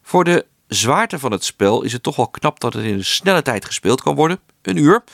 Voor 0.03 0.25
de 0.25 0.47
zwaarte 0.67 1.19
van 1.19 1.33
het 1.33 1.45
spel 1.45 1.83
is 1.83 1.93
het 1.93 2.03
toch 2.03 2.17
wel 2.17 2.29
knap 2.29 2.61
dat 2.61 2.73
het 2.73 2.85
in 2.85 2.95
een 2.95 3.05
snelle 3.05 3.43
tijd 3.43 3.65
gespeeld 3.65 4.03
kan 4.03 4.15
worden. 4.15 4.41
Een 4.63 4.77
uur. 4.77 5.05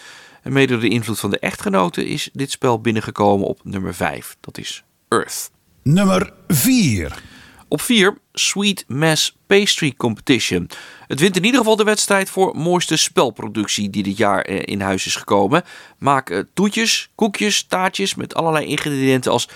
En 0.43 0.53
mede 0.53 0.73
door 0.73 0.81
de 0.81 0.89
invloed 0.89 1.21
van 1.21 1.31
de 1.31 1.39
echtgenoten 1.39 2.07
is 2.07 2.31
dit 2.33 2.51
spel 2.51 2.81
binnengekomen 2.81 3.47
op 3.47 3.61
nummer 3.65 3.95
5. 3.95 4.37
Dat 4.41 4.59
is 4.59 4.85
Earth. 5.09 5.51
Nummer 5.83 6.33
4. 6.47 7.23
Op 7.69 7.81
4 7.81 8.19
Sweet 8.33 8.85
Mass 8.87 9.37
Pastry 9.47 9.95
Competition. 9.97 10.71
Het 11.07 11.21
wint 11.21 11.37
in 11.37 11.45
ieder 11.45 11.61
geval 11.61 11.77
de 11.77 11.85
wedstrijd 11.85 12.31
voor 12.31 12.57
mooiste 12.57 12.97
spelproductie 12.97 13.91
die 13.91 14.03
dit 14.03 14.17
jaar 14.17 14.43
eh, 14.43 14.63
in 14.65 14.81
huis 14.81 15.07
is 15.07 15.17
gekomen. 15.17 15.65
Maak 15.99 16.31
eh, 16.31 16.39
toetjes, 16.55 17.11
koekjes, 17.15 17.63
taartjes 17.63 18.15
met 18.15 18.35
allerlei 18.35 18.67
ingrediënten 18.67 19.33
als 19.33 19.49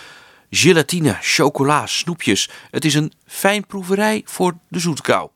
gelatine, 0.50 1.16
chocola, 1.20 1.86
snoepjes. 1.86 2.48
Het 2.70 2.84
is 2.84 2.94
een 2.94 3.12
fijnproeverij 3.26 4.22
voor 4.24 4.58
de 4.68 4.78
zoetkou. 4.78 5.30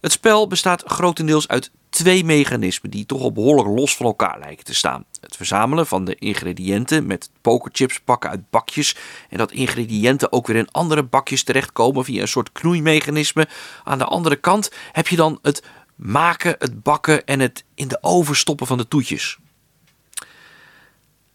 Het 0.00 0.12
spel 0.12 0.46
bestaat 0.46 0.82
grotendeels 0.86 1.48
uit 1.48 1.70
twee 1.94 2.24
mechanismen 2.24 2.90
die 2.90 3.06
toch 3.06 3.22
al 3.22 3.32
behoorlijk 3.32 3.68
los 3.68 3.96
van 3.96 4.06
elkaar 4.06 4.38
lijken 4.38 4.64
te 4.64 4.74
staan. 4.74 5.04
Het 5.20 5.36
verzamelen 5.36 5.86
van 5.86 6.04
de 6.04 6.14
ingrediënten 6.14 7.06
met 7.06 7.30
pokerchips 7.40 8.00
pakken 8.00 8.30
uit 8.30 8.50
bakjes 8.50 8.96
en 9.30 9.38
dat 9.38 9.52
ingrediënten 9.52 10.32
ook 10.32 10.46
weer 10.46 10.56
in 10.56 10.70
andere 10.70 11.02
bakjes 11.02 11.42
terechtkomen 11.42 12.04
via 12.04 12.20
een 12.20 12.28
soort 12.28 12.52
knoeimechanisme. 12.52 13.48
Aan 13.84 13.98
de 13.98 14.04
andere 14.04 14.36
kant 14.36 14.70
heb 14.92 15.08
je 15.08 15.16
dan 15.16 15.38
het 15.42 15.62
maken, 15.96 16.56
het 16.58 16.82
bakken 16.82 17.24
en 17.24 17.40
het 17.40 17.64
in 17.74 17.88
de 17.88 17.98
oven 18.00 18.36
stoppen 18.36 18.66
van 18.66 18.78
de 18.78 18.88
toetjes. 18.88 19.38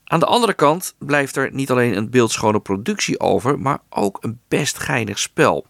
Aan 0.03 0.19
de 0.19 0.25
andere 0.25 0.53
kant 0.53 0.95
blijft 0.97 1.35
er 1.35 1.53
niet 1.53 1.71
alleen 1.71 1.97
een 1.97 2.09
beeldschone 2.09 2.59
productie 2.59 3.19
over, 3.19 3.59
maar 3.59 3.79
ook 3.89 4.17
een 4.21 4.39
best 4.47 4.79
geinig 4.79 5.19
spel. 5.19 5.65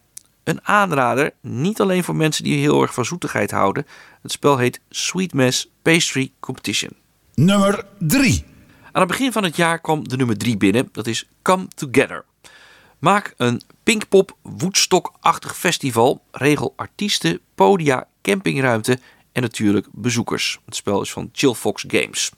Een 0.49 0.59
aanrader, 0.63 1.33
niet 1.41 1.81
alleen 1.81 2.03
voor 2.03 2.15
mensen 2.15 2.43
die 2.43 2.57
heel 2.57 2.81
erg 2.81 2.93
van 2.93 3.05
zoetigheid 3.05 3.51
houden. 3.51 3.85
Het 4.21 4.31
spel 4.31 4.57
heet 4.57 4.79
Sweet 4.89 5.33
Mess 5.33 5.71
Pastry 5.81 6.31
Competition. 6.39 6.91
Nummer 7.33 7.85
3. 7.97 8.45
Aan 8.91 9.01
het 9.01 9.07
begin 9.07 9.31
van 9.31 9.43
het 9.43 9.55
jaar 9.55 9.79
kwam 9.79 10.07
de 10.07 10.17
nummer 10.17 10.37
3 10.37 10.57
binnen. 10.57 10.89
Dat 10.91 11.07
is 11.07 11.27
Come 11.41 11.67
Together. 11.75 12.25
Maak 12.99 13.33
een 13.37 13.61
Pinkpop 13.83 14.37
Woodstock-achtig 14.41 15.57
festival. 15.57 16.21
Regel 16.31 16.73
artiesten, 16.75 17.39
podia, 17.55 18.07
campingruimte 18.21 18.99
en 19.31 19.41
natuurlijk 19.41 19.87
bezoekers. 19.91 20.59
Het 20.65 20.75
spel 20.75 21.01
is 21.01 21.11
van 21.11 21.29
Chillfox 21.31 21.83
Games. 21.87 22.31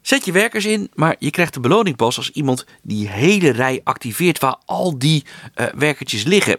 Zet 0.00 0.24
je 0.24 0.32
werkers 0.32 0.64
in, 0.64 0.90
maar 0.94 1.16
je 1.18 1.30
krijgt 1.30 1.54
de 1.54 1.60
beloning 1.60 1.96
pas 1.96 2.16
als 2.16 2.30
iemand 2.30 2.66
die 2.82 3.08
hele 3.08 3.50
rij 3.50 3.80
activeert 3.84 4.38
waar 4.38 4.56
al 4.64 4.98
die 4.98 5.24
uh, 5.54 5.66
werkertjes 5.66 6.24
liggen. 6.24 6.58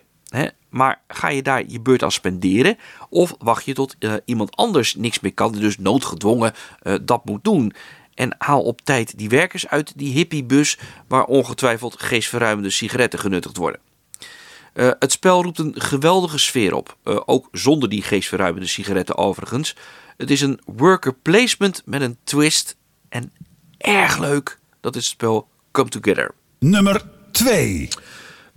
Maar 0.70 1.02
ga 1.08 1.30
je 1.30 1.42
daar 1.42 1.64
je 1.68 1.82
beurt 1.82 2.04
aan 2.04 2.12
spenderen? 2.12 2.78
Of 3.10 3.36
wacht 3.38 3.66
je 3.66 3.74
tot 3.74 3.96
uh, 4.00 4.14
iemand 4.26 4.56
anders 4.56 4.96
niks 4.96 5.20
meer 5.20 5.34
kan, 5.34 5.52
dus 5.52 5.78
noodgedwongen 5.78 6.54
uh, 6.84 6.96
dat 7.02 7.26
moet 7.26 7.44
doen? 7.44 7.74
En 8.14 8.36
haal 8.38 8.62
op 8.62 8.82
tijd 8.82 9.18
die 9.18 9.30
werkers 9.30 9.68
uit 9.68 9.94
die 9.96 10.14
hippiebus 10.14 10.78
waar 11.08 11.24
ongetwijfeld 11.24 12.02
geestverruimende 12.02 12.70
sigaretten 12.70 13.20
genuttigd 13.20 13.58
worden. 13.58 13.80
Uh, 14.74 14.92
het 15.00 15.12
spel 15.12 15.44
roept 15.44 15.60
een 15.60 15.82
geweldige 15.82 16.38
sfeer 16.38 16.74
op, 16.74 16.98
ook 17.04 17.48
zonder 17.52 17.90
die 17.90 18.02
geestverruimende 18.02 18.68
sigaretten 18.68 19.18
overigens. 19.18 19.76
Het 20.18 20.32
is 20.32 20.42
een 20.42 20.60
worker 20.66 21.14
placement 21.14 21.82
met 21.86 22.02
een 22.02 22.18
twist 22.24 22.76
en 23.10 23.32
erg 23.78 24.18
leuk. 24.18 24.60
Dat 24.80 24.96
is 24.96 25.04
het 25.04 25.14
spel 25.14 25.48
Come 25.72 25.90
Together. 25.90 26.32
Nummer 26.60 27.06
2. 27.32 27.90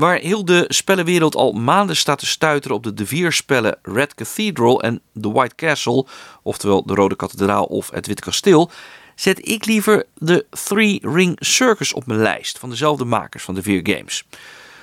Waar 0.02 0.18
heel 0.18 0.44
de 0.44 0.64
spellenwereld 0.68 1.36
al 1.36 1.52
maanden 1.52 1.96
staat 1.96 2.18
te 2.18 2.26
stuiteren 2.26 2.76
op 2.76 2.82
de 2.82 2.94
De 2.94 3.06
Vier-spellen 3.06 3.78
Red 3.82 4.14
Cathedral 4.14 4.82
en 4.82 5.00
The 5.20 5.32
White 5.32 5.54
Castle, 5.54 6.06
oftewel 6.42 6.86
de 6.86 6.94
Rode 6.94 7.16
Kathedraal 7.16 7.64
of 7.64 7.90
het 7.90 8.06
Witte 8.06 8.22
Kasteel, 8.22 8.70
zet 9.14 9.48
ik 9.48 9.64
liever 9.64 10.06
de 10.14 10.46
Three 10.50 10.98
Ring 11.02 11.36
Circus 11.40 11.92
op 11.92 12.06
mijn 12.06 12.20
lijst 12.20 12.58
van 12.58 12.70
dezelfde 12.70 13.04
makers 13.04 13.44
van 13.44 13.54
de 13.54 13.62
Vier 13.62 13.80
Games. 13.82 14.24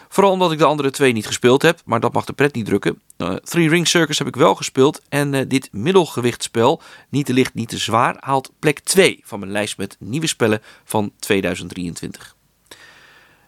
Vooral 0.10 0.32
omdat 0.32 0.52
ik 0.52 0.58
de 0.58 0.66
andere 0.66 0.92
twee 0.92 1.14
niet 1.14 1.28
gespeeld 1.28 1.62
heb, 1.62 1.82
maar 1.86 2.00
dat 2.00 2.14
mag 2.14 2.26
de 2.26 2.34
pret 2.34 2.54
niet 2.54 2.66
drukken. 2.66 3.02
Uh, 3.18 3.34
Three 3.34 3.70
Ring 3.70 3.88
Circus 3.88 4.18
heb 4.18 4.28
ik 4.28 4.36
wel 4.36 4.56
gespeeld 4.56 5.02
en 5.10 5.34
uh, 5.34 5.42
dit 5.48 5.70
middelgewichtspel, 5.72 6.82
niet 7.10 7.26
te 7.26 7.34
licht, 7.34 7.54
niet 7.54 7.70
te 7.70 7.78
zwaar, 7.78 8.16
haalt 8.20 8.52
plek 8.60 8.80
2 8.80 9.20
van 9.24 9.40
mijn 9.40 9.52
lijst 9.52 9.78
met 9.78 9.96
nieuwe 10.00 10.28
spellen 10.28 10.62
van 10.84 11.12
2023. 11.20 12.38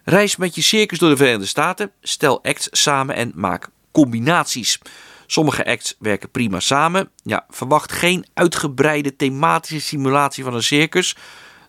Reis 0.04 0.36
met 0.36 0.56
je 0.56 0.62
circus 0.62 1.00
door 1.00 1.10
de 1.10 1.18
Verenigde 1.18 1.46
Staten, 1.46 1.92
stel 2.02 2.44
acts 2.44 2.68
samen 2.72 3.16
en 3.16 3.32
maak 3.36 3.70
combinaties. 3.92 4.80
Sommige 5.28 5.66
acts 5.66 5.96
werken 6.00 6.32
prima 6.32 6.60
samen. 6.60 7.10
Ja, 7.24 7.46
verwacht 7.50 7.92
geen 7.92 8.26
uitgebreide 8.34 9.16
thematische 9.16 9.82
simulatie 9.82 10.44
van 10.44 10.54
een 10.54 10.64
circus. 10.64 11.16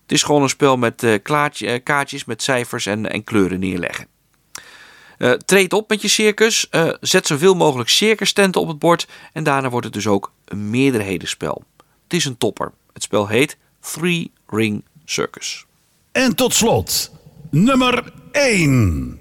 Het 0.03 0.13
is 0.13 0.23
gewoon 0.23 0.43
een 0.43 0.49
spel 0.49 0.77
met 0.77 1.21
klaartje, 1.23 1.67
uh, 1.67 1.83
kaartjes 1.83 2.25
met 2.25 2.43
cijfers 2.43 2.87
en, 2.87 3.11
en 3.11 3.25
kleuren 3.25 3.61
neerleggen. 3.61 4.07
Uh, 5.19 5.33
treed 5.33 5.73
op 5.73 5.89
met 5.89 6.03
je 6.03 6.09
circus, 6.09 6.69
zet 7.01 7.27
zoveel 7.27 7.55
mogelijk 7.55 7.89
circustenten 7.89 8.61
op 8.61 8.69
het 8.69 8.79
bord 8.79 9.09
en 9.33 9.45
daarna 9.45 9.71
wordt 9.71 9.87
het 9.87 9.95
dus 9.95 10.07
ook 10.07 10.33
een 10.45 10.71
meerderhedenspel. 10.71 11.65
Het 12.05 12.13
is 12.13 12.25
een 12.25 12.39
topper. 12.39 12.73
Het 12.93 13.03
spel 13.03 13.29
heet 13.29 13.57
Three 13.81 14.33
Ring 14.47 14.85
Circus. 15.05 15.67
En 16.13 16.35
tot 16.35 16.55
slot, 16.55 17.11
nummer 17.51 18.13
1. 18.33 19.21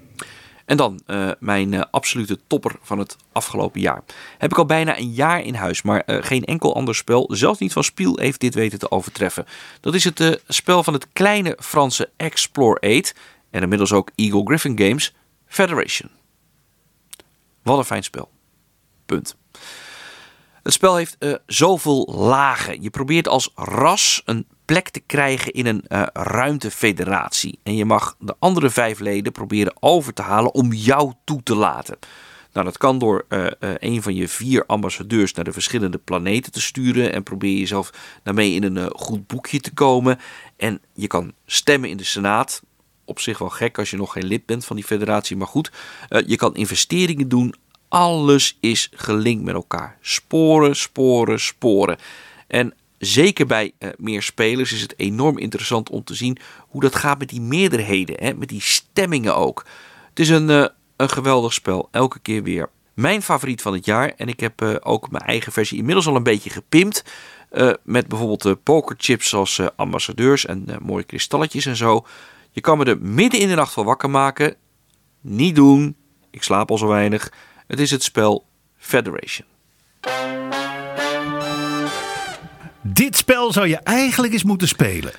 En 0.64 0.76
dan 0.76 1.00
uh, 1.06 1.30
mijn 1.38 1.72
uh, 1.72 1.82
absolute 1.90 2.38
topper 2.46 2.76
van 2.82 2.98
het 2.98 3.16
afgelopen 3.32 3.80
jaar. 3.80 4.02
Heb 4.38 4.50
ik 4.50 4.58
al 4.58 4.66
bijna 4.66 4.98
een 4.98 5.12
jaar 5.12 5.42
in 5.42 5.54
huis, 5.54 5.82
maar 5.82 6.02
uh, 6.06 6.18
geen 6.20 6.44
enkel 6.44 6.74
ander 6.74 6.94
spel, 6.94 7.28
zelfs 7.32 7.58
niet 7.58 7.72
van 7.72 7.84
Spiel, 7.84 8.18
heeft 8.18 8.40
dit 8.40 8.54
weten 8.54 8.78
te 8.78 8.90
overtreffen. 8.90 9.46
Dat 9.80 9.94
is 9.94 10.04
het 10.04 10.42
spel 10.48 10.82
van 10.82 10.92
het 10.92 11.06
kleine 11.12 11.56
Franse 11.60 12.10
Explore 12.16 12.96
8 12.98 13.14
en 13.50 13.62
inmiddels 13.62 13.92
ook 13.92 14.10
Eagle 14.14 14.44
Griffin 14.44 14.78
Games, 14.78 15.14
Federation. 15.46 16.10
Wat 17.62 17.78
een 17.78 17.84
fijn 17.84 18.04
spel. 18.04 18.30
Punt. 19.06 19.36
Het 20.62 20.72
spel 20.72 20.96
heeft 20.96 21.16
zoveel 21.46 22.12
lagen. 22.16 22.82
Je 22.82 22.90
probeert 22.90 23.28
als 23.28 23.50
ras 23.54 24.22
een 24.24 24.46
plek 24.72 24.88
te 24.88 25.00
krijgen 25.00 25.52
in 25.52 25.66
een 25.66 25.84
uh, 25.88 26.02
ruimtefederatie. 26.12 27.58
En 27.62 27.76
je 27.76 27.84
mag 27.84 28.16
de 28.18 28.34
andere 28.38 28.70
vijf 28.70 28.98
leden 28.98 29.32
proberen 29.32 29.74
over 29.80 30.12
te 30.12 30.22
halen 30.22 30.54
om 30.54 30.72
jou 30.72 31.12
toe 31.24 31.42
te 31.42 31.54
laten. 31.54 31.98
Nou, 32.52 32.66
dat 32.66 32.78
kan 32.78 32.98
door 32.98 33.24
uh, 33.28 33.46
een 33.58 34.02
van 34.02 34.14
je 34.14 34.28
vier 34.28 34.66
ambassadeurs 34.66 35.32
naar 35.32 35.44
de 35.44 35.52
verschillende 35.52 35.98
planeten 35.98 36.52
te 36.52 36.60
sturen. 36.60 37.12
En 37.12 37.22
probeer 37.22 37.58
jezelf 37.58 37.92
daarmee 38.22 38.52
in 38.52 38.62
een 38.62 38.90
goed 38.94 39.26
boekje 39.26 39.60
te 39.60 39.72
komen. 39.72 40.18
En 40.56 40.80
je 40.94 41.06
kan 41.06 41.32
stemmen 41.46 41.90
in 41.90 41.96
de 41.96 42.04
Senaat. 42.04 42.62
Op 43.04 43.20
zich 43.20 43.38
wel 43.38 43.50
gek 43.50 43.78
als 43.78 43.90
je 43.90 43.96
nog 43.96 44.12
geen 44.12 44.26
lid 44.26 44.46
bent 44.46 44.64
van 44.64 44.76
die 44.76 44.84
federatie, 44.84 45.36
maar 45.36 45.46
goed. 45.46 45.72
je 46.26 46.36
kan 46.36 46.54
investeringen 46.54 47.28
doen, 47.28 47.54
alles 47.88 48.56
is 48.60 48.88
gelinkt 48.94 49.44
met 49.44 49.54
elkaar. 49.54 49.98
Sporen, 50.00 50.76
sporen, 50.76 51.40
sporen. 51.40 51.98
En 52.46 52.74
zeker 53.04 53.46
bij 53.46 53.72
uh, 53.78 53.90
meer 53.96 54.22
spelers 54.22 54.72
is 54.72 54.80
het 54.80 54.94
enorm 54.96 55.38
interessant 55.38 55.90
om 55.90 56.04
te 56.04 56.14
zien 56.14 56.38
hoe 56.58 56.80
dat 56.80 56.94
gaat 56.94 57.18
met 57.18 57.28
die 57.28 57.40
meerderheden, 57.40 58.16
hè, 58.18 58.34
met 58.34 58.48
die 58.48 58.60
stemmingen 58.60 59.36
ook. 59.36 59.64
Het 60.08 60.18
is 60.18 60.28
een, 60.28 60.48
uh, 60.48 60.66
een 60.96 61.08
geweldig 61.08 61.52
spel, 61.52 61.88
elke 61.90 62.18
keer 62.18 62.42
weer. 62.42 62.70
Mijn 62.94 63.22
favoriet 63.22 63.62
van 63.62 63.72
het 63.72 63.84
jaar, 63.84 64.12
en 64.16 64.28
ik 64.28 64.40
heb 64.40 64.62
uh, 64.62 64.74
ook 64.80 65.10
mijn 65.10 65.24
eigen 65.24 65.52
versie 65.52 65.78
inmiddels 65.78 66.06
al 66.06 66.16
een 66.16 66.22
beetje 66.22 66.50
gepimpt. 66.50 67.04
met 67.82 68.08
bijvoorbeeld 68.08 68.62
pokerchips 68.62 69.34
als 69.34 69.60
ambassadeurs 69.76 70.46
en 70.46 70.66
mooie 70.82 71.04
kristalletjes 71.04 71.66
en 71.66 71.76
zo. 71.76 72.06
Je 72.50 72.60
kan 72.60 72.78
me 72.78 72.84
er 72.84 72.98
midden 73.00 73.40
in 73.40 73.48
de 73.48 73.54
nacht 73.54 73.72
van 73.72 73.84
wakker 73.84 74.10
maken. 74.10 74.56
Niet 75.20 75.54
doen, 75.54 75.96
ik 76.30 76.42
slaap 76.42 76.70
al 76.70 76.78
zo 76.78 76.86
weinig. 76.86 77.32
Het 77.66 77.80
is 77.80 77.90
het 77.90 78.02
spel 78.02 78.44
Federation. 78.76 79.46
Dit 82.84 83.16
spel 83.16 83.52
zou 83.52 83.68
je 83.68 83.76
eigenlijk 83.76 84.32
eens 84.32 84.44
moeten 84.44 84.68
spelen. 84.68 85.12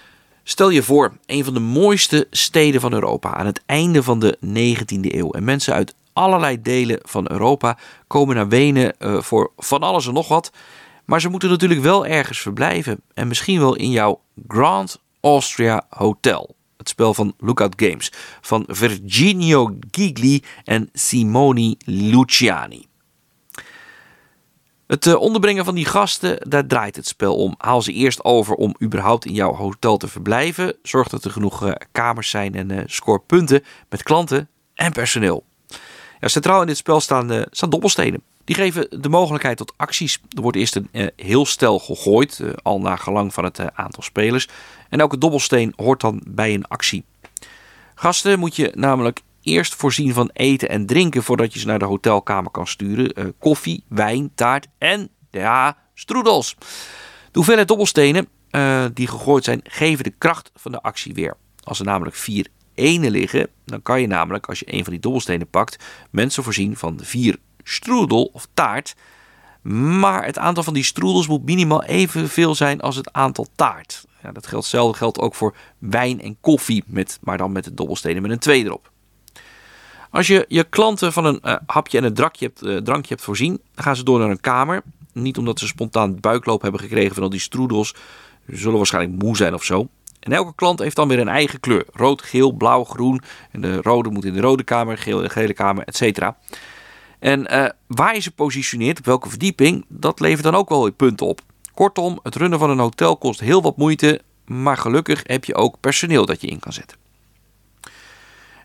Stel 0.43 0.69
je 0.69 0.84
voor, 0.84 1.17
een 1.26 1.43
van 1.43 1.54
de 1.54 1.60
mooiste 1.60 2.28
steden 2.32 2.82
van 2.82 2.93
Europa 2.93 3.34
aan 3.34 3.45
het 3.45 3.62
einde 3.65 4.04
van 4.04 4.19
de 4.19 4.38
19e 4.45 5.16
eeuw. 5.16 5.32
En 5.32 5.43
mensen 5.43 5.74
uit 5.74 5.95
allerlei 6.14 6.61
delen 6.61 6.99
van 7.01 7.32
Europa 7.32 7.78
komen 8.07 8.36
naar 8.36 8.47
Wenen 8.47 8.95
uh, 8.99 9.22
voor 9.22 9.51
van 9.57 9.80
alles 9.82 10.07
en 10.07 10.14
nog 10.14 10.28
wat. 10.28 10.51
Maar 11.05 11.22
ze 11.22 11.30
moeten 11.30 11.49
natuurlijk 11.49 11.82
wel 11.82 12.05
ergens 12.05 12.39
verblijven. 12.39 13.01
En 13.14 13.28
misschien 13.28 13.59
wel 13.59 13.76
in 13.76 13.91
jouw 13.91 14.22
Grand 14.47 15.01
Austria 15.22 15.86
Hotel. 15.89 16.55
Het 16.78 16.89
spel 16.89 17.14
van 17.14 17.34
Lookout 17.38 17.74
Games. 17.76 18.11
Van 18.41 18.64
Virginio 18.68 19.78
Gigli 19.91 20.43
en 20.64 20.89
Simone 20.93 21.76
Luciani. 21.86 22.86
Het 24.88 25.06
uh, 25.06 25.16
onderbrengen 25.16 25.66
van 25.66 25.76
die 25.76 25.86
gasten, 25.86 26.50
daar 26.50 26.68
draait 26.68 26.96
het 26.96 27.08
spel 27.08 27.36
om. 27.36 27.56
Haal 27.58 27.82
ze 27.82 27.92
eerst 27.92 28.24
over 28.24 28.56
om 28.56 28.76
überhaupt 28.82 29.26
in 29.26 29.34
jouw 29.34 29.54
hotel 29.54 29.98
te 29.98 30.08
verblijven. 30.08 30.76
Zorg 30.82 31.08
dat 31.08 31.26
er 31.26 31.32
genoeg 31.32 31.64
uh, 31.64 31.72
kamers 31.92 32.30
zijn 32.30 32.56
en 32.56 32.72
uh, 32.72 32.82
score 32.86 33.20
punten 33.20 33.64
met 33.90 34.04
klanten 34.04 34.50
en 34.74 34.92
personeel. 34.92 35.46
Ja, 36.20 36.28
centraal 36.28 36.62
in 36.62 36.68
dit 36.68 36.78
spel 36.78 37.00
staan, 37.00 37.46
staan 37.52 37.70
dobbelstenen. 37.70 38.22
Die 38.44 38.56
geven 38.56 39.02
de 39.02 39.10
mogelijkheid 39.10 39.58
tot 39.58 39.74
acties. 39.78 40.20
Er 40.30 40.42
wordt 40.42 40.58
eerst 40.58 40.76
een 40.76 41.12
heel 41.16 41.46
stel 41.46 41.80
gegooid, 41.80 42.42
al 42.62 42.80
naar 42.80 42.98
gelang 42.98 43.34
van 43.34 43.44
het 43.44 43.60
aantal 43.74 44.04
spelers. 44.04 44.48
En 44.90 45.00
elke 45.00 45.18
dobbelsteen 45.18 45.74
hoort 45.76 46.02
dan 46.02 46.22
bij 46.28 46.54
een 46.54 46.68
actie. 46.68 47.04
Gasten 47.96 48.40
moet 48.40 48.56
je 48.56 48.72
namelijk 48.76 49.22
eerst 49.44 49.76
voorzien 49.76 50.14
van 50.14 50.30
eten 50.34 50.70
en 50.70 50.86
drinken 50.86 51.24
voordat 51.24 51.54
je 51.54 51.60
ze 51.60 51.66
naar 51.68 51.80
de 51.80 51.86
hotelkamer 51.86 52.52
kan 52.52 52.68
sturen. 52.68 53.36
koffie, 53.39 53.84
wijn, 53.88 54.32
taart 54.36 54.68
en, 54.78 55.10
ja, 55.32 55.78
stroedels. 55.94 56.56
De 57.24 57.39
hoeveelheid 57.39 57.68
dobbelstenen 57.68 58.28
die 58.94 59.08
gegooid 59.08 59.44
zijn, 59.44 59.60
geven 59.64 60.04
de 60.04 60.14
kracht 60.18 60.52
van 60.56 60.72
de 60.72 60.82
actie 60.82 61.14
weer. 61.14 61.38
Als 61.64 61.80
er 61.80 61.86
namelijk 61.86 62.16
vier 62.16 62.48
ene 62.74 63.12
liggen, 63.12 63.48
dan 63.66 63.82
kan 63.82 64.02
je 64.02 64.08
namelijk, 64.08 64.48
als 64.48 64.60
je 64.60 64.74
een 64.74 64.84
van 64.84 64.94
die 64.94 65.02
dobbelstenen 65.02 65.50
pakt, 65.50 65.84
mensen 66.10 66.44
voorzien 66.44 66.78
van 66.78 67.00
vier 67.02 67.38
stroedel 67.64 68.30
of 68.34 68.48
taart. 68.54 68.96
Maar 69.62 70.26
het 70.26 70.38
aantal 70.38 70.64
van 70.64 70.74
die 70.74 70.84
stroedels 70.84 71.28
moet 71.28 71.46
minimaal 71.46 71.84
evenveel 71.84 72.56
zijn 72.56 72.82
als 72.82 72.96
het 72.96 73.14
aantal 73.14 73.48
taart. 73.56 74.06
Ja, 74.24 74.32
dat 74.32 74.48
geldt, 74.48 74.98
geldt 74.98 75.20
ook 75.20 75.36
voor 75.36 75.56
wijn 75.78 76.22
en 76.22 76.38
koffie, 76.41 76.84
met, 76.88 77.20
maar 77.22 77.38
dan 77.38 77.52
met 77.52 77.64
de 77.64 77.74
dobbelstenen 77.74 78.22
met 78.22 78.32
een 78.32 78.39
2 78.39 78.64
erop. 78.64 78.91
Als 80.14 80.28
je 80.28 80.45
je 80.47 80.64
klanten 80.64 81.14
van 81.14 81.26
een 81.26 81.39
uh, 81.45 81.55
hapje 81.66 81.97
en 81.97 82.03
een 82.03 82.14
drankje 82.14 82.45
hebt, 82.45 82.64
uh, 82.64 82.78
drankje 82.78 83.14
hebt 83.14 83.22
voorzien, 83.26 83.61
dan 83.76 83.84
gaan 83.84 83.95
ze 83.95 84.03
door 84.03 84.20
naar 84.20 84.30
een 84.30 84.39
kamer. 84.39 84.82
Niet 85.14 85.38
omdat 85.38 85.59
ze 85.59 85.68
spontaan 85.68 86.20
buikloop 86.20 86.61
hebben 86.61 86.80
gekregen 86.80 87.14
van 87.14 87.24
al 87.24 87.30
die 87.30 87.39
stroedels. 87.39 87.95
Ze 88.47 88.57
zullen 88.57 88.78
waarschijnlijk 88.78 89.24
moe 89.24 89.38
zijn 89.38 89.53
of 89.53 89.64
zo. 89.64 89.88
En 90.20 90.32
elke 90.32 90.55
klant 90.55 90.80
heeft 90.80 90.95
dan 90.95 91.07
weer 91.07 91.20
een 91.20 91.28
eigen 91.28 91.59
kleur. 91.59 91.86
Rood, 91.93 92.22
geel, 92.22 92.51
blauw, 92.51 92.84
groen. 92.84 93.22
En 93.51 93.61
de 93.61 93.82
rode 93.82 94.09
moet 94.09 94.26
in 94.26 94.34
de 94.34 94.41
rode 94.41 94.64
kamer, 94.64 94.97
geel 94.97 95.18
in 95.18 95.24
de 95.24 95.30
gele 95.30 95.53
kamer, 95.53 95.84
etc. 95.84 96.30
En 97.20 97.53
uh, 97.53 97.66
waar 97.88 98.14
je 98.14 98.22
ze 98.22 98.32
positioneert, 98.32 98.99
op 98.99 99.05
welke 99.05 99.30
verdieping, 99.30 99.86
dat 99.88 100.20
levert 100.20 100.43
dan 100.43 100.55
ook 100.55 100.70
wel 100.70 100.84
weer 100.84 100.91
punten 100.91 101.28
op. 101.28 101.41
Kortom, 101.74 102.20
het 102.24 102.36
runnen 102.36 102.59
van 102.59 102.70
een 102.70 102.80
hotel 102.80 103.18
kost 103.18 103.39
heel 103.39 103.61
wat 103.61 103.78
moeite, 103.78 104.22
maar 104.45 104.78
gelukkig 104.78 105.22
heb 105.24 105.45
je 105.45 105.55
ook 105.55 105.80
personeel 105.80 106.26
dat 106.26 106.41
je 106.41 106.47
in 106.47 106.59
kan 106.59 106.74
zetten. 106.74 107.03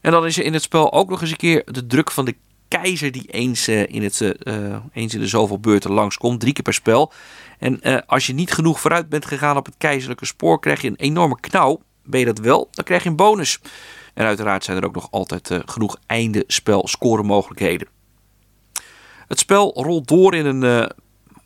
En 0.08 0.14
dan 0.14 0.26
is 0.26 0.38
er 0.38 0.44
in 0.44 0.52
het 0.52 0.62
spel 0.62 0.92
ook 0.92 1.10
nog 1.10 1.20
eens 1.20 1.30
een 1.30 1.36
keer 1.36 1.62
de 1.64 1.86
druk 1.86 2.10
van 2.10 2.24
de 2.24 2.36
keizer 2.68 3.12
die 3.12 3.26
eens, 3.26 3.68
uh, 3.68 3.86
in, 3.86 4.02
het, 4.02 4.20
uh, 4.20 4.76
eens 4.92 5.14
in 5.14 5.20
de 5.20 5.26
zoveel 5.26 5.58
beurten 5.58 5.92
langskomt, 5.92 6.40
drie 6.40 6.52
keer 6.52 6.62
per 6.62 6.74
spel. 6.74 7.12
En 7.58 8.06
als 8.06 8.26
je 8.26 8.32
niet 8.32 8.52
genoeg 8.52 8.80
vooruit 8.80 9.08
bent 9.08 9.26
gegaan 9.26 9.56
op 9.56 9.66
het 9.66 9.74
keizerlijke 9.78 10.26
spoor, 10.26 10.60
krijg 10.60 10.80
je 10.80 10.88
een 10.88 10.96
enorme 10.96 11.40
knauw. 11.40 11.80
Ben 12.04 12.20
je 12.20 12.26
dat 12.26 12.38
wel, 12.38 12.68
dan 12.70 12.84
krijg 12.84 13.02
je 13.02 13.08
een 13.08 13.16
bonus. 13.16 13.60
En 14.14 14.26
uiteraard 14.26 14.64
zijn 14.64 14.76
er 14.76 14.84
ook 14.84 14.94
nog 14.94 15.10
altijd 15.10 15.60
genoeg 15.64 15.96
einde 16.06 16.44
spel 16.46 16.88
scoremogelijkheden. 16.88 17.88
Het 19.26 19.38
spel 19.38 19.82
rolt 19.82 20.08
door 20.08 20.34
in 20.34 20.46
een 20.46 20.90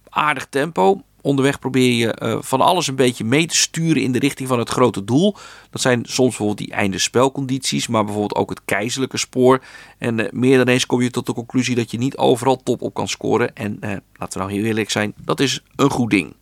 aardig 0.09 0.47
tempo. 0.47 1.03
Onderweg 1.23 1.59
probeer 1.59 1.93
je 1.93 2.19
uh, 2.23 2.37
van 2.41 2.61
alles 2.61 2.87
een 2.87 2.95
beetje 2.95 3.25
mee 3.25 3.47
te 3.47 3.57
sturen 3.57 4.03
in 4.03 4.13
de 4.13 4.19
richting 4.19 4.49
van 4.49 4.59
het 4.59 4.69
grote 4.69 5.05
doel. 5.05 5.37
Dat 5.71 5.81
zijn 5.81 6.05
soms 6.05 6.29
bijvoorbeeld 6.29 6.59
die 6.59 6.73
einde 6.73 6.99
spelcondities, 6.99 7.87
maar 7.87 8.05
bijvoorbeeld 8.05 8.35
ook 8.35 8.51
het 8.51 8.61
keizerlijke 8.65 9.17
spoor. 9.17 9.63
En 9.99 10.19
uh, 10.19 10.27
meer 10.31 10.59
dan 10.59 10.69
eens 10.69 10.87
kom 10.87 11.03
je 11.03 11.11
tot 11.11 11.27
de 11.27 11.33
conclusie 11.33 11.75
dat 11.75 11.91
je 11.91 11.99
niet 11.99 12.17
overal 12.17 12.63
top 12.63 12.83
op 12.83 12.95
kan 12.95 13.09
scoren. 13.09 13.55
En 13.55 13.77
uh, 13.81 13.91
laten 14.13 14.39
we 14.39 14.45
nou 14.45 14.53
heel 14.53 14.65
eerlijk 14.65 14.91
zijn, 14.91 15.15
dat 15.25 15.41
is 15.41 15.63
een 15.77 15.91
goed 15.91 16.11
ding. 16.11 16.35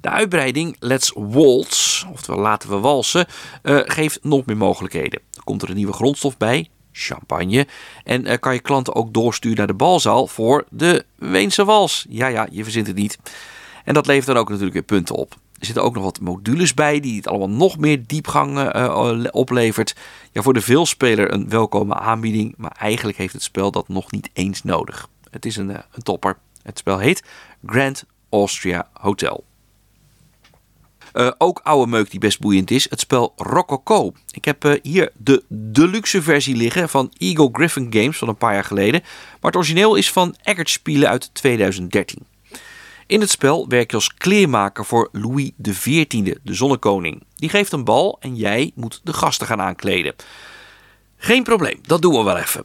De 0.00 0.08
uitbreiding 0.08 0.76
Let's 0.78 1.12
Waltz, 1.14 2.04
oftewel 2.12 2.40
laten 2.40 2.68
we 2.68 2.76
walsen, 2.76 3.26
geeft 3.62 4.18
nog 4.22 4.46
meer 4.46 4.56
mogelijkheden. 4.56 5.20
Komt 5.44 5.62
er 5.62 5.68
een 5.70 5.76
nieuwe 5.76 5.92
grondstof 5.92 6.36
bij, 6.36 6.68
champagne. 6.92 7.66
En 8.04 8.38
kan 8.38 8.54
je 8.54 8.60
klanten 8.60 8.94
ook 8.94 9.14
doorsturen 9.14 9.58
naar 9.58 9.66
de 9.66 9.74
balzaal 9.74 10.26
voor 10.26 10.64
de 10.70 11.04
Weense 11.16 11.64
wals. 11.64 12.06
Ja, 12.08 12.26
ja, 12.26 12.48
je 12.50 12.62
verzint 12.62 12.86
het 12.86 12.96
niet. 12.96 13.18
En 13.84 13.94
dat 13.94 14.06
levert 14.06 14.26
dan 14.26 14.36
ook 14.36 14.48
natuurlijk 14.48 14.74
weer 14.74 14.82
punten 14.82 15.14
op. 15.14 15.36
Er 15.62 15.68
zitten 15.68 15.84
ook 15.84 15.94
nog 15.94 16.04
wat 16.04 16.20
modules 16.20 16.74
bij 16.74 17.00
die 17.00 17.16
het 17.16 17.28
allemaal 17.28 17.48
nog 17.48 17.78
meer 17.78 18.06
diepgang 18.06 18.74
uh, 18.74 19.24
oplevert. 19.30 19.96
Ja, 20.32 20.42
voor 20.42 20.54
de 20.54 20.60
veelspeler 20.60 21.32
een 21.32 21.48
welkome 21.48 21.94
aanbieding, 21.94 22.54
maar 22.56 22.76
eigenlijk 22.78 23.18
heeft 23.18 23.32
het 23.32 23.42
spel 23.42 23.70
dat 23.70 23.88
nog 23.88 24.10
niet 24.10 24.30
eens 24.32 24.62
nodig. 24.62 25.08
Het 25.30 25.46
is 25.46 25.56
een, 25.56 25.70
uh, 25.70 25.78
een 25.92 26.02
topper. 26.02 26.38
Het 26.62 26.78
spel 26.78 26.98
heet 26.98 27.22
Grand 27.66 28.04
Austria 28.30 28.88
Hotel. 28.92 29.44
Uh, 31.14 31.30
ook 31.38 31.60
oude 31.62 31.90
meuk 31.90 32.10
die 32.10 32.20
best 32.20 32.40
boeiend 32.40 32.70
is, 32.70 32.90
het 32.90 33.00
spel 33.00 33.32
Rococo. 33.36 34.12
Ik 34.30 34.44
heb 34.44 34.78
hier 34.82 35.12
de 35.16 35.44
deluxe 35.48 36.22
versie 36.22 36.56
liggen 36.56 36.88
van 36.88 37.12
Eagle 37.18 37.48
Griffin 37.52 37.86
Games 37.90 38.18
van 38.18 38.28
een 38.28 38.36
paar 38.36 38.54
jaar 38.54 38.64
geleden. 38.64 39.00
Maar 39.00 39.50
het 39.50 39.56
origineel 39.56 39.94
is 39.94 40.12
van 40.12 40.36
Eggert 40.42 40.70
Spielen 40.70 41.08
uit 41.08 41.34
2013. 41.34 42.31
In 43.12 43.20
het 43.20 43.30
spel 43.30 43.68
werk 43.68 43.90
je 43.90 43.96
als 43.96 44.14
kleermaker 44.14 44.84
voor 44.84 45.08
Louis 45.12 45.50
XIV, 45.62 46.34
de 46.42 46.54
zonnekoning. 46.54 47.22
Die 47.34 47.48
geeft 47.48 47.72
een 47.72 47.84
bal 47.84 48.16
en 48.20 48.36
jij 48.36 48.72
moet 48.74 49.00
de 49.04 49.12
gasten 49.12 49.46
gaan 49.46 49.60
aankleden. 49.60 50.14
Geen 51.16 51.42
probleem, 51.42 51.78
dat 51.82 52.02
doen 52.02 52.14
we 52.14 52.22
wel 52.22 52.36
even. 52.36 52.64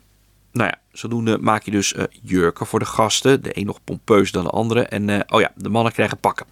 Nou 0.52 0.70
ja, 0.70 0.80
zodoende 0.92 1.38
maak 1.38 1.64
je 1.64 1.72
dus 1.72 1.94
uh, 1.94 2.04
jurken 2.22 2.66
voor 2.66 2.80
de 2.80 2.86
gasten. 2.86 3.44
De 3.44 3.58
een 3.58 3.66
nog 3.66 3.84
pompeus 3.84 4.32
dan 4.32 4.44
de 4.44 4.50
andere. 4.50 4.82
En 4.82 5.08
uh, 5.08 5.20
oh 5.28 5.42
ja, 5.42 5.52
de 5.56 5.70
mannen 5.70 5.94
krijgen 5.94 6.18
pakken. 6.18 6.46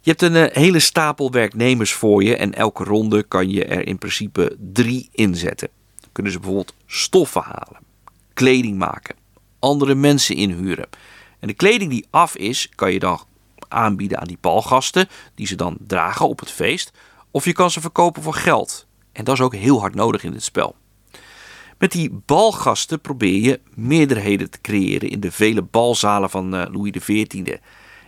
Je 0.00 0.10
hebt 0.10 0.22
een 0.22 0.34
uh, 0.34 0.44
hele 0.52 0.80
stapel 0.80 1.30
werknemers 1.30 1.92
voor 1.92 2.22
je. 2.22 2.36
En 2.36 2.54
elke 2.54 2.84
ronde 2.84 3.22
kan 3.22 3.50
je 3.50 3.64
er 3.64 3.86
in 3.86 3.98
principe 3.98 4.56
drie 4.72 5.08
inzetten. 5.12 5.68
Dan 6.00 6.10
kunnen 6.12 6.32
ze 6.32 6.38
bijvoorbeeld 6.38 6.74
stoffen 6.86 7.42
halen, 7.42 7.78
kleding 8.34 8.78
maken, 8.78 9.16
andere 9.58 9.94
mensen 9.94 10.36
inhuren. 10.36 10.88
En 11.42 11.48
de 11.48 11.54
kleding 11.54 11.90
die 11.90 12.06
af 12.10 12.36
is, 12.36 12.68
kan 12.74 12.92
je 12.92 12.98
dan 12.98 13.20
aanbieden 13.68 14.18
aan 14.18 14.26
die 14.26 14.38
balgasten, 14.40 15.08
die 15.34 15.46
ze 15.46 15.54
dan 15.54 15.76
dragen 15.86 16.28
op 16.28 16.40
het 16.40 16.50
feest. 16.50 16.92
Of 17.30 17.44
je 17.44 17.52
kan 17.52 17.70
ze 17.70 17.80
verkopen 17.80 18.22
voor 18.22 18.34
geld. 18.34 18.86
En 19.12 19.24
dat 19.24 19.34
is 19.34 19.40
ook 19.40 19.54
heel 19.54 19.80
hard 19.80 19.94
nodig 19.94 20.24
in 20.24 20.32
dit 20.32 20.42
spel. 20.42 20.76
Met 21.78 21.92
die 21.92 22.22
balgasten 22.26 23.00
probeer 23.00 23.40
je 23.40 23.60
meerderheden 23.74 24.50
te 24.50 24.60
creëren 24.60 25.10
in 25.10 25.20
de 25.20 25.32
vele 25.32 25.62
balzalen 25.62 26.30
van 26.30 26.54
uh, 26.54 26.64
Louis 26.70 26.90
XIV. 26.90 27.56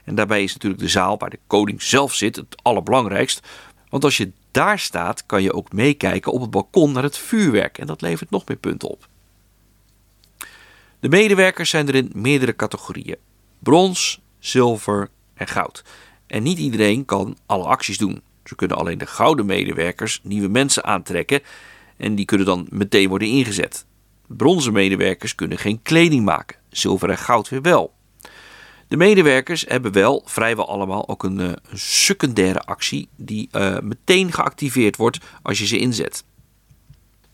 En 0.05 0.15
daarbij 0.15 0.43
is 0.43 0.53
natuurlijk 0.53 0.83
de 0.83 0.89
zaal 0.89 1.19
waar 1.19 1.31
de 1.31 1.41
koning 1.47 1.83
zelf 1.83 2.15
zit 2.15 2.37
het 2.37 2.63
allerbelangrijkst. 2.63 3.47
Want 3.89 4.05
als 4.05 4.17
je 4.17 4.33
daar 4.51 4.79
staat, 4.79 5.27
kan 5.27 5.43
je 5.43 5.53
ook 5.53 5.73
meekijken 5.73 6.33
op 6.33 6.41
het 6.41 6.51
balkon 6.51 6.93
naar 6.93 7.03
het 7.03 7.19
vuurwerk. 7.19 7.79
En 7.79 7.87
dat 7.87 8.01
levert 8.01 8.31
nog 8.31 8.47
meer 8.47 8.57
punten 8.57 8.89
op. 8.89 9.09
De 11.05 11.11
medewerkers 11.11 11.71
zijn 11.71 11.89
er 11.89 11.95
in 11.95 12.11
meerdere 12.15 12.57
categorieën: 12.57 13.17
brons, 13.59 14.21
zilver 14.39 15.09
en 15.35 15.47
goud. 15.47 15.85
En 16.27 16.43
niet 16.43 16.59
iedereen 16.59 17.05
kan 17.05 17.37
alle 17.47 17.65
acties 17.65 17.99
doen. 17.99 18.23
Zo 18.45 18.55
kunnen 18.57 18.77
alleen 18.77 18.99
de 18.99 19.07
gouden 19.07 19.47
medewerkers 19.47 20.21
nieuwe 20.23 20.49
mensen 20.49 20.85
aantrekken 20.85 21.41
en 21.97 22.15
die 22.15 22.25
kunnen 22.25 22.47
dan 22.47 22.67
meteen 22.71 23.09
worden 23.09 23.29
ingezet. 23.29 23.87
Bronzen 24.27 24.73
medewerkers 24.73 25.35
kunnen 25.35 25.59
geen 25.59 25.83
kleding 25.83 26.25
maken, 26.25 26.57
zilver 26.69 27.11
en 27.11 27.19
goud 27.19 27.49
weer 27.49 27.63
wel. 27.63 27.95
De 28.89 28.97
medewerkers 28.97 29.65
hebben 29.69 29.93
wel 29.93 30.23
vrijwel 30.27 30.69
allemaal 30.69 31.09
ook 31.09 31.23
een, 31.23 31.41
eh, 31.41 31.53
secundaire 31.73 32.61
actie 32.61 33.09
die 33.17 33.49
uh, 33.53 33.79
meteen 33.79 34.33
geactiveerd 34.33 34.97
wordt 34.97 35.19
als 35.43 35.59
je 35.59 35.67
ze 35.67 35.79
inzet. 35.79 36.25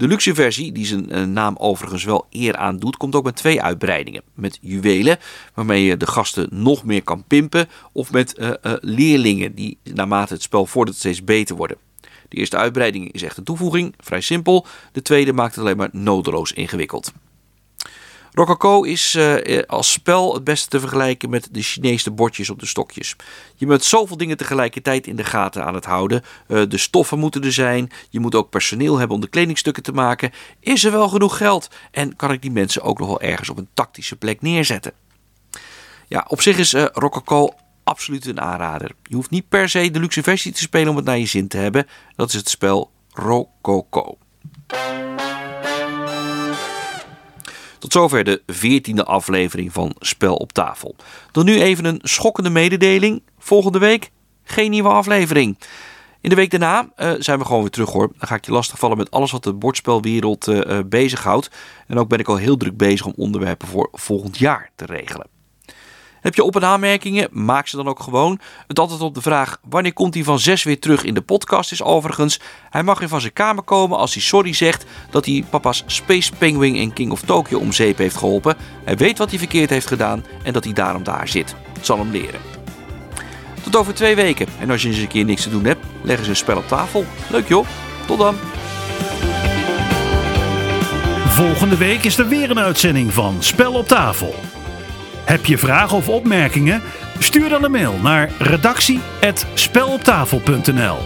De 0.00 0.08
luxe 0.08 0.34
versie, 0.34 0.72
die 0.72 0.86
zijn 0.86 1.10
eh, 1.10 1.24
naam 1.24 1.56
overigens 1.58 2.04
wel 2.04 2.26
eer 2.30 2.56
aan 2.56 2.78
doet, 2.78 2.96
komt 2.96 3.14
ook 3.14 3.24
met 3.24 3.36
twee 3.36 3.62
uitbreidingen. 3.62 4.22
Met 4.34 4.58
juwelen, 4.60 5.18
waarmee 5.54 5.84
je 5.84 5.96
de 5.96 6.06
gasten 6.06 6.48
nog 6.50 6.84
meer 6.84 7.02
kan 7.02 7.24
pimpen. 7.24 7.68
Of 7.92 8.12
met 8.12 8.38
uh, 8.38 8.48
uh, 8.48 8.72
leerlingen, 8.80 9.54
die 9.54 9.78
naarmate 9.94 10.32
het 10.32 10.42
spel 10.42 10.66
vordert 10.66 10.96
steeds 10.96 11.24
beter 11.24 11.56
worden. 11.56 11.76
De 12.28 12.36
eerste 12.36 12.56
uitbreiding 12.56 13.12
is 13.12 13.22
echt 13.22 13.36
een 13.36 13.44
toevoeging, 13.44 13.94
vrij 13.98 14.20
simpel. 14.20 14.66
De 14.92 15.02
tweede 15.02 15.32
maakt 15.32 15.54
het 15.54 15.64
alleen 15.64 15.76
maar 15.76 15.88
nodeloos 15.92 16.52
ingewikkeld. 16.52 17.12
Rococo 18.32 18.82
is 18.82 19.14
uh, 19.14 19.62
als 19.66 19.92
spel 19.92 20.34
het 20.34 20.44
beste 20.44 20.68
te 20.68 20.80
vergelijken 20.80 21.30
met 21.30 21.48
de 21.50 21.62
Chinese 21.62 22.10
bordjes 22.10 22.50
op 22.50 22.58
de 22.58 22.66
stokjes. 22.66 23.16
Je 23.56 23.66
bent 23.66 23.84
zoveel 23.84 24.16
dingen 24.16 24.36
tegelijkertijd 24.36 25.06
in 25.06 25.16
de 25.16 25.24
gaten 25.24 25.64
aan 25.64 25.74
het 25.74 25.84
houden. 25.84 26.22
Uh, 26.48 26.62
de 26.68 26.78
stoffen 26.78 27.18
moeten 27.18 27.44
er 27.44 27.52
zijn. 27.52 27.90
Je 28.10 28.20
moet 28.20 28.34
ook 28.34 28.50
personeel 28.50 28.98
hebben 28.98 29.16
om 29.16 29.22
de 29.22 29.28
kledingstukken 29.28 29.82
te 29.82 29.92
maken. 29.92 30.30
Is 30.60 30.84
er 30.84 30.92
wel 30.92 31.08
genoeg 31.08 31.36
geld? 31.36 31.68
En 31.90 32.16
kan 32.16 32.32
ik 32.32 32.42
die 32.42 32.50
mensen 32.50 32.82
ook 32.82 32.98
nog 32.98 33.08
wel 33.08 33.20
ergens 33.20 33.48
op 33.48 33.58
een 33.58 33.68
tactische 33.74 34.16
plek 34.16 34.42
neerzetten? 34.42 34.92
Ja, 36.08 36.24
op 36.28 36.40
zich 36.40 36.58
is 36.58 36.72
Rococo 36.72 37.48
absoluut 37.84 38.26
een 38.26 38.40
aanrader. 38.40 38.90
Je 39.02 39.14
hoeft 39.14 39.30
niet 39.30 39.48
per 39.48 39.68
se 39.68 39.90
de 39.90 40.00
luxe 40.00 40.22
versie 40.22 40.52
te 40.52 40.60
spelen 40.60 40.88
om 40.88 40.96
het 40.96 41.04
naar 41.04 41.18
je 41.18 41.26
zin 41.26 41.48
te 41.48 41.56
hebben. 41.56 41.86
Dat 42.16 42.28
is 42.28 42.34
het 42.34 42.48
spel 42.48 42.90
Rococo. 43.12 44.18
Tot 47.80 47.92
zover 47.92 48.24
de 48.24 48.42
veertiende 48.46 49.04
aflevering 49.04 49.72
van 49.72 49.94
Spel 49.98 50.34
op 50.34 50.52
tafel. 50.52 50.96
Dan 51.32 51.44
nu 51.44 51.60
even 51.60 51.84
een 51.84 52.00
schokkende 52.02 52.50
mededeling. 52.50 53.22
Volgende 53.38 53.78
week 53.78 54.10
geen 54.44 54.70
nieuwe 54.70 54.88
aflevering. 54.88 55.58
In 56.20 56.30
de 56.30 56.36
week 56.36 56.50
daarna 56.50 56.88
uh, 56.96 57.12
zijn 57.18 57.38
we 57.38 57.44
gewoon 57.44 57.60
weer 57.60 57.70
terug 57.70 57.90
hoor. 57.90 58.12
Dan 58.18 58.28
ga 58.28 58.34
ik 58.34 58.44
je 58.44 58.52
lastigvallen 58.52 58.96
met 58.96 59.10
alles 59.10 59.30
wat 59.30 59.44
de 59.44 59.52
bordspelwereld 59.52 60.48
uh, 60.48 60.78
bezighoudt. 60.86 61.50
En 61.86 61.98
ook 61.98 62.08
ben 62.08 62.18
ik 62.18 62.28
al 62.28 62.36
heel 62.36 62.56
druk 62.56 62.76
bezig 62.76 63.06
om 63.06 63.12
onderwerpen 63.16 63.68
voor 63.68 63.88
volgend 63.92 64.38
jaar 64.38 64.70
te 64.74 64.84
regelen. 64.84 65.39
Heb 66.20 66.34
je 66.34 66.44
op- 66.44 66.56
en 66.56 66.64
aanmerkingen? 66.64 67.28
Maak 67.30 67.66
ze 67.66 67.76
dan 67.76 67.88
ook 67.88 68.00
gewoon. 68.00 68.40
Het 68.66 68.78
antwoord 68.78 69.02
op 69.02 69.14
de 69.14 69.22
vraag 69.22 69.58
wanneer 69.68 69.92
komt 69.92 70.14
hij 70.14 70.24
van 70.24 70.38
6 70.38 70.62
weer 70.62 70.80
terug 70.80 71.04
in 71.04 71.14
de 71.14 71.20
podcast 71.20 71.72
is 71.72 71.82
overigens... 71.82 72.40
hij 72.70 72.82
mag 72.82 72.98
weer 72.98 73.08
van 73.08 73.20
zijn 73.20 73.32
kamer 73.32 73.62
komen 73.62 73.98
als 73.98 74.14
hij 74.14 74.22
sorry 74.22 74.52
zegt 74.52 74.84
dat 75.10 75.26
hij 75.26 75.44
papa's 75.50 75.82
Space 75.86 76.32
Penguin 76.38 76.74
in 76.74 76.92
King 76.92 77.10
of 77.12 77.20
Tokyo 77.20 77.58
om 77.58 77.72
zeep 77.72 77.98
heeft 77.98 78.16
geholpen. 78.16 78.56
Hij 78.84 78.96
weet 78.96 79.18
wat 79.18 79.30
hij 79.30 79.38
verkeerd 79.38 79.70
heeft 79.70 79.86
gedaan 79.86 80.24
en 80.42 80.52
dat 80.52 80.64
hij 80.64 80.72
daarom 80.72 81.02
daar 81.02 81.28
zit. 81.28 81.54
Het 81.72 81.86
zal 81.86 81.98
hem 81.98 82.10
leren. 82.10 82.40
Tot 83.62 83.76
over 83.76 83.94
twee 83.94 84.14
weken. 84.14 84.46
En 84.58 84.70
als 84.70 84.82
je 84.82 84.88
eens 84.88 84.98
een 84.98 85.08
keer 85.08 85.24
niks 85.24 85.42
te 85.42 85.50
doen 85.50 85.64
hebt, 85.64 85.84
leggen 86.02 86.24
ze 86.24 86.30
een 86.30 86.36
spel 86.36 86.56
op 86.56 86.68
tafel. 86.68 87.04
Leuk 87.30 87.48
joh. 87.48 87.66
Tot 88.06 88.18
dan. 88.18 88.36
Volgende 91.26 91.76
week 91.76 92.04
is 92.04 92.18
er 92.18 92.28
weer 92.28 92.50
een 92.50 92.58
uitzending 92.58 93.12
van 93.12 93.36
Spel 93.38 93.72
op 93.72 93.88
tafel. 93.88 94.34
Heb 95.30 95.46
je 95.46 95.58
vragen 95.58 95.96
of 95.96 96.08
opmerkingen? 96.08 96.82
Stuur 97.18 97.48
dan 97.48 97.64
een 97.64 97.70
mail 97.70 97.94
naar 98.02 98.30
redactie.speloptafel.nl 98.38 100.98